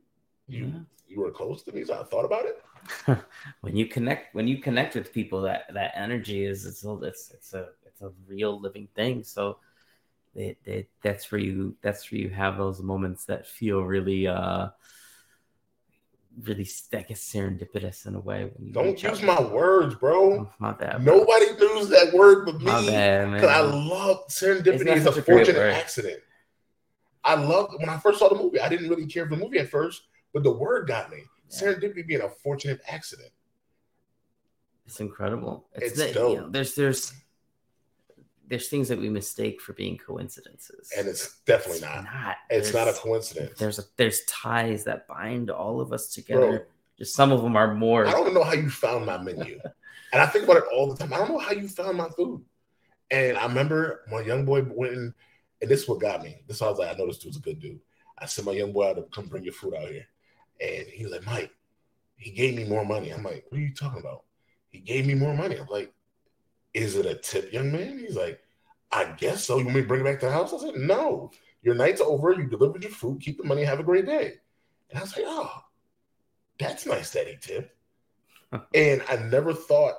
You 0.49 0.67
Yeah. 0.67 0.81
you 1.09 1.21
were 1.21 1.31
close 1.31 1.62
to 1.65 1.73
me, 1.73 1.85
so 1.85 2.01
I 2.01 2.05
thought 2.05 2.25
about 2.25 2.47
it. 2.47 2.62
when 3.61 3.77
you 3.77 3.87
connect 3.87 4.35
when 4.35 4.47
you 4.47 4.59
connect 4.59 4.95
with 4.95 5.12
people 5.12 5.41
that 5.43 5.73
that 5.73 5.93
energy 5.95 6.45
is 6.45 6.67
it's 6.67 6.85
a, 6.85 6.93
it's 7.03 7.31
it's 7.31 7.55
a 7.55 7.69
it's 7.87 8.03
a 8.03 8.12
real 8.27 8.61
living 8.61 8.89
thing 8.95 9.23
so 9.25 9.57
it, 10.35 10.59
it 10.67 10.89
that's 11.03 11.31
where 11.33 11.41
you 11.41 11.75
that's 11.81 12.11
where 12.11 12.21
you 12.21 12.29
have 12.29 12.59
those 12.59 12.83
moments 12.83 13.25
that 13.25 13.47
feel 13.47 13.81
really 13.81 14.27
uh 14.27 14.69
really 16.43 16.68
I 16.93 17.03
guess 17.03 17.32
serendipitous 17.32 18.07
in 18.07 18.14
a 18.14 18.20
way 18.20 18.51
you 18.59 18.72
Don't 18.72 19.01
use 19.03 19.22
my 19.22 19.41
words, 19.41 19.95
bro. 19.95 20.32
Oh, 20.41 20.51
my 20.59 20.72
bad 20.72 21.05
bro. 21.05 21.18
Nobody 21.18 21.47
knows 21.59 21.89
that 21.91 22.12
word 22.12 22.47
but 22.47 22.59
me. 22.59 22.64
my 22.64 22.85
bad 22.87 23.28
man 23.28 23.32
Because 23.35 23.51
I 23.51 23.61
love 23.61 24.26
serendipity 24.28 24.87
Isn't 24.97 25.18
a 25.18 25.22
fortunate 25.22 25.72
accident. 25.74 26.20
I 27.22 27.35
loved 27.37 27.74
when 27.78 27.89
I 27.89 27.97
first 27.99 28.18
saw 28.18 28.28
the 28.28 28.35
movie. 28.35 28.61
I 28.61 28.68
didn't 28.68 28.89
really 28.91 29.07
care 29.07 29.24
for 29.26 29.35
the 29.37 29.43
movie 29.43 29.59
at 29.59 29.70
first, 29.70 30.03
but 30.35 30.43
the 30.43 30.53
word 30.53 30.87
got 30.87 31.11
me. 31.11 31.18
Yeah. 31.51 31.59
Serendipity 31.59 32.07
being 32.07 32.20
a 32.20 32.28
fortunate 32.28 32.80
accident. 32.87 33.30
it's 34.87 35.01
incredible 35.01 35.66
it's, 35.74 35.99
It's 35.99 36.09
you 36.09 36.14
dope. 36.14 36.39
know, 36.39 36.49
there's 36.51 36.74
there's 36.74 37.12
there's 38.49 38.68
things 38.68 38.88
that 38.88 38.99
we 38.99 39.09
mistake 39.09 39.61
for 39.61 39.72
being 39.72 39.97
coincidences 39.97 40.92
And 40.97 41.09
it's 41.09 41.40
definitely 41.47 41.80
not. 41.80 42.05
not 42.05 42.36
It's 42.51 42.72
not 42.72 42.88
a 42.88 42.92
coincidence. 42.92 43.59
there's 43.59 43.78
a, 43.78 43.84
there's 43.97 44.22
ties 44.26 44.84
that 44.84 45.07
bind 45.09 45.51
all 45.51 45.80
of 45.80 45.92
us 45.92 46.09
together. 46.09 46.59
Bro, 46.59 46.59
Just 46.99 47.14
some 47.14 47.32
of 47.32 47.42
them 47.42 47.57
are 47.57 47.74
more. 47.74 48.07
I 48.07 48.12
don't 48.12 48.34
know 48.34 48.45
how 48.45 48.53
you 48.53 48.70
found 48.70 49.07
my 49.07 49.18
menu. 49.18 49.59
and 50.12 50.22
I 50.22 50.26
think 50.26 50.45
about 50.45 50.59
it 50.59 50.64
all 50.72 50.92
the 50.92 50.97
time. 50.97 51.12
I 51.12 51.18
don't 51.18 51.30
know 51.30 51.38
how 51.38 51.53
you 51.53 51.68
found 51.68 51.97
my 51.97 52.09
food. 52.11 52.45
And 53.11 53.36
I 53.36 53.47
remember 53.47 54.03
my 54.11 54.20
young 54.20 54.45
boy 54.45 54.62
went 54.62 54.95
in, 54.95 55.14
and 55.61 55.70
this 55.70 55.82
is 55.82 55.88
what 55.88 56.01
got 56.01 56.22
me. 56.22 56.42
This 56.47 56.62
I 56.62 56.68
was 56.68 56.78
like, 56.78 56.95
I 56.95 56.99
know 56.99 57.07
this 57.07 57.18
dude's 57.18 57.36
a 57.36 57.40
good 57.40 57.61
dude. 57.61 57.80
I 58.18 58.26
sent 58.26 58.47
my 58.47 58.53
young 58.53 58.72
boy 58.72 58.90
out 58.90 58.97
to 58.97 59.03
come 59.14 59.26
bring 59.26 59.45
your 59.45 59.53
food 59.53 59.74
out 59.74 59.88
here. 59.88 60.07
And 60.61 60.86
he 60.86 61.05
was 61.05 61.12
like, 61.12 61.26
Mike, 61.26 61.51
he 62.16 62.30
gave 62.30 62.55
me 62.57 62.64
more 62.64 62.84
money. 62.84 63.11
I'm 63.11 63.22
like, 63.22 63.45
what 63.49 63.59
are 63.59 63.61
you 63.61 63.74
talking 63.74 64.01
about? 64.01 64.22
He 64.70 64.78
gave 64.78 65.07
me 65.07 65.14
more 65.14 65.34
money. 65.34 65.57
I'm 65.57 65.66
like, 65.66 65.92
is 66.75 66.97
it 66.97 67.07
a 67.07 67.14
tip, 67.14 67.53
young 67.53 67.72
man? 67.72 67.99
He's 67.99 68.16
like, 68.16 68.41
I 68.93 69.05
guess 69.16 69.45
so. 69.45 69.59
You 69.59 69.64
want 69.64 69.77
me 69.77 69.83
to 69.83 69.89
bring 69.89 70.01
it 70.01 70.05
back 70.05 70.20
to 70.20 70.27
the 70.27 70.33
house? 70.33 70.53
I 70.53 70.59
said, 70.59 70.77
no. 70.77 71.31
Your 71.62 71.75
night's 71.75 72.01
over. 72.01 72.33
You 72.33 72.45
delivered 72.45 72.83
your 72.83 72.93
food. 72.93 73.20
Keep 73.20 73.39
the 73.39 73.45
money. 73.45 73.64
Have 73.64 73.81
a 73.81 73.85
great 73.85 74.07
day. 74.07 74.35
And 74.91 74.99
I 74.99 75.03
was 75.03 75.16
like, 75.16 75.25
oh, 75.27 75.64
that's 76.59 76.87
nice 76.87 77.11
that 77.12 77.27
he 77.27 77.37
tipped. 77.41 77.75
and 78.75 79.03
I 79.09 79.16
never 79.16 79.55
thought, 79.55 79.95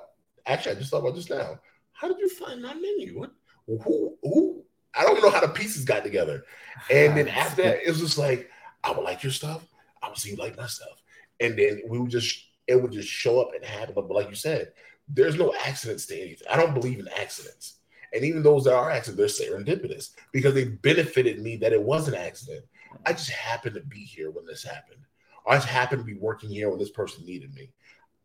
actually, 0.46 0.76
I 0.76 0.78
just 0.78 0.90
thought 0.90 1.00
about 1.00 1.14
this 1.14 1.30
now. 1.30 1.58
How 1.92 2.08
did 2.08 2.18
you 2.18 2.28
find 2.28 2.62
my 2.62 2.74
menu? 2.74 3.18
What, 3.18 3.32
who, 3.66 4.16
who? 4.22 4.62
I 4.94 5.02
don't 5.02 5.22
know 5.22 5.30
how 5.30 5.40
the 5.40 5.48
pieces 5.48 5.84
got 5.84 6.04
together. 6.04 6.44
And 6.90 7.16
then 7.16 7.28
after 7.28 7.62
that, 7.62 7.82
it 7.84 7.88
was 7.88 8.00
just 8.00 8.18
like, 8.18 8.50
I 8.84 8.92
would 8.92 9.02
like 9.02 9.22
your 9.22 9.32
stuff. 9.32 9.66
I 10.02 10.08
would 10.08 10.18
see 10.18 10.30
you 10.30 10.36
like 10.36 10.56
my 10.56 10.66
stuff. 10.66 11.02
And 11.40 11.58
then 11.58 11.82
we 11.88 11.98
would 11.98 12.10
just, 12.10 12.44
it 12.66 12.80
would 12.80 12.92
just 12.92 13.08
show 13.08 13.40
up 13.40 13.54
and 13.54 13.64
happen. 13.64 13.94
But 13.94 14.10
like 14.10 14.28
you 14.28 14.36
said, 14.36 14.72
there's 15.08 15.36
no 15.36 15.54
accidents 15.64 16.06
to 16.06 16.20
anything. 16.20 16.46
I 16.50 16.56
don't 16.56 16.74
believe 16.74 16.98
in 16.98 17.08
accidents. 17.08 17.78
And 18.12 18.24
even 18.24 18.42
those 18.42 18.64
that 18.64 18.74
are 18.74 18.90
accidents, 18.90 19.38
they're 19.38 19.50
serendipitous 19.50 20.10
because 20.32 20.54
they 20.54 20.64
benefited 20.64 21.40
me 21.40 21.56
that 21.58 21.72
it 21.72 21.82
was 21.82 22.08
an 22.08 22.14
accident. 22.14 22.64
I 23.04 23.12
just 23.12 23.30
happened 23.30 23.74
to 23.74 23.82
be 23.82 24.00
here 24.00 24.30
when 24.30 24.46
this 24.46 24.62
happened. 24.62 25.00
Or 25.44 25.52
I 25.52 25.56
just 25.56 25.68
happened 25.68 26.00
to 26.00 26.06
be 26.06 26.18
working 26.18 26.50
here 26.50 26.70
when 26.70 26.78
this 26.78 26.90
person 26.90 27.26
needed 27.26 27.54
me. 27.54 27.70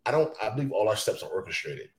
I 0.06 0.12
don't, 0.12 0.34
I 0.42 0.50
believe 0.50 0.72
all 0.72 0.90
our 0.90 0.96
steps 0.96 1.24
are 1.24 1.30
orchestrated. 1.30 1.90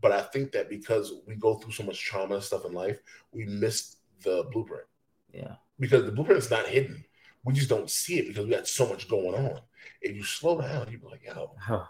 But 0.00 0.12
I 0.12 0.22
think 0.22 0.52
that 0.52 0.68
because 0.68 1.12
we 1.26 1.34
go 1.34 1.54
through 1.54 1.72
so 1.72 1.82
much 1.82 2.02
trauma 2.02 2.34
and 2.34 2.44
stuff 2.44 2.64
in 2.64 2.72
life, 2.72 3.00
we 3.32 3.46
miss 3.46 3.96
the 4.22 4.46
blueprint 4.52 4.86
yeah, 5.34 5.54
because 5.78 6.04
the 6.04 6.12
blueprint 6.12 6.42
is 6.42 6.50
not 6.50 6.66
hidden. 6.66 7.04
We 7.44 7.52
just 7.52 7.68
don't 7.68 7.90
see 7.90 8.18
it 8.18 8.28
because 8.28 8.46
we 8.46 8.52
got 8.52 8.68
so 8.68 8.88
much 8.88 9.08
going 9.08 9.34
on. 9.34 9.60
If 10.00 10.14
you 10.14 10.22
slow 10.22 10.60
down, 10.60 10.88
you'd 10.90 11.02
be 11.02 11.08
like, 11.08 11.24
yo, 11.24 11.50
oh, 11.68 11.88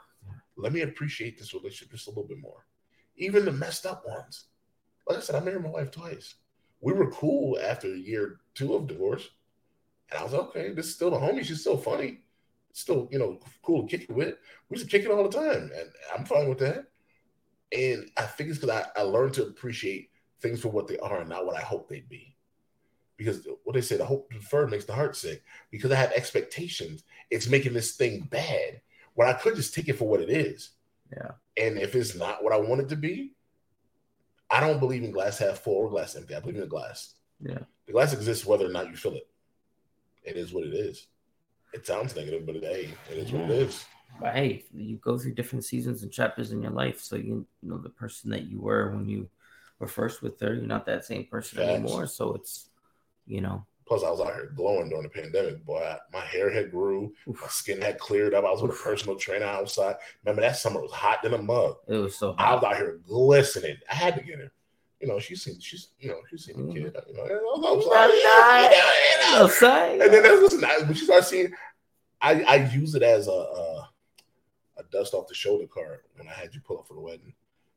let 0.56 0.72
me 0.72 0.82
appreciate 0.82 1.38
this 1.38 1.54
relationship 1.54 1.90
just 1.92 2.06
a 2.06 2.10
little 2.10 2.28
bit 2.28 2.40
more. 2.40 2.66
Even 3.16 3.44
the 3.44 3.52
messed 3.52 3.86
up 3.86 4.04
ones. 4.06 4.44
Like 5.08 5.18
I 5.18 5.20
said, 5.20 5.36
I 5.36 5.40
married 5.40 5.62
my 5.62 5.70
wife 5.70 5.90
twice. 5.90 6.34
We 6.80 6.92
were 6.92 7.10
cool 7.10 7.58
after 7.58 7.94
year 7.94 8.40
two 8.54 8.74
of 8.74 8.86
divorce. 8.86 9.28
And 10.10 10.20
I 10.20 10.22
was 10.22 10.32
like, 10.32 10.42
okay, 10.42 10.72
this 10.72 10.86
is 10.86 10.94
still 10.94 11.10
the 11.10 11.16
homie. 11.16 11.44
She's 11.44 11.60
still 11.60 11.78
funny. 11.78 12.20
Still, 12.72 13.08
you 13.10 13.18
know, 13.18 13.40
cool 13.62 13.82
to 13.82 13.88
kick 13.88 14.08
it 14.08 14.14
with. 14.14 14.34
We 14.68 14.78
to 14.78 14.86
kick 14.86 15.04
it 15.04 15.10
all 15.10 15.28
the 15.28 15.38
time. 15.38 15.70
And 15.76 15.90
I'm 16.16 16.24
fine 16.24 16.48
with 16.48 16.58
that. 16.58 16.86
And 17.72 18.10
I 18.16 18.22
think 18.22 18.50
it's 18.50 18.58
because 18.58 18.84
I, 18.96 19.00
I 19.00 19.02
learned 19.02 19.34
to 19.34 19.46
appreciate 19.46 20.10
things 20.40 20.60
for 20.60 20.68
what 20.68 20.86
they 20.86 20.98
are 20.98 21.20
and 21.20 21.28
not 21.28 21.46
what 21.46 21.56
I 21.56 21.62
hope 21.62 21.88
they'd 21.88 22.08
be. 22.08 22.36
Because 23.16 23.46
what 23.62 23.74
they 23.74 23.80
say, 23.80 23.96
the 23.96 24.04
hope 24.04 24.32
deferred 24.32 24.70
makes 24.70 24.84
the 24.84 24.92
heart 24.92 25.16
sick. 25.16 25.42
Because 25.70 25.90
I 25.92 25.96
have 25.96 26.12
expectations, 26.12 27.04
it's 27.30 27.48
making 27.48 27.72
this 27.72 27.92
thing 27.92 28.28
bad 28.30 28.80
when 29.14 29.28
I 29.28 29.32
could 29.32 29.56
just 29.56 29.74
take 29.74 29.88
it 29.88 29.98
for 29.98 30.08
what 30.08 30.20
it 30.20 30.30
is. 30.30 30.70
Yeah. 31.12 31.32
And 31.56 31.78
if 31.78 31.94
it's 31.94 32.14
not 32.14 32.42
what 32.42 32.52
I 32.52 32.58
want 32.58 32.80
it 32.82 32.88
to 32.90 32.96
be, 32.96 33.32
I 34.50 34.60
don't 34.60 34.80
believe 34.80 35.02
in 35.02 35.12
glass 35.12 35.38
half 35.38 35.60
full 35.60 35.74
or 35.74 35.90
glass 35.90 36.16
empty. 36.16 36.34
I 36.34 36.40
believe 36.40 36.56
in 36.56 36.62
the 36.62 36.66
glass. 36.66 37.14
Yeah. 37.40 37.60
The 37.86 37.92
glass 37.92 38.12
exists 38.12 38.46
whether 38.46 38.66
or 38.66 38.72
not 38.72 38.90
you 38.90 38.96
fill 38.96 39.14
it. 39.14 39.28
It 40.22 40.36
is 40.36 40.52
what 40.52 40.64
it 40.64 40.74
is. 40.74 41.06
It 41.72 41.86
sounds 41.86 42.14
negative, 42.14 42.46
but 42.46 42.56
it, 42.56 42.64
hey, 42.64 42.94
it 43.10 43.18
is 43.18 43.32
what 43.32 43.42
it 43.42 43.50
is. 43.50 43.84
But 44.20 44.34
hey, 44.34 44.64
you 44.72 44.96
go 44.96 45.18
through 45.18 45.34
different 45.34 45.64
seasons 45.64 46.02
and 46.02 46.12
chapters 46.12 46.52
in 46.52 46.62
your 46.62 46.70
life, 46.70 47.00
so 47.00 47.16
you 47.16 47.46
know 47.62 47.78
the 47.78 47.88
person 47.88 48.30
that 48.30 48.44
you 48.44 48.60
were 48.60 48.90
when 48.92 49.08
you 49.08 49.28
were 49.80 49.88
first 49.88 50.22
with 50.22 50.38
her. 50.40 50.54
You're 50.54 50.66
not 50.66 50.86
that 50.86 51.04
same 51.04 51.24
person 51.24 51.58
Facts. 51.58 51.68
anymore. 51.68 52.06
So 52.06 52.34
it's, 52.34 52.68
you 53.26 53.40
know, 53.40 53.66
Plus, 53.86 54.02
I 54.02 54.10
was 54.10 54.20
out 54.20 54.34
here 54.34 54.52
glowing 54.56 54.88
during 54.88 55.02
the 55.02 55.08
pandemic. 55.08 55.64
Boy, 55.64 55.82
I- 55.82 55.98
my 56.12 56.24
hair 56.24 56.50
had 56.50 56.70
grew, 56.70 57.12
my 57.26 57.48
skin 57.48 57.80
had 57.80 57.98
cleared 57.98 58.34
up. 58.34 58.44
I 58.44 58.50
was 58.50 58.62
with 58.62 58.72
a 58.72 58.82
personal 58.82 59.16
trainer 59.16 59.44
outside. 59.44 59.96
Remember 60.24 60.42
that 60.42 60.56
summer 60.56 60.80
was 60.80 60.92
hot 60.92 61.22
than 61.22 61.34
a 61.34 61.42
mug. 61.42 61.76
it 61.86 61.96
was 61.96 62.16
so 62.16 62.34
I 62.38 62.54
was 62.54 62.64
out 62.64 62.76
here 62.76 63.00
glistening. 63.06 63.76
I 63.90 63.94
had 63.94 64.14
to 64.16 64.22
get 64.22 64.38
her. 64.38 64.52
You 65.00 65.08
know, 65.08 65.18
she's 65.18 65.42
seen, 65.42 65.60
she's, 65.60 65.88
you 65.98 66.08
know, 66.08 66.20
she's 66.30 66.46
seen 66.46 66.56
the 66.56 66.62
mm-hmm. 66.62 66.84
kid. 66.84 66.96
You 67.08 67.14
know, 67.14 67.24
I 67.24 67.72
was 67.72 67.84
like, 67.84 68.10
yeah, 68.22 68.70
yeah, 68.70 68.90
yeah. 69.32 69.46
No. 69.60 70.04
And 70.04 70.14
then 70.14 70.22
that's 70.22 70.40
listen, 70.40 70.64
I, 70.64 70.78
when 70.78 70.94
she 70.94 71.04
starts 71.04 71.28
seeing, 71.28 71.52
I, 72.22 72.42
I 72.44 72.54
use 72.72 72.94
it 72.94 73.02
as 73.02 73.28
a, 73.28 73.32
a 73.32 73.90
a 74.76 74.82
dust 74.90 75.14
off 75.14 75.28
the 75.28 75.34
shoulder 75.34 75.66
card 75.66 76.00
when 76.16 76.28
I 76.28 76.32
had 76.32 76.54
you 76.54 76.60
pull 76.60 76.78
up 76.78 76.86
for 76.86 76.94
the 76.94 77.00
wedding 77.00 77.34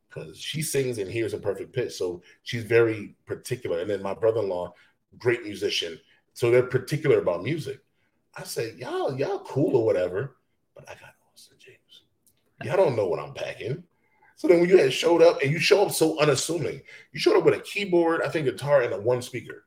because 0.09 0.37
she 0.37 0.61
sings 0.61 0.97
and 0.97 1.09
hears 1.09 1.33
in 1.33 1.41
perfect 1.41 1.73
pitch, 1.73 1.93
so 1.93 2.21
she's 2.43 2.63
very 2.63 3.15
particular. 3.25 3.79
And 3.79 3.89
then 3.89 4.01
my 4.01 4.13
brother-in-law, 4.13 4.73
great 5.17 5.43
musician, 5.43 5.99
so 6.33 6.51
they're 6.51 6.63
particular 6.63 7.19
about 7.19 7.43
music. 7.43 7.79
I 8.35 8.43
say, 8.43 8.73
y'all, 8.77 9.17
y'all 9.17 9.39
cool 9.39 9.75
or 9.75 9.85
whatever, 9.85 10.37
but 10.75 10.87
I 10.87 10.93
got 10.93 11.15
Austin 11.33 11.57
James. 11.59 12.03
Y'all 12.63 12.77
don't 12.77 12.95
know 12.95 13.07
what 13.07 13.19
I'm 13.19 13.33
packing. 13.33 13.83
So 14.35 14.47
then 14.47 14.59
when 14.59 14.69
you 14.69 14.77
had 14.77 14.93
showed 14.93 15.23
up 15.23 15.41
and 15.41 15.51
you 15.51 15.57
show 15.57 15.83
up 15.83 15.91
so 15.91 16.19
unassuming, 16.19 16.81
you 17.11 17.19
showed 17.19 17.37
up 17.37 17.43
with 17.43 17.55
a 17.55 17.59
keyboard, 17.61 18.21
I 18.21 18.29
think 18.29 18.45
guitar, 18.45 18.83
and 18.83 18.93
a 18.93 19.01
one 19.01 19.23
speaker, 19.23 19.65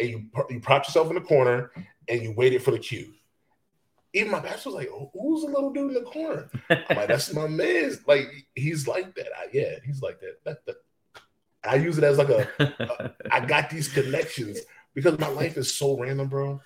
and 0.00 0.08
you 0.08 0.24
you 0.50 0.58
propped 0.58 0.88
yourself 0.88 1.08
in 1.08 1.14
the 1.14 1.20
corner 1.20 1.70
and 2.08 2.22
you 2.22 2.32
waited 2.36 2.62
for 2.62 2.72
the 2.72 2.80
cue. 2.80 3.12
Even 4.14 4.32
my 4.32 4.40
pastor 4.40 4.70
was 4.70 4.76
like, 4.76 4.88
oh, 4.90 5.10
"Who's 5.12 5.42
the 5.42 5.48
little 5.48 5.72
dude 5.72 5.96
in 5.96 6.02
the 6.02 6.10
corner?" 6.10 6.50
I'm 6.70 6.96
like, 6.96 7.08
"That's 7.08 7.32
my 7.32 7.46
man." 7.46 7.96
Like 8.08 8.26
he's 8.56 8.88
like 8.88 9.14
that. 9.14 9.28
I, 9.38 9.46
yeah, 9.52 9.76
he's 9.84 10.02
like 10.02 10.18
that. 10.20 10.44
That, 10.44 10.66
that. 10.66 10.76
I 11.62 11.76
use 11.76 11.98
it 11.98 12.04
as 12.04 12.18
like 12.18 12.30
a. 12.30 13.14
I 13.30 13.38
got 13.38 13.70
these 13.70 13.86
connections 13.86 14.58
because 14.98 15.16
my 15.20 15.28
life 15.28 15.56
is 15.56 15.72
so 15.72 15.96
random, 15.96 16.26
bro. 16.26 16.60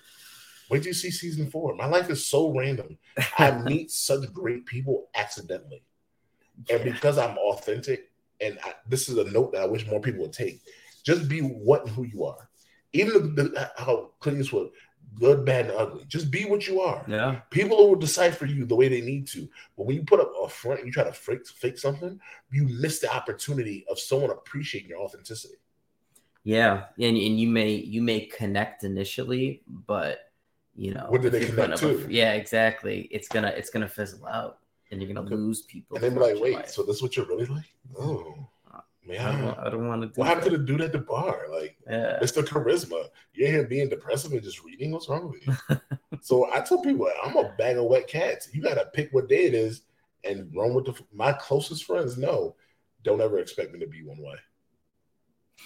Wait 0.71 0.79
till 0.79 0.87
you 0.87 0.93
see 0.93 1.11
season 1.11 1.51
four. 1.51 1.75
My 1.75 1.85
life 1.85 2.09
is 2.09 2.25
so 2.25 2.51
random. 2.51 2.97
I 3.37 3.51
meet 3.63 3.91
such 3.91 4.33
great 4.33 4.65
people 4.65 5.09
accidentally, 5.13 5.83
and 6.67 6.83
because 6.83 7.19
I'm 7.19 7.37
authentic, 7.37 8.09
and 8.41 8.57
I, 8.63 8.73
this 8.87 9.07
is 9.07 9.19
a 9.19 9.29
note 9.29 9.51
that 9.51 9.61
I 9.61 9.65
wish 9.67 9.85
more 9.85 10.01
people 10.01 10.21
would 10.21 10.33
take. 10.33 10.61
Just 11.03 11.29
be 11.29 11.41
what 11.41 11.85
and 11.85 11.91
who 11.91 12.05
you 12.05 12.25
are. 12.25 12.49
Even 12.93 13.35
the, 13.35 13.43
the, 13.43 13.71
how 13.77 14.11
Clint 14.19 14.39
Eastwood, 14.39 14.71
good, 15.13 15.45
bad, 15.45 15.67
and 15.67 15.77
ugly. 15.77 16.05
Just 16.07 16.31
be 16.31 16.45
what 16.45 16.67
you 16.67 16.81
are. 16.81 17.05
yeah. 17.07 17.41
People 17.51 17.77
will 17.77 17.95
decipher 17.95 18.47
you 18.47 18.65
the 18.65 18.75
way 18.75 18.87
they 18.87 19.01
need 19.01 19.27
to. 19.27 19.47
But 19.77 19.85
when 19.85 19.95
you 19.97 20.03
put 20.03 20.21
up 20.21 20.31
a 20.43 20.49
front 20.49 20.79
and 20.79 20.87
you 20.87 20.93
try 20.93 21.03
to 21.03 21.13
fake, 21.13 21.47
fake 21.47 21.77
something, 21.77 22.19
you 22.51 22.67
miss 22.79 22.99
the 22.99 23.13
opportunity 23.13 23.85
of 23.91 23.99
someone 23.99 24.31
appreciating 24.31 24.89
your 24.89 25.01
authenticity. 25.01 25.55
Yeah, 26.43 26.85
and 26.99 27.17
and 27.17 27.39
you 27.39 27.47
may 27.47 27.71
you 27.75 28.01
may 28.01 28.21
connect 28.25 28.83
initially, 28.83 29.61
but 29.67 30.19
you 30.75 30.93
know, 30.93 31.05
What 31.09 31.21
did 31.21 31.31
they 31.31 31.45
connect 31.45 31.77
to? 31.79 32.05
yeah, 32.09 32.33
exactly. 32.33 33.07
It's 33.11 33.27
gonna 33.27 33.53
it's 33.55 33.69
gonna 33.69 33.87
fizzle 33.87 34.25
out, 34.27 34.57
and 34.91 35.01
you're 35.01 35.13
gonna 35.13 35.29
lose 35.29 35.61
people. 35.61 35.95
And 35.95 36.03
they 36.03 36.09
be 36.09 36.19
like, 36.19 36.39
wait, 36.41 36.55
life. 36.55 36.69
so 36.69 36.83
this 36.83 36.97
is 36.97 37.01
what 37.01 37.15
you're 37.15 37.27
really 37.27 37.45
like? 37.45 37.71
Oh, 37.97 38.35
man. 39.05 39.55
I 39.59 39.69
don't 39.69 39.87
want 39.87 40.01
to 40.01 40.07
do 40.07 40.13
What 40.15 40.27
happened 40.27 40.51
to 40.51 40.57
the 40.57 40.63
dude 40.63 40.81
at 40.81 40.91
the 40.91 40.99
bar? 40.99 41.45
Like, 41.51 41.77
yeah. 41.87 42.17
it's 42.21 42.31
the 42.31 42.41
charisma. 42.41 43.05
You're 43.33 43.49
here 43.51 43.63
being 43.67 43.89
depressive 43.89 44.31
and 44.31 44.41
just 44.43 44.63
reading. 44.63 44.91
What's 44.91 45.07
wrong 45.09 45.29
with 45.31 45.45
you? 45.45 45.77
so 46.21 46.51
I 46.51 46.61
tell 46.61 46.81
people, 46.81 47.09
I'm 47.23 47.35
a 47.37 47.53
bag 47.57 47.77
of 47.77 47.85
wet 47.85 48.07
cats. 48.07 48.49
You 48.53 48.61
got 48.61 48.75
to 48.75 48.85
pick 48.93 49.13
what 49.13 49.29
day 49.29 49.45
it 49.45 49.53
is 49.53 49.81
and 50.23 50.51
run 50.55 50.73
with 50.73 50.85
the. 50.85 50.95
My 51.13 51.33
closest 51.33 51.83
friends 51.83 52.17
know, 52.17 52.55
don't 53.03 53.21
ever 53.21 53.39
expect 53.39 53.73
me 53.73 53.79
to 53.79 53.87
be 53.87 54.03
one 54.03 54.21
way. 54.21 54.35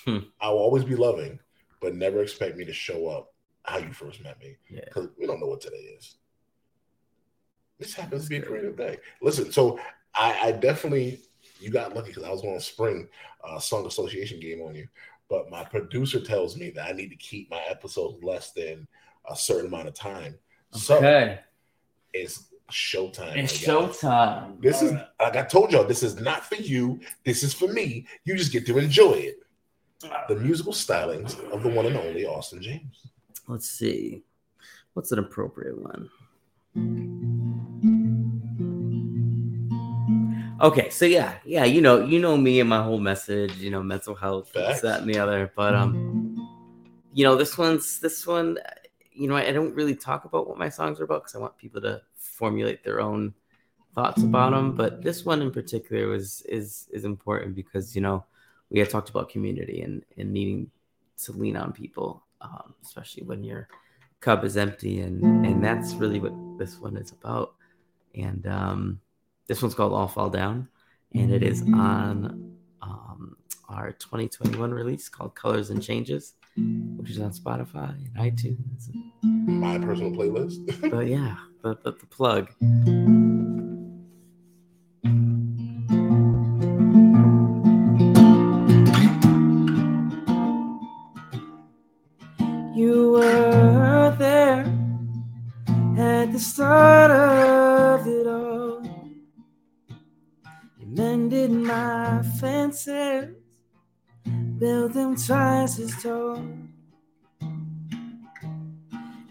Hmm. 0.06 0.18
I 0.40 0.50
will 0.50 0.60
always 0.60 0.84
be 0.84 0.96
loving, 0.96 1.40
but 1.82 1.96
never 1.96 2.22
expect 2.22 2.58
me 2.58 2.66
to 2.66 2.74
show 2.74 3.08
up 3.08 3.34
how 3.64 3.78
you 3.80 3.92
first 3.92 4.22
met 4.24 4.40
me 4.40 4.56
Yeah. 4.70 4.82
because 4.86 5.10
we 5.20 5.26
don't 5.26 5.40
know 5.40 5.48
what 5.48 5.62
today 5.62 5.76
is. 5.98 6.16
This 7.80 7.94
happens 7.94 8.24
to 8.24 8.30
be 8.30 8.38
a 8.38 8.42
creative 8.42 8.76
day. 8.78 8.98
Listen, 9.22 9.52
so 9.52 9.80
I, 10.16 10.40
I 10.48 10.52
definitely 10.54 11.22
you 11.60 11.70
got 11.70 11.96
lucky 11.96 12.10
because 12.10 12.24
I 12.24 12.30
was 12.30 12.42
going 12.42 12.58
to 12.58 12.64
spring 12.64 13.08
uh, 13.44 13.60
song 13.60 13.86
association 13.86 14.40
game 14.40 14.62
on 14.62 14.76
you, 14.76 14.88
but 15.30 15.50
my 15.50 15.64
producer 15.64 16.20
tells 16.20 16.56
me 16.58 16.70
that 16.72 16.88
I 16.88 16.92
need 16.94 17.10
to 17.10 17.16
keep 17.16 17.50
my 17.50 17.62
episodes 17.70 18.24
less 18.24 18.52
than 18.52 18.88
a 19.30 19.36
certain 19.36 19.68
amount 19.68 19.88
of 19.88 19.94
time. 19.94 20.36
So 20.72 20.98
Okay. 20.98 21.40
it's 22.14 22.46
showtime. 22.72 23.36
It's 23.38 23.58
showtime. 23.58 24.62
This 24.62 24.82
is 24.82 24.92
Alright. 24.92 25.08
like 25.20 25.36
I 25.36 25.44
told 25.44 25.72
y'all. 25.72 25.84
This 25.86 26.04
is 26.04 26.20
not 26.20 26.46
for 26.46 26.56
you. 26.56 27.00
This 27.26 27.44
is 27.44 27.54
for 27.54 27.68
me. 27.68 28.06
You 28.26 28.36
just 28.36 28.52
get 28.52 28.66
to 28.68 28.78
enjoy 28.78 29.14
it. 29.14 29.40
The 30.02 30.36
musical 30.36 30.74
stylings 30.74 31.40
of 31.52 31.64
the 31.64 31.70
one 31.70 31.88
and 31.88 31.98
only 31.98 32.26
Austin 32.26 32.62
James. 32.62 33.08
Let's 33.48 33.68
see. 33.70 34.24
What's 34.94 35.12
an 35.12 35.20
appropriate 35.20 35.78
one? 35.82 36.10
Okay, 40.62 40.90
so 40.90 41.06
yeah, 41.06 41.38
yeah, 41.46 41.66
you 41.66 41.82
know, 41.82 42.04
you 42.04 42.20
know 42.20 42.38
me 42.38 42.60
and 42.60 42.70
my 42.70 42.82
whole 42.84 43.00
message, 43.00 43.56
you 43.58 43.70
know, 43.70 43.82
mental 43.82 44.16
health, 44.16 44.52
this, 44.54 44.82
that, 44.82 45.02
and 45.02 45.10
the 45.10 45.20
other. 45.20 45.52
But 45.56 45.74
um, 45.76 46.36
you 47.14 47.24
know, 47.24 47.36
this 47.36 47.58
one's 47.58 48.00
this 48.00 48.26
one, 48.28 48.58
you 49.12 49.28
know, 49.28 49.36
I 49.36 49.52
don't 49.52 49.74
really 49.74 49.96
talk 49.96 50.26
about 50.26 50.48
what 50.48 50.58
my 50.58 50.70
songs 50.70 51.00
are 51.00 51.06
about 51.06 51.24
because 51.24 51.36
I 51.36 51.40
want 51.40 51.58
people 51.58 51.82
to 51.82 52.02
formulate 52.16 52.84
their 52.84 53.02
own 53.02 53.34
thoughts 53.96 54.22
about 54.22 54.52
them. 54.52 54.76
But 54.76 55.02
this 55.02 55.26
one 55.26 55.42
in 55.42 55.52
particular 55.52 56.08
was 56.08 56.42
is 56.42 56.88
is 56.92 57.04
important 57.06 57.56
because 57.56 57.96
you 57.96 58.02
know 58.02 58.26
we 58.70 58.80
had 58.80 58.90
talked 58.90 59.10
about 59.10 59.30
community 59.30 59.82
and 59.82 60.04
and 60.18 60.32
needing 60.32 60.72
to 61.24 61.32
lean 61.32 61.58
on 61.58 61.72
people, 61.72 62.24
um, 62.42 62.74
especially 62.84 63.24
when 63.24 63.44
your 63.44 63.68
cup 64.20 64.44
is 64.44 64.58
empty, 64.58 65.00
and 65.02 65.46
and 65.46 65.64
that's 65.64 65.94
really 65.94 66.20
what 66.20 66.34
this 66.58 66.80
one 66.80 66.98
is 66.98 67.12
about. 67.12 67.56
And 68.16 68.46
um, 68.48 69.00
this 69.48 69.62
one's 69.62 69.76
called 69.76 69.94
"All 69.94 70.08
Fall 70.08 70.30
Down," 70.30 70.68
and 71.14 71.32
it 71.32 71.44
is 71.44 71.62
on 71.62 72.56
um, 72.82 73.38
our 73.70 73.92
2021 73.94 74.72
release 74.72 75.10
called 75.10 75.36
"Colors 75.36 75.70
and 75.70 75.82
Changes," 75.82 76.34
which 76.56 77.12
is 77.12 77.20
on 77.20 77.32
Spotify 77.32 77.90
and 77.90 78.16
iTunes. 78.16 78.90
My 79.24 79.78
personal 79.78 80.12
playlist. 80.12 80.92
But 80.92 81.08
yeah, 81.08 81.38
the, 81.62 81.76
the, 81.84 81.92
the 81.92 82.06
plug. 82.08 82.50
Built 104.58 104.94
them 104.94 105.16
twice 105.16 105.80
as 105.80 106.02
tall. 106.02 106.44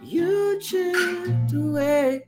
You 0.03 0.61
chipped 0.61 1.53
away 1.53 2.27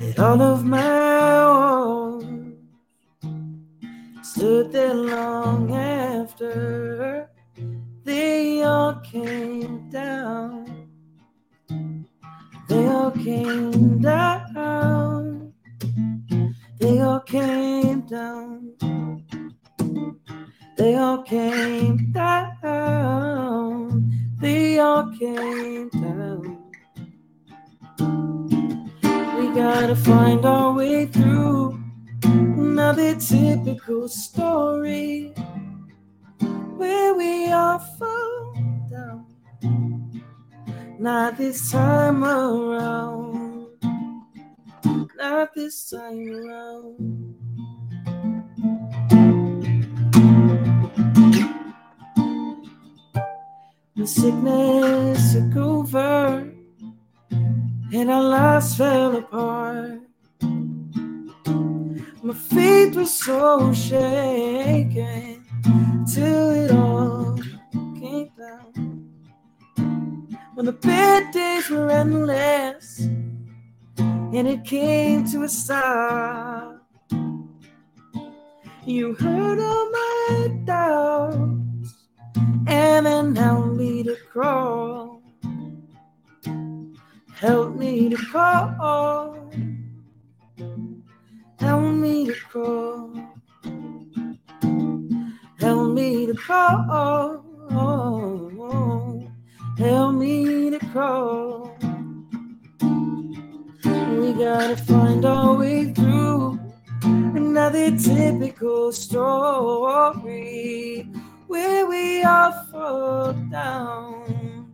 at 0.00 0.18
all 0.18 0.40
of 0.40 0.64
my 0.64 1.46
walls. 1.46 2.24
Stood 4.22 4.72
there 4.72 4.94
long 4.94 5.74
after 5.74 7.28
they 8.04 8.62
all 8.62 8.94
came 9.00 9.90
down. 9.90 10.88
They 12.68 12.86
all 12.86 13.10
came 13.10 14.00
down. 14.00 15.52
They 16.78 17.00
all 17.00 17.20
came 17.20 18.00
down. 18.02 18.72
They 20.82 20.96
all 20.96 21.22
came 21.22 22.10
down. 22.10 24.10
They 24.40 24.80
all 24.80 25.12
came 25.16 25.88
down. 25.90 26.58
We 29.38 29.54
gotta 29.54 29.94
find 29.94 30.44
our 30.44 30.74
way 30.74 31.06
through 31.06 31.80
another 32.24 33.14
typical 33.14 34.08
story 34.08 35.32
where 36.76 37.14
we 37.14 37.52
all 37.52 37.78
fall 37.78 38.54
down. 38.90 39.24
Not 40.98 41.38
this 41.38 41.70
time 41.70 42.24
around. 42.24 43.68
Not 45.14 45.54
this 45.54 45.90
time 45.90 46.28
around. 46.28 47.51
And 53.96 54.08
sickness 54.08 55.34
took 55.34 55.56
over, 55.56 56.50
and 57.30 58.10
our 58.10 58.22
lives 58.22 58.74
fell 58.76 59.16
apart. 59.16 60.00
My 62.22 62.34
faith 62.34 62.94
was 62.96 63.12
so 63.12 63.72
shaken 63.74 65.44
till 66.12 66.50
it 66.50 66.70
all 66.70 67.36
came 68.00 68.30
down. 68.38 69.10
When 70.54 70.66
the 70.66 70.72
bad 70.72 71.32
days 71.32 71.68
were 71.68 71.90
endless 71.90 73.00
and 73.98 74.48
it 74.48 74.64
came 74.64 75.26
to 75.26 75.42
a 75.42 75.48
stop, 75.48 76.86
you 78.86 79.14
heard 79.14 79.58
all 79.60 79.90
my 79.90 80.48
doubts 80.64 81.61
and 82.66 83.06
then 83.06 83.34
helped 83.34 83.76
me 83.76 84.02
to 84.02 84.16
crawl. 84.30 85.22
Help 87.34 87.74
me 87.76 88.08
to 88.08 88.16
crawl. 88.16 89.50
Help 91.58 91.94
me 91.94 92.26
to 92.26 92.34
crawl. 92.34 93.14
Help 95.58 95.92
me 95.92 96.26
to 96.26 96.34
crawl. 96.34 97.44
Help 99.78 100.14
me 100.14 100.70
to 100.70 100.78
crawl. 100.92 101.76
We 104.20 104.32
gotta 104.34 104.76
find 104.76 105.24
our 105.24 105.56
way 105.56 105.92
through 105.92 106.60
another 107.02 107.96
typical 107.96 108.92
story 108.92 110.42
where 111.52 111.86
we 111.86 112.24
all 112.24 112.52
fall 112.70 113.32
down. 113.50 114.72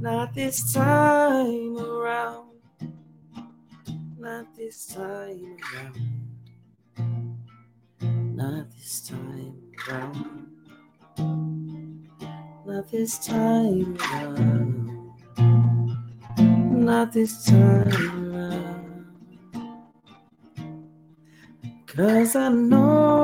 Not 0.00 0.34
this 0.34 0.72
time 0.72 1.76
around 1.76 2.50
not 4.20 4.54
this 4.54 4.86
time 4.86 5.56
around. 5.72 5.96
Not 8.36 8.70
this 8.70 9.08
time 9.08 9.56
around. 9.88 10.46
Not 12.66 12.90
this 12.90 13.18
time 13.26 13.96
around. 14.12 15.10
Not 16.84 17.12
this 17.12 17.44
time 17.44 18.34
around. 18.34 19.06
Cause 21.86 22.36
I 22.36 22.48
know 22.50 23.19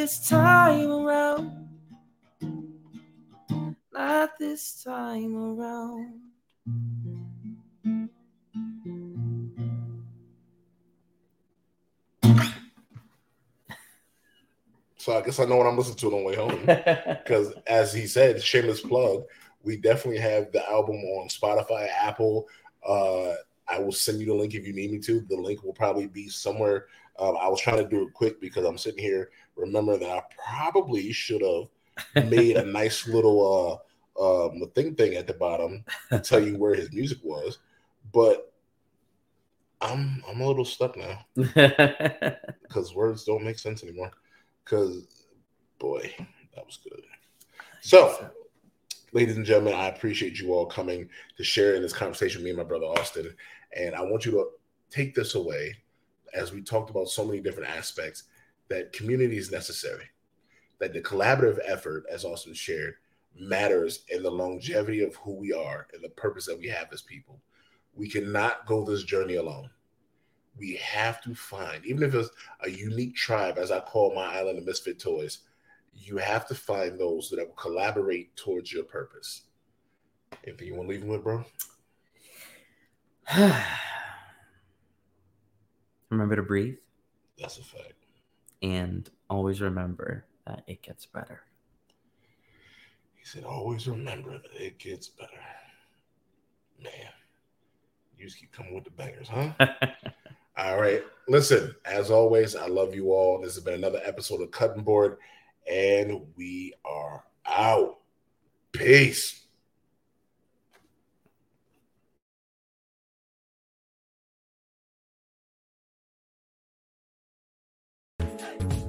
this 0.00 0.30
time 0.30 0.90
around. 0.90 1.68
Not 3.92 4.30
this 4.38 4.82
time 4.82 5.36
around. 5.36 6.14
So 14.96 15.18
I 15.18 15.20
guess 15.20 15.38
I 15.38 15.44
know 15.44 15.56
what 15.56 15.66
I'm 15.66 15.76
listening 15.76 15.98
to 15.98 16.06
on 16.06 16.12
the 16.12 16.24
way 16.24 16.34
home. 16.34 16.64
Because 17.22 17.52
as 17.66 17.92
he 17.92 18.06
said, 18.06 18.42
shameless 18.42 18.80
plug, 18.80 19.24
we 19.62 19.76
definitely 19.76 20.20
have 20.20 20.50
the 20.50 20.66
album 20.70 20.96
on 20.96 21.28
Spotify, 21.28 21.88
Apple, 22.00 22.48
uh, 22.88 23.34
I 23.70 23.78
will 23.78 23.92
send 23.92 24.20
you 24.20 24.26
the 24.26 24.34
link 24.34 24.54
if 24.54 24.66
you 24.66 24.72
need 24.72 24.90
me 24.90 24.98
to. 25.00 25.20
The 25.20 25.36
link 25.36 25.62
will 25.62 25.72
probably 25.72 26.08
be 26.08 26.28
somewhere. 26.28 26.86
Um, 27.18 27.36
I 27.40 27.48
was 27.48 27.60
trying 27.60 27.78
to 27.78 27.88
do 27.88 28.06
it 28.06 28.14
quick 28.14 28.40
because 28.40 28.64
I'm 28.64 28.78
sitting 28.78 29.02
here. 29.02 29.30
Remember 29.60 29.96
that 29.96 30.10
I 30.10 30.22
probably 30.44 31.12
should 31.12 31.42
have 31.42 32.28
made 32.30 32.56
a 32.56 32.64
nice 32.64 33.06
little 33.06 33.82
uh, 34.18 34.48
um, 34.48 34.62
thing 34.74 34.94
thing 34.94 35.14
at 35.14 35.26
the 35.26 35.34
bottom 35.34 35.84
to 36.10 36.18
tell 36.18 36.40
you 36.40 36.56
where 36.56 36.74
his 36.74 36.92
music 36.92 37.18
was, 37.22 37.58
but 38.12 38.52
I'm 39.80 40.22
I'm 40.28 40.40
a 40.40 40.46
little 40.46 40.64
stuck 40.64 40.96
now 40.96 41.24
because 41.34 42.94
words 42.94 43.24
don't 43.24 43.44
make 43.44 43.58
sense 43.58 43.82
anymore. 43.82 44.10
Because 44.64 45.26
boy, 45.78 46.14
that 46.54 46.66
was 46.66 46.78
good. 46.82 47.02
So 47.80 48.30
ladies 49.12 49.36
and 49.36 49.46
gentlemen, 49.46 49.74
I 49.74 49.88
appreciate 49.88 50.38
you 50.38 50.52
all 50.52 50.66
coming 50.66 51.08
to 51.36 51.44
share 51.44 51.74
in 51.74 51.82
this 51.82 51.92
conversation 51.92 52.40
with 52.40 52.44
me 52.44 52.50
and 52.50 52.58
my 52.58 52.64
brother 52.64 52.86
Austin. 52.86 53.34
And 53.76 53.94
I 53.94 54.02
want 54.02 54.24
you 54.24 54.32
to 54.32 54.48
take 54.90 55.14
this 55.14 55.34
away 55.34 55.76
as 56.34 56.52
we 56.52 56.62
talked 56.62 56.90
about 56.90 57.08
so 57.08 57.24
many 57.24 57.40
different 57.40 57.70
aspects 57.70 58.24
that 58.70 58.92
community 58.92 59.36
is 59.36 59.50
necessary, 59.50 60.06
that 60.78 60.94
the 60.94 61.02
collaborative 61.02 61.58
effort, 61.66 62.04
as 62.10 62.24
Austin 62.24 62.54
shared, 62.54 62.94
matters 63.38 64.04
in 64.08 64.22
the 64.22 64.30
longevity 64.30 65.02
of 65.02 65.14
who 65.16 65.34
we 65.34 65.52
are 65.52 65.86
and 65.92 66.02
the 66.02 66.08
purpose 66.10 66.46
that 66.46 66.58
we 66.58 66.68
have 66.68 66.88
as 66.92 67.02
people. 67.02 67.40
We 67.92 68.08
cannot 68.08 68.66
go 68.66 68.84
this 68.84 69.02
journey 69.02 69.34
alone. 69.34 69.68
We 70.56 70.76
have 70.76 71.20
to 71.22 71.34
find, 71.34 71.84
even 71.84 72.02
if 72.02 72.14
it's 72.14 72.30
a 72.60 72.70
unique 72.70 73.16
tribe, 73.16 73.58
as 73.58 73.70
I 73.70 73.80
call 73.80 74.14
my 74.14 74.38
island 74.38 74.58
of 74.58 74.64
misfit 74.64 74.98
toys, 74.98 75.40
you 75.92 76.16
have 76.18 76.46
to 76.48 76.54
find 76.54 76.98
those 76.98 77.28
that 77.30 77.38
will 77.46 77.54
collaborate 77.54 78.34
towards 78.36 78.72
your 78.72 78.84
purpose. 78.84 79.42
Anything 80.46 80.68
you 80.68 80.74
want 80.74 80.88
to 80.88 80.92
leave 80.92 81.00
them 81.00 81.10
with, 81.10 81.24
bro? 81.24 81.44
remember 86.10 86.36
to 86.36 86.42
breathe. 86.42 86.76
That's 87.38 87.58
a 87.58 87.64
fact. 87.64 87.99
And 88.62 89.08
always 89.28 89.60
remember 89.60 90.24
that 90.46 90.64
it 90.66 90.82
gets 90.82 91.06
better. 91.06 91.42
He 93.14 93.24
said, 93.24 93.44
always 93.44 93.86
remember 93.86 94.32
that 94.32 94.52
it 94.54 94.78
gets 94.78 95.08
better. 95.08 95.30
Man, 96.82 96.92
you 98.18 98.24
just 98.24 98.38
keep 98.38 98.52
coming 98.52 98.74
with 98.74 98.84
the 98.84 98.90
bangers, 98.90 99.28
huh? 99.28 99.52
all 100.56 100.80
right. 100.80 101.02
Listen, 101.28 101.74
as 101.84 102.10
always, 102.10 102.56
I 102.56 102.66
love 102.66 102.94
you 102.94 103.12
all. 103.12 103.40
This 103.40 103.54
has 103.54 103.64
been 103.64 103.74
another 103.74 104.00
episode 104.04 104.40
of 104.40 104.50
Cutting 104.50 104.82
Board, 104.82 105.18
and 105.70 106.22
we 106.36 106.74
are 106.84 107.24
out. 107.46 107.98
Peace. 108.72 109.42
Hey. 118.40 118.79